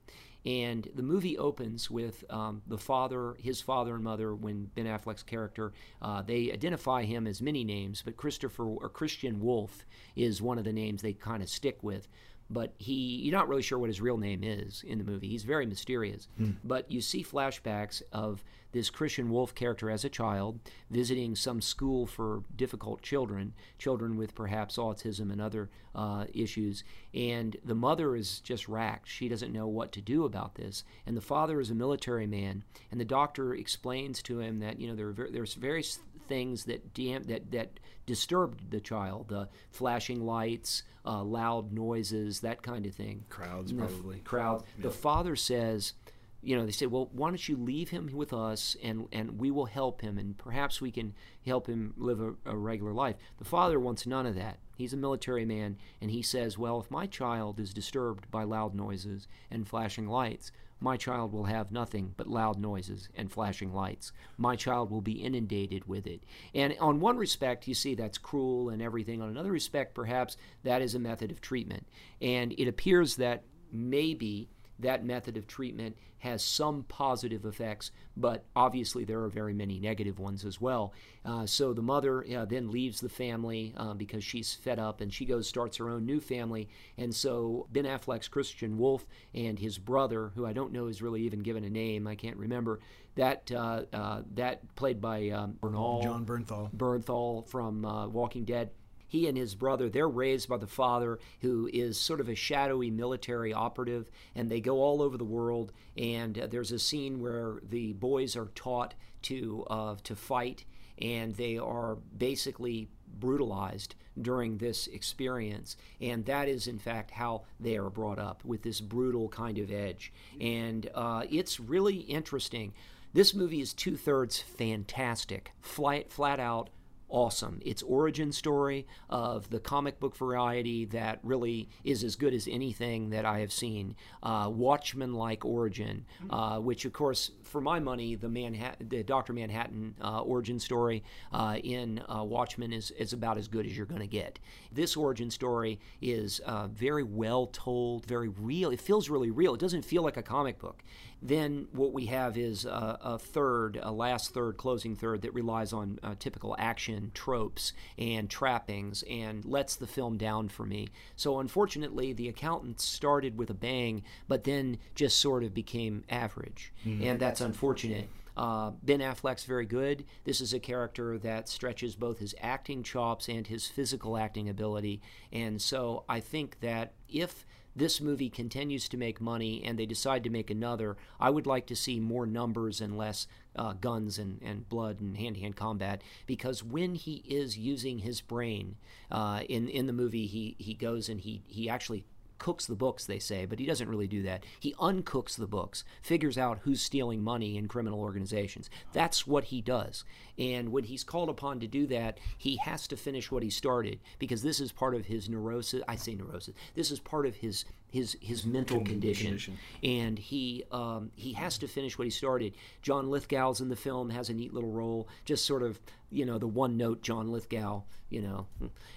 And 0.46 0.88
the 0.94 1.02
movie 1.02 1.36
opens 1.36 1.90
with 1.90 2.24
um, 2.30 2.62
the 2.66 2.78
father, 2.78 3.34
his 3.40 3.60
father 3.60 3.96
and 3.96 4.04
mother, 4.04 4.34
when 4.34 4.70
Ben 4.74 4.86
Affleck's 4.86 5.24
character, 5.24 5.72
uh, 6.00 6.22
they 6.22 6.52
identify 6.52 7.02
him 7.02 7.26
as 7.26 7.42
many 7.42 7.64
names, 7.64 8.02
but 8.02 8.16
Christopher 8.16 8.64
or 8.64 8.88
Christian 8.88 9.40
Wolf 9.40 9.84
is 10.14 10.40
one 10.40 10.56
of 10.56 10.64
the 10.64 10.72
names 10.72 11.02
they 11.02 11.12
kind 11.12 11.42
of 11.42 11.48
stick 11.48 11.82
with. 11.82 12.06
But 12.50 12.72
he, 12.78 12.94
you're 12.94 13.36
not 13.36 13.48
really 13.48 13.62
sure 13.62 13.78
what 13.78 13.90
his 13.90 14.00
real 14.00 14.16
name 14.16 14.42
is 14.42 14.82
in 14.86 14.98
the 14.98 15.04
movie. 15.04 15.28
He's 15.28 15.44
very 15.44 15.66
mysterious. 15.66 16.28
But 16.64 16.90
you 16.90 17.00
see 17.00 17.22
flashbacks 17.22 18.02
of 18.12 18.42
this 18.72 18.90
Christian 18.90 19.30
Wolf 19.30 19.54
character 19.54 19.90
as 19.90 20.04
a 20.04 20.10
child 20.10 20.60
visiting 20.90 21.34
some 21.34 21.60
school 21.60 22.06
for 22.06 22.42
difficult 22.54 23.02
children, 23.02 23.54
children 23.78 24.16
with 24.16 24.34
perhaps 24.34 24.76
autism 24.76 25.32
and 25.32 25.40
other 25.40 25.70
uh, 25.94 26.24
issues. 26.32 26.84
And 27.14 27.56
the 27.64 27.74
mother 27.74 28.14
is 28.14 28.40
just 28.40 28.68
racked. 28.68 29.08
She 29.08 29.28
doesn't 29.28 29.52
know 29.52 29.66
what 29.66 29.92
to 29.92 30.00
do 30.00 30.24
about 30.24 30.54
this. 30.54 30.84
And 31.06 31.16
the 31.16 31.22
father 31.22 31.60
is 31.60 31.70
a 31.70 31.74
military 31.74 32.26
man. 32.26 32.64
And 32.90 33.00
the 33.00 33.04
doctor 33.06 33.54
explains 33.54 34.22
to 34.22 34.40
him 34.40 34.60
that, 34.60 34.80
you 34.80 34.88
know, 34.88 34.94
there 34.94 35.08
are, 35.08 35.30
there's 35.30 35.54
various 35.54 35.98
things 36.28 36.64
that 36.64 36.94
dam- 36.94 37.24
that 37.24 37.50
that 37.50 37.80
disturbed 38.06 38.70
the 38.70 38.80
child 38.80 39.28
the 39.28 39.48
flashing 39.70 40.24
lights 40.24 40.82
uh, 41.04 41.22
loud 41.22 41.72
noises 41.72 42.40
that 42.40 42.62
kind 42.62 42.84
of 42.86 42.94
thing. 42.94 43.24
Crowds, 43.30 43.72
the 43.72 43.78
probably. 43.78 44.18
crowd. 44.20 44.64
The 44.78 44.90
father 44.90 45.36
says 45.36 45.94
you 46.40 46.56
know 46.56 46.64
they 46.64 46.72
say 46.72 46.86
well 46.86 47.08
why 47.12 47.28
don't 47.30 47.48
you 47.48 47.56
leave 47.56 47.88
him 47.88 48.08
with 48.12 48.32
us 48.32 48.76
and 48.82 49.08
and 49.10 49.40
we 49.40 49.50
will 49.50 49.66
help 49.66 50.00
him 50.02 50.18
and 50.18 50.38
perhaps 50.38 50.80
we 50.80 50.92
can 50.92 51.14
help 51.44 51.66
him 51.66 51.94
live 51.96 52.20
a, 52.20 52.34
a 52.44 52.56
regular 52.56 52.92
life. 52.92 53.16
The 53.38 53.44
father 53.44 53.80
wants 53.80 54.06
none 54.06 54.26
of 54.26 54.36
that. 54.36 54.58
He's 54.76 54.92
a 54.92 54.96
military 54.98 55.44
man 55.44 55.76
and 56.00 56.10
he 56.10 56.22
says 56.22 56.56
well 56.56 56.78
if 56.80 56.90
my 56.90 57.06
child 57.06 57.58
is 57.58 57.74
disturbed 57.74 58.30
by 58.30 58.44
loud 58.44 58.74
noises 58.74 59.26
and 59.50 59.66
flashing 59.66 60.06
lights 60.06 60.52
my 60.80 60.96
child 60.96 61.32
will 61.32 61.44
have 61.44 61.72
nothing 61.72 62.14
but 62.16 62.28
loud 62.28 62.58
noises 62.58 63.08
and 63.14 63.30
flashing 63.30 63.72
lights. 63.72 64.12
My 64.36 64.56
child 64.56 64.90
will 64.90 65.00
be 65.00 65.22
inundated 65.22 65.86
with 65.88 66.06
it. 66.06 66.22
And 66.54 66.76
on 66.80 67.00
one 67.00 67.16
respect, 67.16 67.66
you 67.66 67.74
see 67.74 67.94
that's 67.94 68.18
cruel 68.18 68.70
and 68.70 68.80
everything. 68.80 69.20
On 69.20 69.28
another 69.28 69.52
respect, 69.52 69.94
perhaps 69.94 70.36
that 70.62 70.82
is 70.82 70.94
a 70.94 71.00
method 71.00 71.30
of 71.30 71.40
treatment. 71.40 71.86
And 72.20 72.52
it 72.58 72.68
appears 72.68 73.16
that 73.16 73.44
maybe 73.72 74.48
that 74.78 75.04
method 75.04 75.36
of 75.36 75.46
treatment 75.46 75.96
has 76.18 76.42
some 76.42 76.82
positive 76.88 77.44
effects, 77.44 77.90
but 78.16 78.44
obviously 78.56 79.04
there 79.04 79.20
are 79.22 79.28
very 79.28 79.54
many 79.54 79.78
negative 79.78 80.18
ones 80.18 80.44
as 80.44 80.60
well. 80.60 80.92
Uh, 81.24 81.46
so 81.46 81.72
the 81.72 81.82
mother 81.82 82.24
uh, 82.36 82.44
then 82.44 82.70
leaves 82.70 83.00
the 83.00 83.08
family 83.08 83.72
uh, 83.76 83.94
because 83.94 84.24
she's 84.24 84.54
fed 84.54 84.78
up 84.78 85.00
and 85.00 85.12
she 85.12 85.24
goes 85.24 85.48
starts 85.48 85.76
her 85.76 85.88
own 85.88 86.04
new 86.04 86.20
family. 86.20 86.68
And 86.96 87.14
so 87.14 87.68
Ben 87.72 87.84
Affleck's 87.84 88.28
Christian 88.28 88.78
Wolf 88.78 89.06
and 89.32 89.58
his 89.58 89.78
brother, 89.78 90.32
who 90.34 90.44
I 90.44 90.52
don't 90.52 90.72
know 90.72 90.86
is 90.88 91.02
really 91.02 91.22
even 91.22 91.40
given 91.40 91.64
a 91.64 91.70
name, 91.70 92.06
I 92.06 92.16
can't 92.16 92.36
remember, 92.36 92.80
that 93.14 93.50
uh, 93.52 93.82
uh, 93.92 94.22
that 94.34 94.74
played 94.76 95.00
by 95.00 95.30
um, 95.30 95.58
Bernal, 95.60 96.02
Jon 96.02 96.24
Bernthal. 96.24 96.72
Bernthal 96.72 97.46
from 97.48 97.84
uh, 97.84 98.08
Walking 98.08 98.44
Dead. 98.44 98.70
He 99.08 99.26
and 99.26 99.36
his 99.36 99.54
brother, 99.54 99.88
they're 99.88 100.08
raised 100.08 100.48
by 100.48 100.58
the 100.58 100.66
father, 100.66 101.18
who 101.40 101.68
is 101.72 101.98
sort 101.98 102.20
of 102.20 102.28
a 102.28 102.34
shadowy 102.34 102.90
military 102.90 103.52
operative, 103.52 104.10
and 104.34 104.50
they 104.50 104.60
go 104.60 104.82
all 104.82 105.02
over 105.02 105.16
the 105.16 105.24
world. 105.24 105.72
And 105.96 106.38
uh, 106.38 106.46
there's 106.46 106.72
a 106.72 106.78
scene 106.78 107.20
where 107.20 107.60
the 107.68 107.94
boys 107.94 108.36
are 108.36 108.50
taught 108.54 108.94
to 109.22 109.64
uh, 109.68 109.96
to 110.04 110.14
fight, 110.14 110.64
and 111.00 111.34
they 111.34 111.56
are 111.56 111.96
basically 112.16 112.88
brutalized 113.18 113.94
during 114.20 114.58
this 114.58 114.86
experience. 114.88 115.76
And 116.00 116.26
that 116.26 116.48
is, 116.48 116.66
in 116.66 116.78
fact, 116.78 117.10
how 117.10 117.44
they 117.58 117.76
are 117.76 117.90
brought 117.90 118.18
up 118.18 118.44
with 118.44 118.62
this 118.62 118.80
brutal 118.80 119.28
kind 119.28 119.58
of 119.58 119.70
edge. 119.70 120.12
And 120.40 120.88
uh, 120.94 121.24
it's 121.30 121.58
really 121.58 121.96
interesting. 121.96 122.74
This 123.14 123.32
movie 123.34 123.60
is 123.60 123.72
two 123.72 123.96
thirds 123.96 124.38
fantastic, 124.38 125.52
flat, 125.60 126.10
flat 126.10 126.40
out 126.40 126.68
awesome. 127.08 127.60
Its 127.64 127.82
origin 127.82 128.32
story 128.32 128.86
of 129.08 129.50
the 129.50 129.60
comic 129.60 129.98
book 130.00 130.16
variety 130.16 130.84
that 130.86 131.18
really 131.22 131.68
is 131.84 132.04
as 132.04 132.16
good 132.16 132.34
as 132.34 132.48
anything 132.48 133.10
that 133.10 133.24
I 133.24 133.40
have 133.40 133.52
seen. 133.52 133.94
Uh, 134.22 134.50
Watchmen 134.52 135.14
like 135.14 135.44
origin, 135.44 136.04
uh, 136.30 136.58
which 136.58 136.84
of 136.84 136.92
course, 136.92 137.30
for 137.42 137.60
my 137.60 137.80
money, 137.80 138.14
the 138.14 138.28
Manhattan, 138.28 138.88
the 138.88 139.02
Doctor 139.02 139.32
Manhattan 139.32 139.94
uh, 140.02 140.20
origin 140.20 140.58
story 140.58 141.02
uh, 141.32 141.56
in 141.62 142.02
uh, 142.08 142.22
Watchmen 142.24 142.72
is 142.72 142.90
is 142.92 143.12
about 143.12 143.38
as 143.38 143.48
good 143.48 143.66
as 143.66 143.76
you're 143.76 143.86
going 143.86 144.00
to 144.00 144.06
get. 144.06 144.38
This 144.72 144.96
origin 144.96 145.30
story 145.30 145.80
is 146.02 146.40
uh, 146.40 146.68
very 146.68 147.02
well 147.02 147.46
told, 147.46 148.06
very 148.06 148.28
real. 148.28 148.70
It 148.70 148.80
feels 148.80 149.08
really 149.08 149.30
real. 149.30 149.54
It 149.54 149.60
doesn't 149.60 149.84
feel 149.84 150.02
like 150.02 150.16
a 150.16 150.22
comic 150.22 150.58
book. 150.58 150.82
Then 151.20 151.66
what 151.72 151.92
we 151.92 152.06
have 152.06 152.38
is 152.38 152.64
a, 152.64 152.98
a 153.02 153.18
third, 153.18 153.78
a 153.82 153.90
last 153.90 154.32
third, 154.32 154.56
closing 154.56 154.94
third 154.94 155.22
that 155.22 155.34
relies 155.34 155.72
on 155.72 155.98
uh, 156.02 156.14
typical 156.18 156.54
action 156.58 157.10
tropes 157.12 157.72
and 157.98 158.30
trappings 158.30 159.02
and 159.10 159.44
lets 159.44 159.76
the 159.76 159.86
film 159.86 160.16
down 160.16 160.48
for 160.48 160.64
me. 160.64 160.88
So 161.16 161.40
unfortunately, 161.40 162.12
The 162.12 162.28
Accountant 162.28 162.80
started 162.80 163.36
with 163.36 163.50
a 163.50 163.54
bang, 163.54 164.02
but 164.28 164.44
then 164.44 164.78
just 164.94 165.18
sort 165.18 165.42
of 165.42 165.52
became 165.52 166.04
average, 166.08 166.72
and 166.84 167.18
that's 167.18 167.40
unfortunate. 167.40 168.08
Uh, 168.36 168.70
ben 168.84 169.00
Affleck's 169.00 169.42
very 169.42 169.66
good. 169.66 170.04
This 170.22 170.40
is 170.40 170.54
a 170.54 170.60
character 170.60 171.18
that 171.18 171.48
stretches 171.48 171.96
both 171.96 172.20
his 172.20 172.36
acting 172.40 172.84
chops 172.84 173.28
and 173.28 173.44
his 173.44 173.66
physical 173.66 174.16
acting 174.16 174.48
ability. 174.48 175.00
And 175.32 175.60
so 175.60 176.04
I 176.08 176.20
think 176.20 176.60
that 176.60 176.92
if 177.08 177.44
this 177.78 178.00
movie 178.00 178.30
continues 178.30 178.88
to 178.88 178.96
make 178.96 179.20
money 179.20 179.62
and 179.64 179.78
they 179.78 179.86
decide 179.86 180.24
to 180.24 180.30
make 180.30 180.50
another, 180.50 180.96
I 181.18 181.30
would 181.30 181.46
like 181.46 181.66
to 181.66 181.76
see 181.76 182.00
more 182.00 182.26
numbers 182.26 182.80
and 182.80 182.96
less 182.96 183.26
uh, 183.56 183.72
guns 183.72 184.18
and, 184.18 184.40
and 184.42 184.68
blood 184.68 185.00
and 185.00 185.16
hand 185.16 185.36
to 185.36 185.40
hand 185.40 185.56
combat 185.56 186.02
because 186.26 186.62
when 186.62 186.94
he 186.94 187.22
is 187.26 187.58
using 187.58 188.00
his 188.00 188.20
brain 188.20 188.76
uh, 189.10 189.42
in, 189.48 189.68
in 189.68 189.86
the 189.86 189.92
movie, 189.92 190.26
he, 190.26 190.56
he 190.58 190.74
goes 190.74 191.08
and 191.08 191.20
he, 191.20 191.42
he 191.46 191.68
actually 191.68 192.04
cooks 192.38 192.66
the 192.66 192.74
books, 192.74 193.06
they 193.06 193.18
say, 193.18 193.46
but 193.46 193.58
he 193.58 193.66
doesn't 193.66 193.88
really 193.88 194.06
do 194.06 194.22
that. 194.22 194.44
He 194.58 194.74
uncooks 194.74 195.36
the 195.36 195.46
books, 195.46 195.84
figures 196.02 196.38
out 196.38 196.60
who's 196.62 196.80
stealing 196.80 197.22
money 197.22 197.56
in 197.56 197.68
criminal 197.68 198.00
organizations. 198.00 198.70
That's 198.92 199.26
what 199.26 199.44
he 199.44 199.60
does. 199.60 200.04
And 200.38 200.70
when 200.70 200.84
he's 200.84 201.04
called 201.04 201.28
upon 201.28 201.60
to 201.60 201.66
do 201.66 201.86
that, 201.88 202.18
he 202.36 202.56
has 202.58 202.86
to 202.88 202.96
finish 202.96 203.30
what 203.30 203.42
he 203.42 203.50
started 203.50 204.00
because 204.18 204.42
this 204.42 204.60
is 204.60 204.72
part 204.72 204.94
of 204.94 205.06
his 205.06 205.28
neurosis. 205.28 205.82
I 205.88 205.96
say 205.96 206.14
neurosis. 206.14 206.54
This 206.74 206.90
is 206.90 207.00
part 207.00 207.26
of 207.26 207.36
his 207.36 207.64
his 207.90 208.16
his 208.20 208.44
mental 208.44 208.80
condition, 208.80 209.28
condition. 209.28 209.58
and 209.82 210.18
he 210.18 210.64
um, 210.70 211.10
he 211.14 211.32
has 211.32 211.58
to 211.58 211.68
finish 211.68 211.98
what 211.98 212.04
he 212.04 212.10
started. 212.10 212.54
John 212.82 213.08
Lithgow's 213.08 213.60
in 213.60 213.68
the 213.68 213.76
film 213.76 214.10
has 214.10 214.28
a 214.28 214.34
neat 214.34 214.52
little 214.52 214.70
role, 214.70 215.08
just 215.24 215.44
sort 215.44 215.62
of 215.62 215.80
you 216.10 216.24
know 216.24 216.38
the 216.38 216.46
one 216.46 216.76
note 216.76 217.02
John 217.02 217.28
Lithgow, 217.28 217.82
you 218.10 218.20
know, 218.20 218.46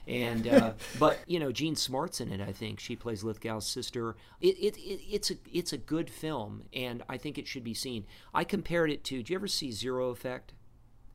and 0.08 0.48
uh, 0.48 0.74
but 1.00 1.20
you 1.26 1.40
know 1.40 1.52
Jean 1.52 1.76
Smart's 1.76 2.20
in 2.20 2.32
it. 2.32 2.42
I 2.42 2.52
think 2.52 2.80
she 2.80 2.96
plays 2.96 3.24
Lithgow's 3.24 3.66
sister. 3.66 4.16
It, 4.42 4.58
it, 4.58 4.78
it 4.78 5.02
it's 5.10 5.32
a 5.32 5.36
it's 5.52 5.74
a 5.74 5.78
good 5.78 6.10
film, 6.10 6.64
and 6.74 7.04
I 7.08 7.18
think 7.18 7.38
it 7.38 7.48
should 7.48 7.64
be 7.64 7.74
seen. 7.74 8.06
I 8.34 8.44
compared 8.44 8.92
it 8.92 9.04
to. 9.06 9.24
Do 9.24 9.32
you 9.32 9.38
ever 9.38 9.48
see 9.48 9.72
Zero 9.72 10.10
Effect? 10.10 10.54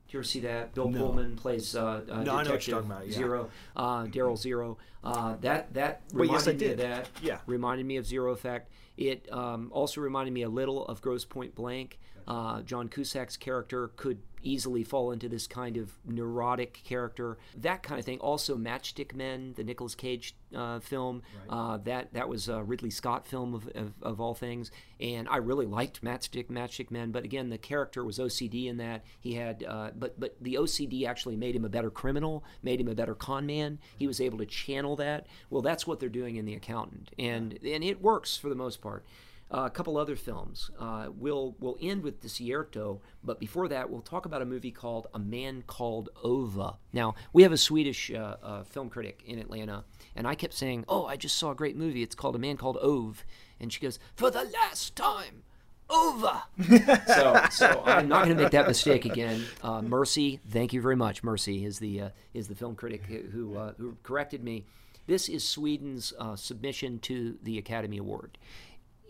Do 0.09 0.12
you 0.16 0.20
ever 0.20 0.24
see 0.24 0.40
that? 0.40 0.72
Bill 0.74 0.88
No. 0.88 0.98
Pullman 0.98 1.36
plays 1.36 1.74
uh, 1.74 2.02
uh, 2.09 2.22
No, 2.22 2.36
I 2.36 2.44
know 2.44 2.50
what 2.52 2.61
Detective 2.61 2.78
about, 2.86 3.09
yeah. 3.09 3.16
Zero, 3.16 3.50
uh, 3.74 4.04
Daryl 4.04 4.38
Zero. 4.38 4.78
Uh, 5.02 5.34
that 5.40 5.72
that 5.74 6.02
Wait, 6.12 6.22
reminded 6.28 6.61
yes, 6.61 6.61
me 6.61 6.70
of 6.72 6.78
that. 6.78 7.09
Yeah. 7.22 7.38
reminded 7.46 7.86
me 7.86 7.96
of 7.96 8.07
Zero 8.07 8.32
Effect. 8.32 8.70
It 8.96 9.30
um, 9.32 9.70
also 9.72 10.00
reminded 10.00 10.32
me 10.32 10.42
a 10.42 10.48
little 10.48 10.86
of 10.86 11.00
Grosse 11.00 11.24
Pointe 11.24 11.54
Blank. 11.54 11.98
Uh, 12.26 12.62
John 12.62 12.88
Cusack's 12.88 13.36
character 13.36 13.88
could 13.96 14.18
easily 14.47 14.84
fall 14.84 15.11
into 15.11 15.28
this 15.28 15.47
kind 15.47 15.76
of 15.76 15.92
neurotic 16.05 16.80
character, 16.84 17.36
that 17.57 17.82
kind 17.82 17.99
of 17.99 18.05
thing. 18.05 18.18
Also, 18.20 18.57
Matchstick 18.57 19.14
Men, 19.14 19.55
the 19.57 19.64
Nicolas 19.64 19.94
Cage 19.94 20.34
uh, 20.55 20.78
film, 20.78 21.22
uh, 21.49 21.78
that 21.78 22.12
that 22.14 22.28
was 22.28 22.49
a 22.49 22.62
Ridley 22.62 22.90
Scott 22.90 23.26
film 23.26 23.55
of, 23.55 23.68
of, 23.74 23.92
of 24.03 24.20
all 24.20 24.34
things, 24.34 24.70
and 25.01 25.28
I 25.28 25.38
really 25.38 25.66
liked 25.66 26.03
Matchstick 26.03 26.49
Matchstick 26.49 26.90
Men. 26.90 27.11
But 27.11 27.24
again, 27.24 27.51
the 27.51 27.59
character 27.59 28.05
was 28.05 28.18
OCD 28.18 28.66
in 28.66 28.76
that. 28.78 29.05
He 29.20 29.34
had, 29.34 29.64
uh, 29.64 29.90
but 29.97 30.18
but 30.18 30.36
the 30.40 30.55
OCD 30.55 31.07
actually 31.07 31.36
made 31.36 31.57
him 31.57 31.64
a 31.64 31.68
better 31.68 31.90
criminal, 31.90 32.44
made 32.62 32.80
him 32.80 32.88
a 32.88 32.94
better 32.94 33.14
con 33.14 33.47
man. 33.47 33.78
He 33.97 34.07
was 34.07 34.20
able 34.20 34.38
to 34.38 34.47
channel 34.47 34.97
that. 34.97 35.26
Well, 35.51 35.62
that's 35.62 35.86
what 35.86 36.01
they're 36.01 36.09
doing 36.09 36.36
in 36.36 36.44
The 36.44 36.55
Accountant, 36.55 37.11
and 37.18 37.59
and 37.64 37.82
it 37.82 38.01
works 38.01 38.36
for 38.36 38.49
the 38.49 38.55
most 38.55 38.80
part. 38.80 39.05
Uh, 39.49 39.62
a 39.64 39.70
couple 39.70 39.97
other 39.97 40.16
films. 40.16 40.72
Uh, 40.76 41.07
we'll 41.16 41.55
we'll 41.61 41.78
end 41.80 42.03
with 42.03 42.20
Desierto, 42.20 42.99
but 43.22 43.38
before 43.38 43.68
that, 43.68 43.88
we'll 43.88 44.01
talk 44.01 44.26
about 44.26 44.42
a 44.42 44.44
movie 44.44 44.72
called 44.72 45.07
A 45.14 45.20
Man 45.20 45.62
Called 45.68 46.09
Ova. 46.24 46.78
Now, 46.92 47.14
we 47.32 47.44
have 47.44 47.53
a 47.53 47.57
Swedish 47.57 48.11
uh, 48.11 48.36
uh, 48.42 48.64
film 48.64 48.90
critic 48.90 49.22
in 49.24 49.38
Atlanta, 49.38 49.84
and 50.16 50.26
I 50.26 50.34
kept 50.34 50.53
saying, 50.53 50.84
"Oh, 50.88 51.07
I 51.07 51.16
just 51.16 51.38
saw 51.38 51.53
a 51.53 51.55
great 51.55 51.76
movie. 51.76 52.03
It's 52.03 52.16
called 52.16 52.34
A 52.34 52.40
Man 52.40 52.57
Called 52.57 52.76
Ove," 52.82 53.24
and 53.61 53.72
she 53.72 53.78
goes, 53.78 54.01
"For 54.16 54.32
the 54.32 54.42
last 54.42 54.97
time." 54.97 55.44
Over. 55.88 56.42
so, 57.07 57.40
so 57.53 57.82
I'm 57.86 58.09
not 58.09 58.24
going 58.24 58.36
to 58.36 58.42
make 58.42 58.51
that 58.51 58.66
mistake 58.66 59.05
again. 59.05 59.44
Uh, 59.62 59.82
Mercy, 59.82 60.40
thank 60.49 60.72
you 60.72 60.80
very 60.80 60.97
much. 60.97 61.22
Mercy 61.22 61.64
is 61.64 61.78
the 61.78 62.01
uh, 62.01 62.09
is 62.34 62.49
the 62.49 62.57
film 62.57 62.74
critic 62.74 63.05
who 63.05 63.57
uh, 63.57 63.74
who 63.78 63.97
corrected 64.03 64.42
me. 64.42 64.64
This 65.07 65.28
is 65.28 65.49
Sweden's 65.49 66.12
uh, 66.18 66.34
submission 66.34 66.99
to 67.01 67.38
the 67.40 67.59
Academy 67.59 67.99
Award. 67.99 68.38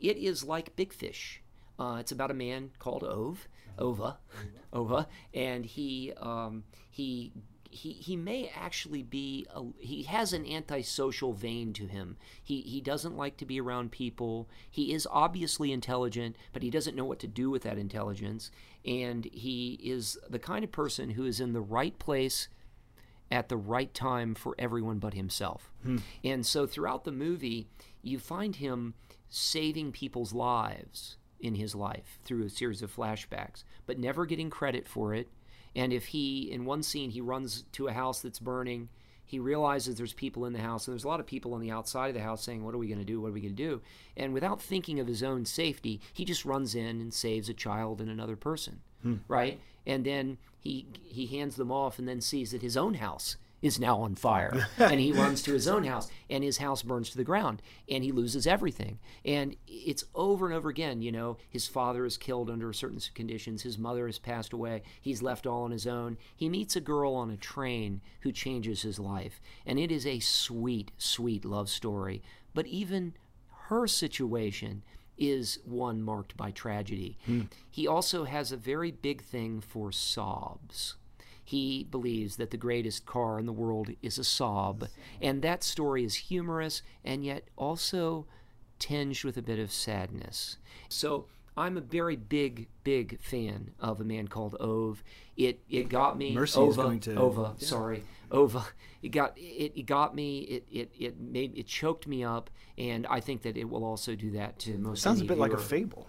It 0.01 0.17
is 0.17 0.45
like 0.45 0.77
Big 0.77 0.93
Fish. 0.93 1.43
Uh, 1.79 1.99
it's 2.01 2.13
about 2.13 2.31
a 2.31 2.35
man 2.35 2.71
called 2.79 3.05
Ove, 3.05 3.49
Ova, 3.79 4.19
Ova, 4.73 5.07
and 5.35 5.67
he 5.67 6.13
um, 6.19 6.65
he 6.91 7.33
he 7.71 7.93
he 7.93 8.17
may 8.17 8.51
actually 8.55 9.03
be 9.03 9.47
a, 9.55 9.63
he 9.79 10.05
has 10.05 10.33
an 10.33 10.47
antisocial 10.47 11.33
vein 11.33 11.73
to 11.75 11.87
him. 11.87 12.17
He 12.43 12.63
he 12.63 12.81
doesn't 12.81 13.17
like 13.17 13.37
to 13.39 13.47
be 13.47 13.61
around 13.61 13.93
people. 13.93 14.49
He 14.71 14.93
is 14.93 15.07
obviously 15.11 15.73
intelligent, 15.73 16.37
but 16.53 16.63
he 16.63 16.71
doesn't 16.71 16.97
know 16.97 17.05
what 17.05 17.19
to 17.21 17.27
do 17.27 17.51
with 17.51 17.63
that 17.63 17.79
intelligence. 17.79 18.51
And 18.85 19.27
he 19.27 19.79
is 19.83 20.19
the 20.31 20.39
kind 20.39 20.65
of 20.65 20.73
person 20.73 21.11
who 21.11 21.25
is 21.25 21.41
in 21.41 21.53
the 21.53 21.61
right 21.61 21.99
place 21.99 22.49
at 23.31 23.49
the 23.49 23.57
right 23.57 23.93
time 23.93 24.35
for 24.35 24.55
everyone 24.59 24.99
but 24.99 25.15
himself. 25.15 25.73
And 26.23 26.47
so 26.47 26.67
throughout 26.67 27.05
the 27.05 27.13
movie, 27.13 27.67
you 28.03 28.21
find 28.21 28.55
him 28.57 28.95
saving 29.29 29.93
people's 29.93 30.33
lives 30.33 31.17
in 31.41 31.55
his 31.55 31.75
life 31.75 32.19
through 32.25 32.45
a 32.45 32.51
series 32.51 32.83
of 32.83 32.95
flashbacks, 32.95 33.65
but 33.87 33.99
never 33.99 34.27
getting 34.27 34.51
credit 34.51 34.89
for 34.89 35.15
it. 35.15 35.29
And 35.75 35.93
if 35.93 36.07
he, 36.07 36.51
in 36.51 36.65
one 36.65 36.83
scene, 36.83 37.11
he 37.11 37.21
runs 37.21 37.65
to 37.73 37.89
a 37.89 37.93
house 37.93 38.21
that's 38.21 38.39
burning, 38.39 38.89
he 39.27 39.39
realizes 39.39 39.97
there's 39.97 40.13
people 40.13 40.47
in 40.47 40.53
the 40.53 40.61
house, 40.61 40.87
and 40.87 40.95
there's 40.95 41.05
a 41.05 41.09
lot 41.09 41.21
of 41.21 41.27
people 41.27 41.53
on 41.53 41.61
the 41.61 41.71
outside 41.71 42.09
of 42.09 42.15
the 42.15 42.23
house 42.23 42.43
saying, 42.43 42.65
What 42.65 42.75
are 42.75 42.79
we 42.79 42.87
going 42.87 43.01
to 43.01 43.05
do? 43.05 43.21
What 43.21 43.29
are 43.29 43.33
we 43.33 43.41
going 43.41 43.57
to 43.57 43.63
do? 43.63 43.83
And 44.17 44.33
without 44.33 44.63
thinking 44.63 45.01
of 45.01 45.09
his 45.09 45.23
own 45.23 45.45
safety, 45.45 46.01
he 46.13 46.25
just 46.25 46.45
runs 46.45 46.75
in 46.75 47.01
and 47.01 47.13
saves 47.13 47.49
a 47.49 47.55
child 47.55 48.01
and 48.01 48.09
another 48.09 48.37
person, 48.37 48.81
hmm. 49.03 49.17
right? 49.27 49.61
And 49.85 50.05
then 50.05 50.39
he, 50.61 50.87
he 51.03 51.27
hands 51.27 51.57
them 51.57 51.73
off 51.73 51.99
and 51.99 52.09
then 52.09 52.21
sees 52.21 52.53
that 52.53 52.63
his 52.63 52.77
own 52.77 52.95
house 52.95 53.37
is 53.67 53.81
now 53.81 54.01
on 54.01 54.15
fire. 54.15 54.69
and 54.79 55.01
he 55.01 55.13
runs 55.13 55.43
to 55.43 55.53
his 55.53 55.67
own 55.69 55.85
house, 55.85 56.09
and 56.31 56.43
his 56.43 56.59
house 56.59 56.83
burns 56.83 57.11
to 57.11 57.17
the 57.17 57.25
ground, 57.25 57.61
and 57.89 58.05
he 58.05 58.13
loses 58.13 58.47
everything. 58.47 58.99
And 59.25 59.57
it's 59.67 60.05
over 60.15 60.47
and 60.47 60.55
over 60.55 60.69
again. 60.69 61.03
You 61.03 61.13
know, 61.13 61.37
his 61.51 61.67
father 61.67 62.07
is 62.07 62.17
killed 62.17 62.49
under 62.49 62.73
certain 62.73 63.01
conditions, 63.15 63.63
his 63.63 63.79
mother 63.79 64.07
has 64.07 64.19
passed 64.19 64.53
away, 64.53 64.83
he's 65.01 65.23
left 65.23 65.47
all 65.47 65.65
on 65.65 65.71
his 65.71 65.87
own. 65.87 66.17
He 66.35 66.49
meets 66.49 66.77
a 66.77 66.81
girl 66.81 67.15
on 67.15 67.31
a 67.31 67.37
train 67.37 68.01
who 68.21 68.33
changes 68.33 68.83
his 68.83 68.99
life, 68.99 69.41
and 69.67 69.79
it 69.79 69.91
is 69.91 70.07
a 70.07 70.21
sweet, 70.21 70.93
sweet 70.97 71.45
love 71.45 71.69
story. 71.69 72.23
But 72.55 72.67
even 72.67 73.15
her 73.69 73.87
situation 73.87 74.83
is 75.19 75.59
one 75.65 76.03
marked 76.03 76.37
by 76.37 76.51
tragedy. 76.51 77.19
Hmm. 77.27 77.43
He 77.71 77.87
also 77.87 78.25
has 78.25 78.53
a 78.53 78.57
very 78.57 78.91
big 78.91 79.23
thing 79.23 79.61
for 79.61 79.91
Saabs. 79.91 80.95
He 81.47 81.85
believes 81.85 82.37
that 82.39 82.51
the 82.51 82.57
greatest 82.57 83.07
car 83.07 83.39
in 83.39 83.47
the 83.47 83.53
world 83.53 83.91
is 84.03 84.19
a 84.19 84.23
Saab, 84.23 84.89
and 85.23 85.43
that 85.43 85.63
story 85.63 86.03
is 86.03 86.17
humorous 86.17 86.83
and 87.05 87.25
yet 87.25 87.45
also 87.57 88.27
tinged 88.81 89.23
with 89.23 89.37
a 89.37 89.43
bit 89.43 89.61
of 89.61 89.71
sadness. 89.71 90.59
So 90.89 91.27
I'm 91.57 91.77
a 91.77 91.81
very 91.81 92.17
big, 92.17 92.67
big 92.83 93.21
fan 93.21 93.71
of 93.79 94.01
a 94.01 94.05
man 94.05 94.27
called 94.27 94.57
Ove. 94.59 95.05
It 95.37 95.61
it 95.71 95.89
got 95.89 96.19
me. 96.19 96.35
Mercy 96.35 96.61
is 96.63 96.75
going 96.75 96.99
to- 97.01 97.15
Ova, 97.15 97.55
sorry, 97.59 98.03
Ova. 98.33 98.65
It 99.01 99.11
got 99.11 99.39
it, 99.39 99.73
it 99.79 99.87
got 99.87 100.17
me. 100.17 100.41
It, 100.41 100.67
it 100.69 100.91
it 100.99 101.21
made 101.21 101.57
it 101.57 101.69
choked 101.69 102.09
me 102.09 102.25
up, 102.25 102.51
and 102.77 103.07
I 103.07 103.21
think 103.21 103.43
that 103.43 103.57
it 103.57 103.71
will 103.71 103.85
also 103.85 104.17
do 104.17 104.33
that 104.33 104.59
to 104.61 104.77
most. 104.79 105.01
Sounds 105.01 105.21
a 105.21 105.25
bit 105.25 105.39
like 105.39 105.53
a 105.53 105.59
fable. 105.59 106.09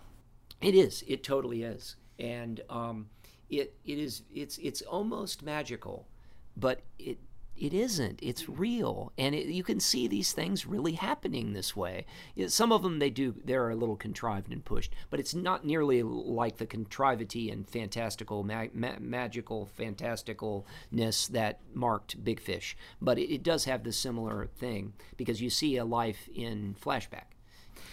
It 0.61 0.73
is. 0.73 1.03
It 1.07 1.23
totally 1.23 1.61
is. 1.61 1.95
And 2.17 2.61
um, 2.71 3.09
it 3.49 3.75
it 3.85 3.97
is. 3.97 4.23
It's 4.33 4.57
it's 4.57 4.81
almost 4.81 5.43
magical, 5.43 6.07
but 6.55 6.81
it 6.99 7.17
it 7.59 7.73
isn't. 7.73 8.19
It's 8.21 8.47
real, 8.47 9.11
and 9.17 9.33
it, 9.33 9.47
you 9.47 9.63
can 9.63 9.79
see 9.79 10.07
these 10.07 10.31
things 10.31 10.65
really 10.67 10.93
happening 10.93 11.53
this 11.53 11.75
way. 11.75 12.05
Some 12.47 12.71
of 12.71 12.83
them 12.83 12.99
they 12.99 13.09
do. 13.09 13.33
They're 13.43 13.69
a 13.69 13.75
little 13.75 13.95
contrived 13.95 14.51
and 14.51 14.63
pushed, 14.63 14.93
but 15.09 15.19
it's 15.19 15.33
not 15.33 15.65
nearly 15.65 16.03
like 16.03 16.57
the 16.57 16.65
contrivity 16.65 17.49
and 17.49 17.67
fantastical, 17.67 18.43
ma- 18.43 18.67
magical, 18.99 19.69
fantasticalness 19.77 21.29
that 21.29 21.59
marked 21.73 22.23
Big 22.23 22.39
Fish. 22.39 22.77
But 23.01 23.17
it, 23.17 23.33
it 23.33 23.43
does 23.43 23.65
have 23.65 23.83
the 23.83 23.93
similar 23.93 24.49
thing 24.57 24.93
because 25.15 25.41
you 25.41 25.49
see 25.49 25.77
a 25.77 25.85
life 25.85 26.29
in 26.33 26.75
flashback. 26.79 27.33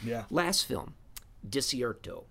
Yeah. 0.05 0.25
Last 0.31 0.67
film, 0.67 0.95
Desierto. 1.49 2.25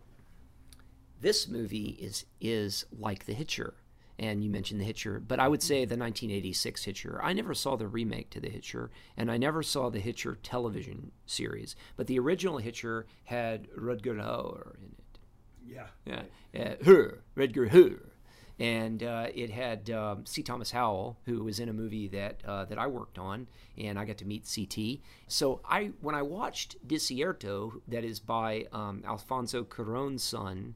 This 1.24 1.48
movie 1.48 1.98
is 2.02 2.26
is 2.42 2.86
like 3.00 3.26
The 3.26 3.34
Hitcher, 3.34 3.76
and 4.20 4.44
you 4.44 4.50
mentioned 4.50 4.82
The 4.82 4.86
Hitcher, 4.86 5.22
but 5.26 5.40
I 5.40 5.48
would 5.48 5.64
say 5.64 5.86
the 5.86 5.96
1986 5.96 6.84
Hitcher. 6.84 7.18
I 7.24 7.32
never 7.32 7.54
saw 7.54 7.78
the 7.78 7.88
remake 7.88 8.30
to 8.32 8.42
The 8.42 8.50
Hitcher, 8.50 8.92
and 9.16 9.32
I 9.32 9.38
never 9.38 9.64
saw 9.64 9.90
the 9.90 10.02
Hitcher 10.02 10.38
television 10.44 11.14
series. 11.26 11.78
But 11.96 12.08
the 12.08 12.20
original 12.20 12.58
Hitcher 12.58 13.06
had 13.24 13.70
Rutger 13.72 14.18
Hauer 14.18 14.76
in 14.76 14.96
it. 14.98 15.20
Yeah. 15.66 15.88
Yeah, 16.06 16.24
uh, 16.62 16.84
her 16.84 17.24
Rutger 17.38 17.70
Hauer, 17.70 18.10
and 18.60 19.02
uh, 19.02 19.28
it 19.34 19.50
had 19.50 19.90
um, 19.92 20.26
C. 20.26 20.44
Thomas 20.44 20.72
Howell, 20.72 21.18
who 21.26 21.42
was 21.46 21.58
in 21.58 21.70
a 21.70 21.74
movie 21.74 22.10
that 22.10 22.42
uh, 22.46 22.66
that 22.66 22.78
I 22.78 22.88
worked 22.88 23.18
on, 23.18 23.48
and 23.78 23.98
I 23.98 24.04
got 24.04 24.18
to 24.18 24.26
meet 24.26 24.44
CT. 24.54 25.00
So 25.30 25.62
I, 25.64 25.92
when 26.02 26.16
I 26.16 26.22
watched 26.22 26.86
Desierto, 26.86 27.80
that 27.88 28.04
is 28.04 28.20
by 28.20 28.66
um, 28.74 29.04
Alfonso 29.08 29.64
Cuarón's 29.64 30.22
son, 30.22 30.76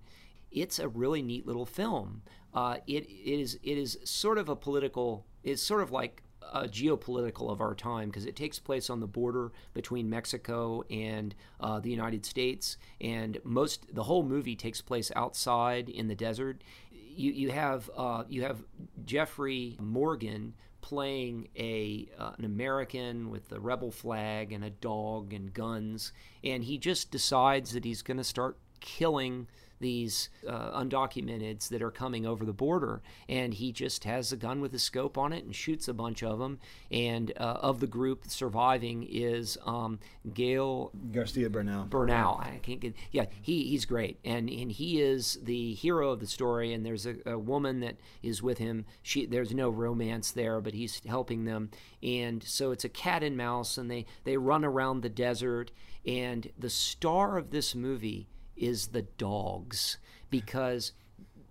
it's 0.52 0.80
a 0.80 0.88
really 0.88 1.22
neat 1.22 1.46
little 1.46 1.66
film. 1.66 2.22
Uh, 2.54 2.78
it 2.88 3.10
is 3.10 3.60
it 3.64 3.78
is 3.78 3.98
sort 4.04 4.38
of 4.38 4.50
a 4.50 4.56
political. 4.56 5.26
It's 5.44 5.62
sort 5.62 5.82
of 5.82 5.92
like 5.92 6.24
a 6.54 6.68
geopolitical 6.68 7.52
of 7.52 7.62
our 7.62 7.76
time 7.76 8.10
because 8.10 8.26
it 8.26 8.36
takes 8.36 8.60
place 8.60 8.90
on 8.90 9.00
the 9.00 9.08
border 9.08 9.52
between 9.74 10.10
Mexico 10.10 10.84
and 10.90 11.36
uh, 11.60 11.80
the 11.80 11.90
United 11.90 12.26
States, 12.26 12.78
and 13.02 13.38
most 13.44 13.94
the 13.94 14.04
whole 14.04 14.24
movie 14.24 14.56
takes 14.56 14.82
place 14.82 15.12
outside 15.16 15.90
in 15.90 16.08
the 16.08 16.16
desert. 16.16 16.64
You 16.92 17.32
you 17.32 17.52
have 17.52 17.90
uh, 17.96 18.24
you 18.30 18.44
have 18.44 18.64
Jeffrey 19.06 19.78
Morgan 19.80 20.54
playing 20.82 21.50
a 21.58 22.08
uh, 22.18 22.32
an 22.38 22.46
American 22.46 23.30
with 23.30 23.50
the 23.50 23.60
rebel 23.60 23.92
flag 23.92 24.54
and 24.54 24.64
a 24.64 24.70
dog 24.70 25.34
and 25.34 25.54
guns, 25.54 26.14
and 26.44 26.64
he 26.64 26.78
just 26.78 27.12
decides 27.12 27.74
that 27.74 27.84
he's 27.84 28.02
going 28.02 28.18
to 28.18 28.24
start 28.24 28.58
killing 28.80 29.48
these 29.80 30.30
uh, 30.48 30.80
undocumenteds 30.80 31.70
that 31.70 31.82
are 31.82 31.92
coming 31.92 32.26
over 32.26 32.46
the 32.46 32.54
border. 32.54 33.02
And 33.30 33.54
he 33.54 33.72
just 33.72 34.04
has 34.04 34.32
a 34.32 34.38
gun 34.38 34.62
with 34.62 34.74
a 34.74 34.80
scope 34.80 35.18
on 35.18 35.34
it 35.34 35.44
and 35.44 35.56
shoots 35.56 35.88
a 35.88 35.94
bunch 35.94 36.24
of 36.24 36.40
them. 36.40 36.60
And 36.92 37.32
uh, 37.38 37.58
of 37.62 37.80
the 37.80 37.88
group 37.88 38.26
surviving 38.28 39.08
is 39.10 39.58
um, 39.66 40.00
Gael 40.34 40.92
Garcia 41.12 41.50
Bernal. 41.50 41.86
Bernal. 41.86 42.40
I 42.42 42.60
can't 42.62 42.80
get. 42.80 42.96
Yeah, 43.12 43.26
he 43.42 43.64
he's 43.64 43.86
great, 43.86 44.20
and 44.24 44.50
and 44.50 44.72
he 44.72 45.02
is 45.02 45.40
the 45.44 45.74
hero 45.74 46.12
of 46.12 46.20
the 46.20 46.28
story. 46.28 46.74
And 46.74 46.86
there's 46.86 47.06
a, 47.06 47.16
a 47.26 47.38
woman 47.38 47.80
that 47.82 47.98
is 48.24 48.42
with 48.42 48.58
him. 48.58 48.86
She 49.02 49.26
there's 49.26 49.54
no 49.54 49.70
romance 49.70 50.32
there, 50.32 50.62
but 50.62 50.74
he's 50.74 51.02
helping 51.06 51.46
them. 51.46 51.70
And 52.02 52.44
so 52.44 52.72
it's 52.72 52.86
a 52.86 52.90
cat 52.90 53.24
and 53.24 53.38
mouse, 53.38 53.78
and 53.78 53.90
they 53.90 54.06
they 54.24 54.38
run 54.38 54.66
around 54.66 55.02
the 55.02 55.10
desert. 55.10 55.72
And 56.06 56.50
the 56.58 56.70
star 56.70 57.38
of 57.38 57.52
this 57.52 57.76
movie 57.76 58.30
is 58.58 58.88
the 58.88 59.04
dogs 59.04 59.98
because 60.30 60.94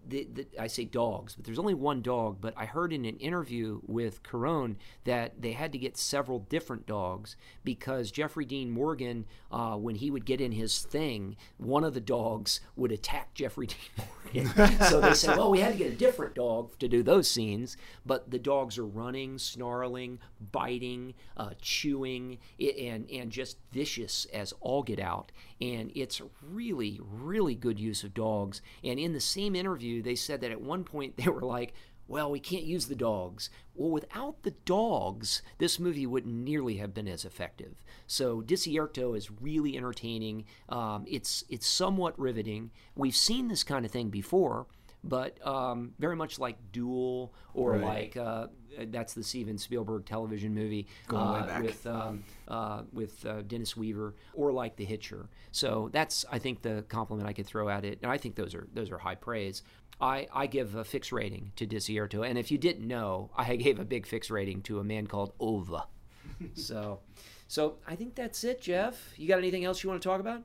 the, 0.09 0.29
the, 0.33 0.47
I 0.59 0.67
say 0.67 0.85
dogs, 0.85 1.35
but 1.35 1.45
there's 1.45 1.59
only 1.59 1.75
one 1.75 2.03
dog. 2.03 2.39
But 2.41 2.55
I 2.57 2.67
heard 2.67 2.93
in 2.93 3.05
an 3.05 3.17
interview 3.17 3.81
with 3.87 4.23
Cuarón 4.23 4.77
that 5.05 5.41
they 5.41 5.53
had 5.53 5.73
to 5.73 5.79
get 5.79 5.97
several 5.97 6.41
different 6.41 6.87
dogs 6.87 7.37
because 7.65 8.11
Jeffrey 8.11 8.45
Dean 8.45 8.71
Morgan, 8.71 9.27
uh, 9.51 9.77
when 9.77 9.97
he 9.97 10.11
would 10.11 10.25
get 10.25 10.41
in 10.41 10.53
his 10.53 10.79
thing, 10.81 11.37
one 11.59 11.85
of 11.85 11.95
the 11.95 12.01
dogs 12.01 12.61
would 12.77 12.93
attack 12.93 13.35
Jeffrey 13.35 13.67
Dean 14.33 14.51
Morgan. 14.55 14.81
so 14.83 15.01
they 15.01 15.15
said, 15.15 15.37
well, 15.37 15.51
we 15.51 15.61
had 15.61 15.73
to 15.73 15.79
get 15.79 15.93
a 15.93 15.97
different 15.97 16.35
dog 16.35 16.79
to 16.79 16.89
do 16.89 17.03
those 17.03 17.29
scenes. 17.29 17.77
But 18.05 18.31
the 18.31 18.39
dogs 18.39 18.79
are 18.79 18.87
running, 18.87 19.39
snarling, 19.39 20.21
biting, 20.53 21.15
uh, 21.37 21.51
chewing, 21.61 22.39
and 22.61 23.11
and 23.11 23.31
just 23.31 23.59
vicious 23.73 24.27
as 24.33 24.53
all 24.61 24.83
get 24.83 25.01
out. 25.01 25.33
And 25.61 25.91
it's 25.95 26.21
really, 26.43 27.01
really 27.03 27.55
good 27.55 27.81
use 27.81 28.05
of 28.05 28.15
dogs. 28.15 28.61
And 28.85 28.99
in 28.99 29.13
the 29.13 29.21
same 29.21 29.55
interview 29.55 30.03
they 30.03 30.15
said 30.15 30.41
that 30.41 30.51
at 30.51 30.61
one 30.61 30.85
point 30.85 31.17
they 31.17 31.29
were 31.29 31.43
like, 31.43 31.75
well, 32.09 32.31
we 32.31 32.39
can't 32.39 32.65
use 32.65 32.87
the 32.87 32.95
dogs. 32.95 33.51
Well, 33.75 33.91
without 33.91 34.43
the 34.43 34.53
dogs, 34.65 35.43
this 35.59 35.81
movie 35.81 36.07
wouldn't 36.07 36.35
nearly 36.35 36.77
have 36.77 36.95
been 36.95 37.09
as 37.09 37.25
effective. 37.25 37.83
So 38.07 38.43
Desierto 38.43 39.17
is 39.17 39.31
really 39.41 39.77
entertaining. 39.77 40.45
Um, 40.69 41.05
it's 41.09 41.45
it's 41.49 41.67
somewhat 41.67 42.19
riveting. 42.19 42.71
We've 42.95 43.17
seen 43.17 43.49
this 43.49 43.65
kind 43.65 43.85
of 43.85 43.91
thing 43.91 44.11
before, 44.11 44.67
but 45.09 45.45
um, 45.47 45.93
very 45.99 46.17
much 46.17 46.39
like 46.39 46.57
Duel 46.73 47.33
or 47.55 47.73
Right. 47.73 47.83
like 47.83 48.17
uh, 48.17 48.47
that's 48.89 49.15
the 49.15 49.23
Steven 49.23 49.57
Spielberg 49.59 50.05
television 50.05 50.55
movie 50.55 50.87
Going 51.09 51.33
way 51.33 51.39
uh, 51.41 51.47
back. 51.47 51.63
with 51.63 51.87
um, 51.87 52.25
uh, 52.49 52.83
with 52.93 53.25
uh, 53.25 53.43
Dennis 53.43 53.77
Weaver 53.77 54.15
or 54.35 54.53
like 54.53 54.77
The 54.77 54.85
Hitcher. 54.85 55.29
So 55.53 55.89
that's 55.93 56.25
I 56.31 56.39
think 56.39 56.63
the 56.63 56.85
compliment 56.89 57.29
I 57.29 57.33
could 57.33 57.47
throw 57.47 57.69
at 57.69 57.85
it, 57.85 57.99
and 58.03 58.11
I 58.11 58.19
think 58.19 58.35
those 58.35 58.55
are 58.55 58.67
those 58.75 58.91
are 58.91 58.99
high 58.99 59.15
praise. 59.15 59.63
I, 59.99 60.27
I 60.31 60.47
give 60.47 60.75
a 60.75 60.85
fixed 60.85 61.11
rating 61.11 61.53
to 61.57 61.67
Desierto, 61.67 62.29
and 62.29 62.37
if 62.39 62.51
you 62.51 62.59
didn't 62.59 62.87
know, 62.87 63.31
I 63.35 63.57
gave 63.57 63.79
a 63.79 63.85
big 63.85 64.07
fixed 64.07 64.31
rating 64.31 64.61
to 64.63 64.79
a 64.79 64.85
man 64.85 65.07
called 65.07 65.33
Ova. 65.41 65.87
so, 66.55 67.01
so 67.49 67.77
I 67.89 67.95
think 67.97 68.15
that's 68.15 68.45
it, 68.45 68.61
Jeff. 68.61 69.15
You 69.17 69.27
got 69.27 69.39
anything 69.39 69.65
else 69.65 69.83
you 69.83 69.89
want 69.89 70.03
to 70.03 70.07
talk 70.07 70.21
about? 70.21 70.43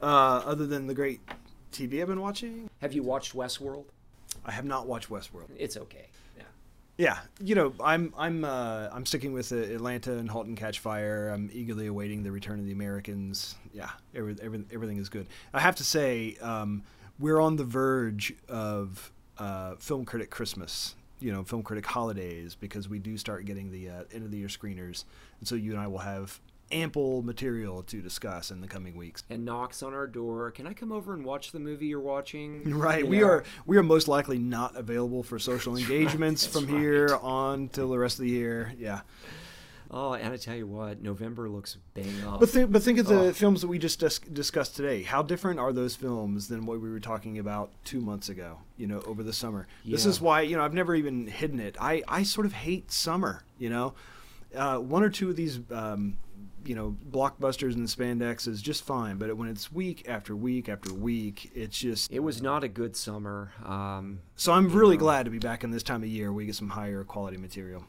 Uh, 0.00 0.42
other 0.46 0.64
than 0.64 0.86
the 0.86 0.94
great 0.94 1.20
TV 1.72 2.00
I've 2.00 2.08
been 2.08 2.20
watching, 2.20 2.68
Have 2.80 2.92
you 2.92 3.02
watched 3.02 3.34
Westworld? 3.34 3.84
I 4.44 4.52
have 4.52 4.64
not 4.64 4.86
watched 4.86 5.10
Westworld. 5.10 5.50
It's 5.56 5.76
okay. 5.76 6.06
Yeah. 6.36 6.42
Yeah, 6.96 7.18
you 7.40 7.54
know, 7.54 7.72
I'm 7.82 8.12
I'm 8.16 8.44
uh, 8.44 8.88
I'm 8.92 9.06
sticking 9.06 9.32
with 9.32 9.52
uh, 9.52 9.56
Atlanta 9.56 10.18
and 10.18 10.28
*Halt 10.28 10.46
and 10.46 10.56
Catch 10.56 10.80
Fire*. 10.80 11.28
I'm 11.28 11.48
eagerly 11.52 11.86
awaiting 11.86 12.22
the 12.22 12.32
return 12.32 12.58
of 12.58 12.66
the 12.66 12.72
Americans. 12.72 13.54
Yeah, 13.72 13.90
every, 14.14 14.36
every, 14.42 14.64
everything 14.72 14.98
is 14.98 15.08
good. 15.08 15.28
I 15.54 15.60
have 15.60 15.76
to 15.76 15.84
say, 15.84 16.36
um, 16.40 16.82
we're 17.18 17.40
on 17.40 17.56
the 17.56 17.64
verge 17.64 18.34
of 18.48 19.12
uh, 19.38 19.76
film 19.76 20.04
critic 20.04 20.30
Christmas. 20.30 20.94
You 21.20 21.32
know, 21.32 21.42
film 21.42 21.62
critic 21.62 21.84
holidays 21.84 22.54
because 22.54 22.88
we 22.88 22.98
do 23.00 23.16
start 23.16 23.44
getting 23.44 23.70
the 23.72 23.90
uh, 23.90 24.02
end 24.12 24.24
of 24.24 24.30
the 24.30 24.38
year 24.38 24.48
screeners, 24.48 25.04
and 25.40 25.48
so 25.48 25.54
you 25.54 25.72
and 25.72 25.80
I 25.80 25.86
will 25.88 25.98
have 25.98 26.40
ample 26.70 27.22
material 27.22 27.82
to 27.84 28.00
discuss 28.02 28.50
in 28.50 28.60
the 28.60 28.66
coming 28.68 28.96
weeks. 28.96 29.24
And 29.30 29.44
knocks 29.44 29.82
on 29.82 29.94
our 29.94 30.06
door. 30.06 30.50
Can 30.50 30.66
I 30.66 30.72
come 30.74 30.92
over 30.92 31.14
and 31.14 31.24
watch 31.24 31.52
the 31.52 31.58
movie 31.60 31.86
you're 31.86 32.00
watching? 32.00 32.74
Right. 32.78 33.04
You 33.04 33.10
We 33.10 33.18
know? 33.20 33.26
are 33.26 33.44
we 33.66 33.76
are 33.78 33.82
most 33.82 34.08
likely 34.08 34.38
not 34.38 34.76
available 34.76 35.22
for 35.22 35.38
social 35.38 35.76
engagements 35.78 36.46
from 36.46 36.66
here 36.68 37.16
on 37.22 37.68
till 37.68 37.88
the 37.90 37.98
rest 37.98 38.18
of 38.18 38.24
the 38.24 38.30
year. 38.30 38.72
Yeah. 38.78 39.00
Oh, 39.90 40.12
and 40.12 40.34
I 40.34 40.36
tell 40.36 40.54
you 40.54 40.66
what, 40.66 41.00
November 41.02 41.48
looks 41.48 41.78
bang 41.94 42.12
up. 42.26 42.40
But 42.40 42.50
think 42.50 42.70
but 42.70 42.82
think 42.82 42.98
of 42.98 43.06
the 43.06 43.28
Oh. 43.28 43.32
films 43.32 43.62
that 43.62 43.68
we 43.68 43.78
just 43.78 43.98
dis- 44.00 44.18
discussed 44.18 44.76
today. 44.76 45.02
How 45.02 45.22
different 45.22 45.58
are 45.58 45.72
those 45.72 45.96
films 45.96 46.48
than 46.48 46.66
what 46.66 46.78
we 46.82 46.90
were 46.90 47.00
talking 47.00 47.38
about 47.38 47.70
2 47.84 48.02
months 48.02 48.28
ago, 48.28 48.58
you 48.76 48.86
know, 48.86 49.00
over 49.06 49.22
the 49.22 49.32
summer. 49.32 49.66
This 49.86 50.04
is 50.04 50.20
why, 50.20 50.42
you 50.42 50.56
know, 50.58 50.62
I've 50.62 50.74
never 50.74 50.94
even 50.94 51.26
hidden 51.26 51.58
it. 51.58 51.74
I 51.80 52.02
I 52.06 52.22
sort 52.22 52.44
of 52.46 52.52
hate 52.52 52.92
summer, 52.92 53.44
you 53.58 53.70
know. 53.70 53.94
Uh, 54.54 54.76
one 54.78 55.02
or 55.02 55.08
two 55.10 55.30
of 55.30 55.36
these 55.36 55.58
um, 55.70 56.18
you 56.64 56.74
know, 56.74 56.96
blockbusters 57.10 57.74
and 57.74 57.86
spandex 57.86 58.46
is 58.46 58.60
just 58.60 58.84
fine, 58.84 59.16
but 59.16 59.36
when 59.36 59.48
it's 59.48 59.72
week 59.72 60.08
after 60.08 60.36
week 60.36 60.68
after 60.68 60.92
week, 60.92 61.50
it's 61.54 61.78
just 61.78 62.10
it 62.12 62.20
was 62.20 62.42
not 62.42 62.64
a 62.64 62.68
good 62.68 62.96
summer. 62.96 63.52
Um, 63.64 64.20
So 64.36 64.52
I'm 64.52 64.68
really 64.70 64.96
glad 64.96 65.24
to 65.24 65.30
be 65.30 65.38
back 65.38 65.64
in 65.64 65.70
this 65.70 65.82
time 65.82 66.02
of 66.02 66.08
year. 66.08 66.32
We 66.32 66.46
get 66.46 66.54
some 66.54 66.70
higher 66.70 67.04
quality 67.04 67.36
material. 67.36 67.84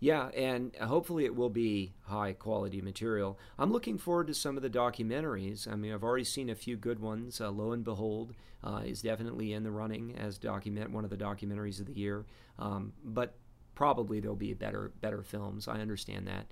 Yeah, 0.00 0.28
and 0.28 0.74
hopefully 0.76 1.24
it 1.24 1.34
will 1.34 1.50
be 1.50 1.92
high 2.02 2.32
quality 2.32 2.80
material. 2.80 3.36
I'm 3.58 3.72
looking 3.72 3.98
forward 3.98 4.28
to 4.28 4.34
some 4.34 4.56
of 4.56 4.62
the 4.62 4.70
documentaries. 4.70 5.66
I 5.70 5.74
mean, 5.74 5.92
I've 5.92 6.04
already 6.04 6.24
seen 6.24 6.48
a 6.50 6.54
few 6.54 6.76
good 6.76 7.00
ones. 7.00 7.40
Uh, 7.40 7.50
Lo 7.50 7.72
and 7.72 7.82
Behold 7.82 8.32
uh, 8.62 8.82
is 8.84 9.02
definitely 9.02 9.52
in 9.52 9.64
the 9.64 9.72
running 9.72 10.14
as 10.16 10.38
document 10.38 10.92
one 10.92 11.02
of 11.02 11.10
the 11.10 11.16
documentaries 11.16 11.80
of 11.80 11.86
the 11.86 11.94
year. 11.94 12.26
Um, 12.60 12.92
but 13.04 13.34
probably 13.74 14.20
there'll 14.20 14.36
be 14.36 14.54
better 14.54 14.92
better 15.00 15.22
films. 15.22 15.68
I 15.68 15.80
understand 15.80 16.26
that. 16.28 16.46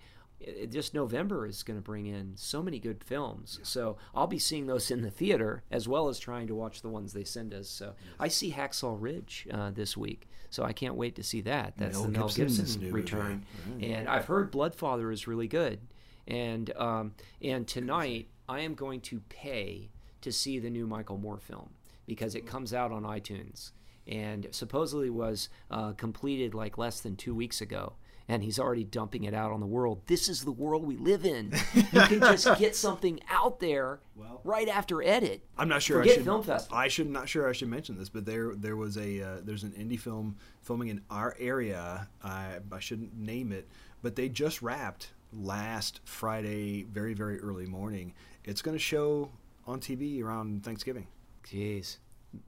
Just 0.70 0.92
November 0.94 1.46
is 1.46 1.62
going 1.62 1.78
to 1.78 1.82
bring 1.82 2.06
in 2.06 2.32
so 2.36 2.62
many 2.62 2.78
good 2.78 3.02
films. 3.02 3.58
So 3.62 3.96
I'll 4.14 4.26
be 4.26 4.38
seeing 4.38 4.66
those 4.66 4.90
in 4.90 5.00
the 5.02 5.10
theater 5.10 5.62
as 5.70 5.88
well 5.88 6.08
as 6.08 6.18
trying 6.18 6.46
to 6.48 6.54
watch 6.54 6.82
the 6.82 6.88
ones 6.90 7.12
they 7.12 7.24
send 7.24 7.54
us. 7.54 7.68
So 7.68 7.94
I 8.20 8.28
see 8.28 8.52
Hacksaw 8.52 8.96
Ridge 9.00 9.48
uh, 9.50 9.70
this 9.70 9.96
week. 9.96 10.28
So 10.50 10.62
I 10.62 10.72
can't 10.72 10.94
wait 10.94 11.16
to 11.16 11.22
see 11.22 11.40
that. 11.42 11.74
That's 11.76 11.94
Mel 11.96 12.04
the 12.04 12.10
Mel 12.10 12.28
Gibson's 12.28 12.76
Gibson 12.76 12.92
return 12.92 13.44
Right. 13.74 13.84
and 13.84 14.08
I've 14.08 14.26
heard 14.26 14.52
Bloodfather 14.52 15.12
is 15.12 15.26
really 15.26 15.48
good, 15.48 15.80
and 16.28 16.70
um, 16.76 17.14
and 17.42 17.66
tonight 17.66 18.28
I 18.48 18.60
am 18.60 18.74
going 18.74 19.00
to 19.02 19.20
pay 19.28 19.90
to 20.20 20.30
see 20.32 20.58
the 20.58 20.70
new 20.70 20.86
Michael 20.86 21.18
Moore 21.18 21.38
film 21.40 21.70
because 22.06 22.34
it 22.36 22.46
comes 22.46 22.72
out 22.72 22.92
on 22.92 23.02
iTunes 23.02 23.72
and 24.06 24.46
supposedly 24.52 25.10
was 25.10 25.48
uh, 25.70 25.92
completed 25.92 26.54
like 26.54 26.78
less 26.78 27.00
than 27.00 27.16
two 27.16 27.34
weeks 27.34 27.60
ago. 27.60 27.94
And 28.28 28.42
he's 28.42 28.58
already 28.58 28.82
dumping 28.82 29.22
it 29.24 29.34
out 29.34 29.52
on 29.52 29.60
the 29.60 29.66
world. 29.66 30.02
This 30.06 30.28
is 30.28 30.44
the 30.44 30.50
world 30.52 30.84
we 30.84 30.96
live 30.96 31.24
in. 31.24 31.52
You 31.74 32.00
can 32.02 32.20
just 32.20 32.58
get 32.58 32.74
something 32.74 33.20
out 33.30 33.60
there 33.60 34.00
right 34.44 34.68
after 34.68 35.02
edit. 35.02 35.42
I'm 35.56 35.68
not 35.68 35.82
sure. 35.82 35.98
Forget 35.98 36.12
I 36.12 36.16
should, 36.16 36.24
film 36.24 36.42
festival. 36.42 36.76
I 36.78 36.88
should 36.88 37.08
not 37.10 37.28
sure 37.28 37.48
I 37.48 37.52
should 37.52 37.68
mention 37.68 37.96
this, 37.96 38.08
but 38.08 38.26
there 38.26 38.54
there 38.54 38.76
was 38.76 38.96
a 38.96 39.22
uh, 39.22 39.36
there's 39.44 39.62
an 39.62 39.72
indie 39.72 39.98
film 39.98 40.36
filming 40.62 40.88
in 40.88 41.00
our 41.10 41.36
area. 41.38 42.08
I 42.22 42.58
I 42.72 42.80
shouldn't 42.80 43.16
name 43.16 43.52
it, 43.52 43.68
but 44.02 44.16
they 44.16 44.28
just 44.28 44.62
wrapped 44.62 45.10
last 45.32 46.00
Friday, 46.04 46.82
very 46.84 47.14
very 47.14 47.38
early 47.40 47.66
morning. 47.66 48.12
It's 48.44 48.62
going 48.62 48.76
to 48.76 48.82
show 48.82 49.30
on 49.66 49.80
TV 49.80 50.22
around 50.22 50.64
Thanksgiving. 50.64 51.06
Jeez. 51.44 51.98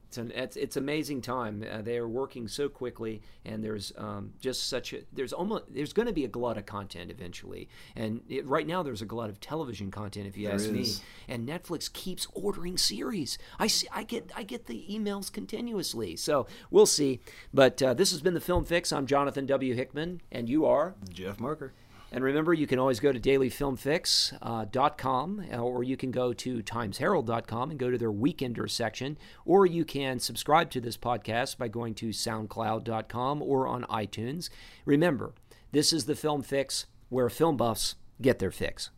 It's 0.07 0.17
an 0.17 0.31
it's, 0.33 0.55
it's 0.55 0.75
amazing 0.75 1.21
time. 1.21 1.63
Uh, 1.71 1.83
they 1.83 1.97
are 1.97 2.07
working 2.07 2.47
so 2.47 2.67
quickly, 2.67 3.21
and 3.45 3.63
there's 3.63 3.93
um, 3.95 4.33
just 4.41 4.67
such 4.67 4.91
a 4.91 5.01
there's 5.13 5.31
almost 5.31 5.65
there's 5.69 5.93
going 5.93 6.07
to 6.07 6.13
be 6.13 6.25
a 6.25 6.27
glut 6.27 6.57
of 6.57 6.65
content 6.65 7.11
eventually. 7.11 7.69
And 7.95 8.21
it, 8.27 8.47
right 8.47 8.65
now 8.65 8.81
there's 8.81 9.03
a 9.03 9.05
glut 9.05 9.29
of 9.29 9.39
television 9.39 9.91
content, 9.91 10.25
if 10.25 10.35
you 10.35 10.47
There 10.47 10.55
ask 10.55 10.71
me. 10.71 10.91
And 11.27 11.47
Netflix 11.47 11.93
keeps 11.93 12.25
ordering 12.33 12.75
series. 12.75 13.37
I 13.59 13.67
see, 13.67 13.87
I 13.91 14.03
get 14.03 14.31
I 14.35 14.41
get 14.41 14.65
the 14.65 14.83
emails 14.89 15.31
continuously. 15.31 16.15
So 16.15 16.47
we'll 16.71 16.87
see. 16.87 17.19
But 17.53 17.79
uh, 17.83 17.93
this 17.93 18.09
has 18.09 18.21
been 18.21 18.33
the 18.33 18.41
Film 18.41 18.65
Fix. 18.65 18.91
I'm 18.91 19.05
Jonathan 19.05 19.45
W. 19.45 19.75
Hickman, 19.75 20.21
and 20.31 20.49
you 20.49 20.65
are. 20.65 20.95
Jeff 21.13 21.39
Marker. 21.39 21.73
And 22.11 22.23
remember, 22.23 22.53
you 22.53 22.67
can 22.67 22.79
always 22.79 22.99
go 22.99 23.11
to 23.11 23.19
dailyfilmfix.com 23.19 25.45
uh, 25.53 25.57
or 25.57 25.83
you 25.83 25.97
can 25.97 26.11
go 26.11 26.33
to 26.33 26.63
timesherald.com 26.63 27.71
and 27.71 27.79
go 27.79 27.91
to 27.91 27.97
their 27.97 28.11
Weekender 28.11 28.69
section, 28.69 29.17
or 29.45 29.65
you 29.65 29.85
can 29.85 30.19
subscribe 30.19 30.69
to 30.71 30.81
this 30.81 30.97
podcast 30.97 31.57
by 31.57 31.67
going 31.67 31.93
to 31.95 32.09
soundcloud.com 32.09 33.41
or 33.41 33.67
on 33.67 33.83
iTunes. 33.83 34.49
Remember, 34.85 35.33
this 35.71 35.93
is 35.93 36.05
the 36.05 36.15
Film 36.15 36.41
Fix 36.41 36.87
where 37.09 37.29
film 37.29 37.57
buffs 37.57 37.95
get 38.21 38.39
their 38.39 38.51
fix. 38.51 38.89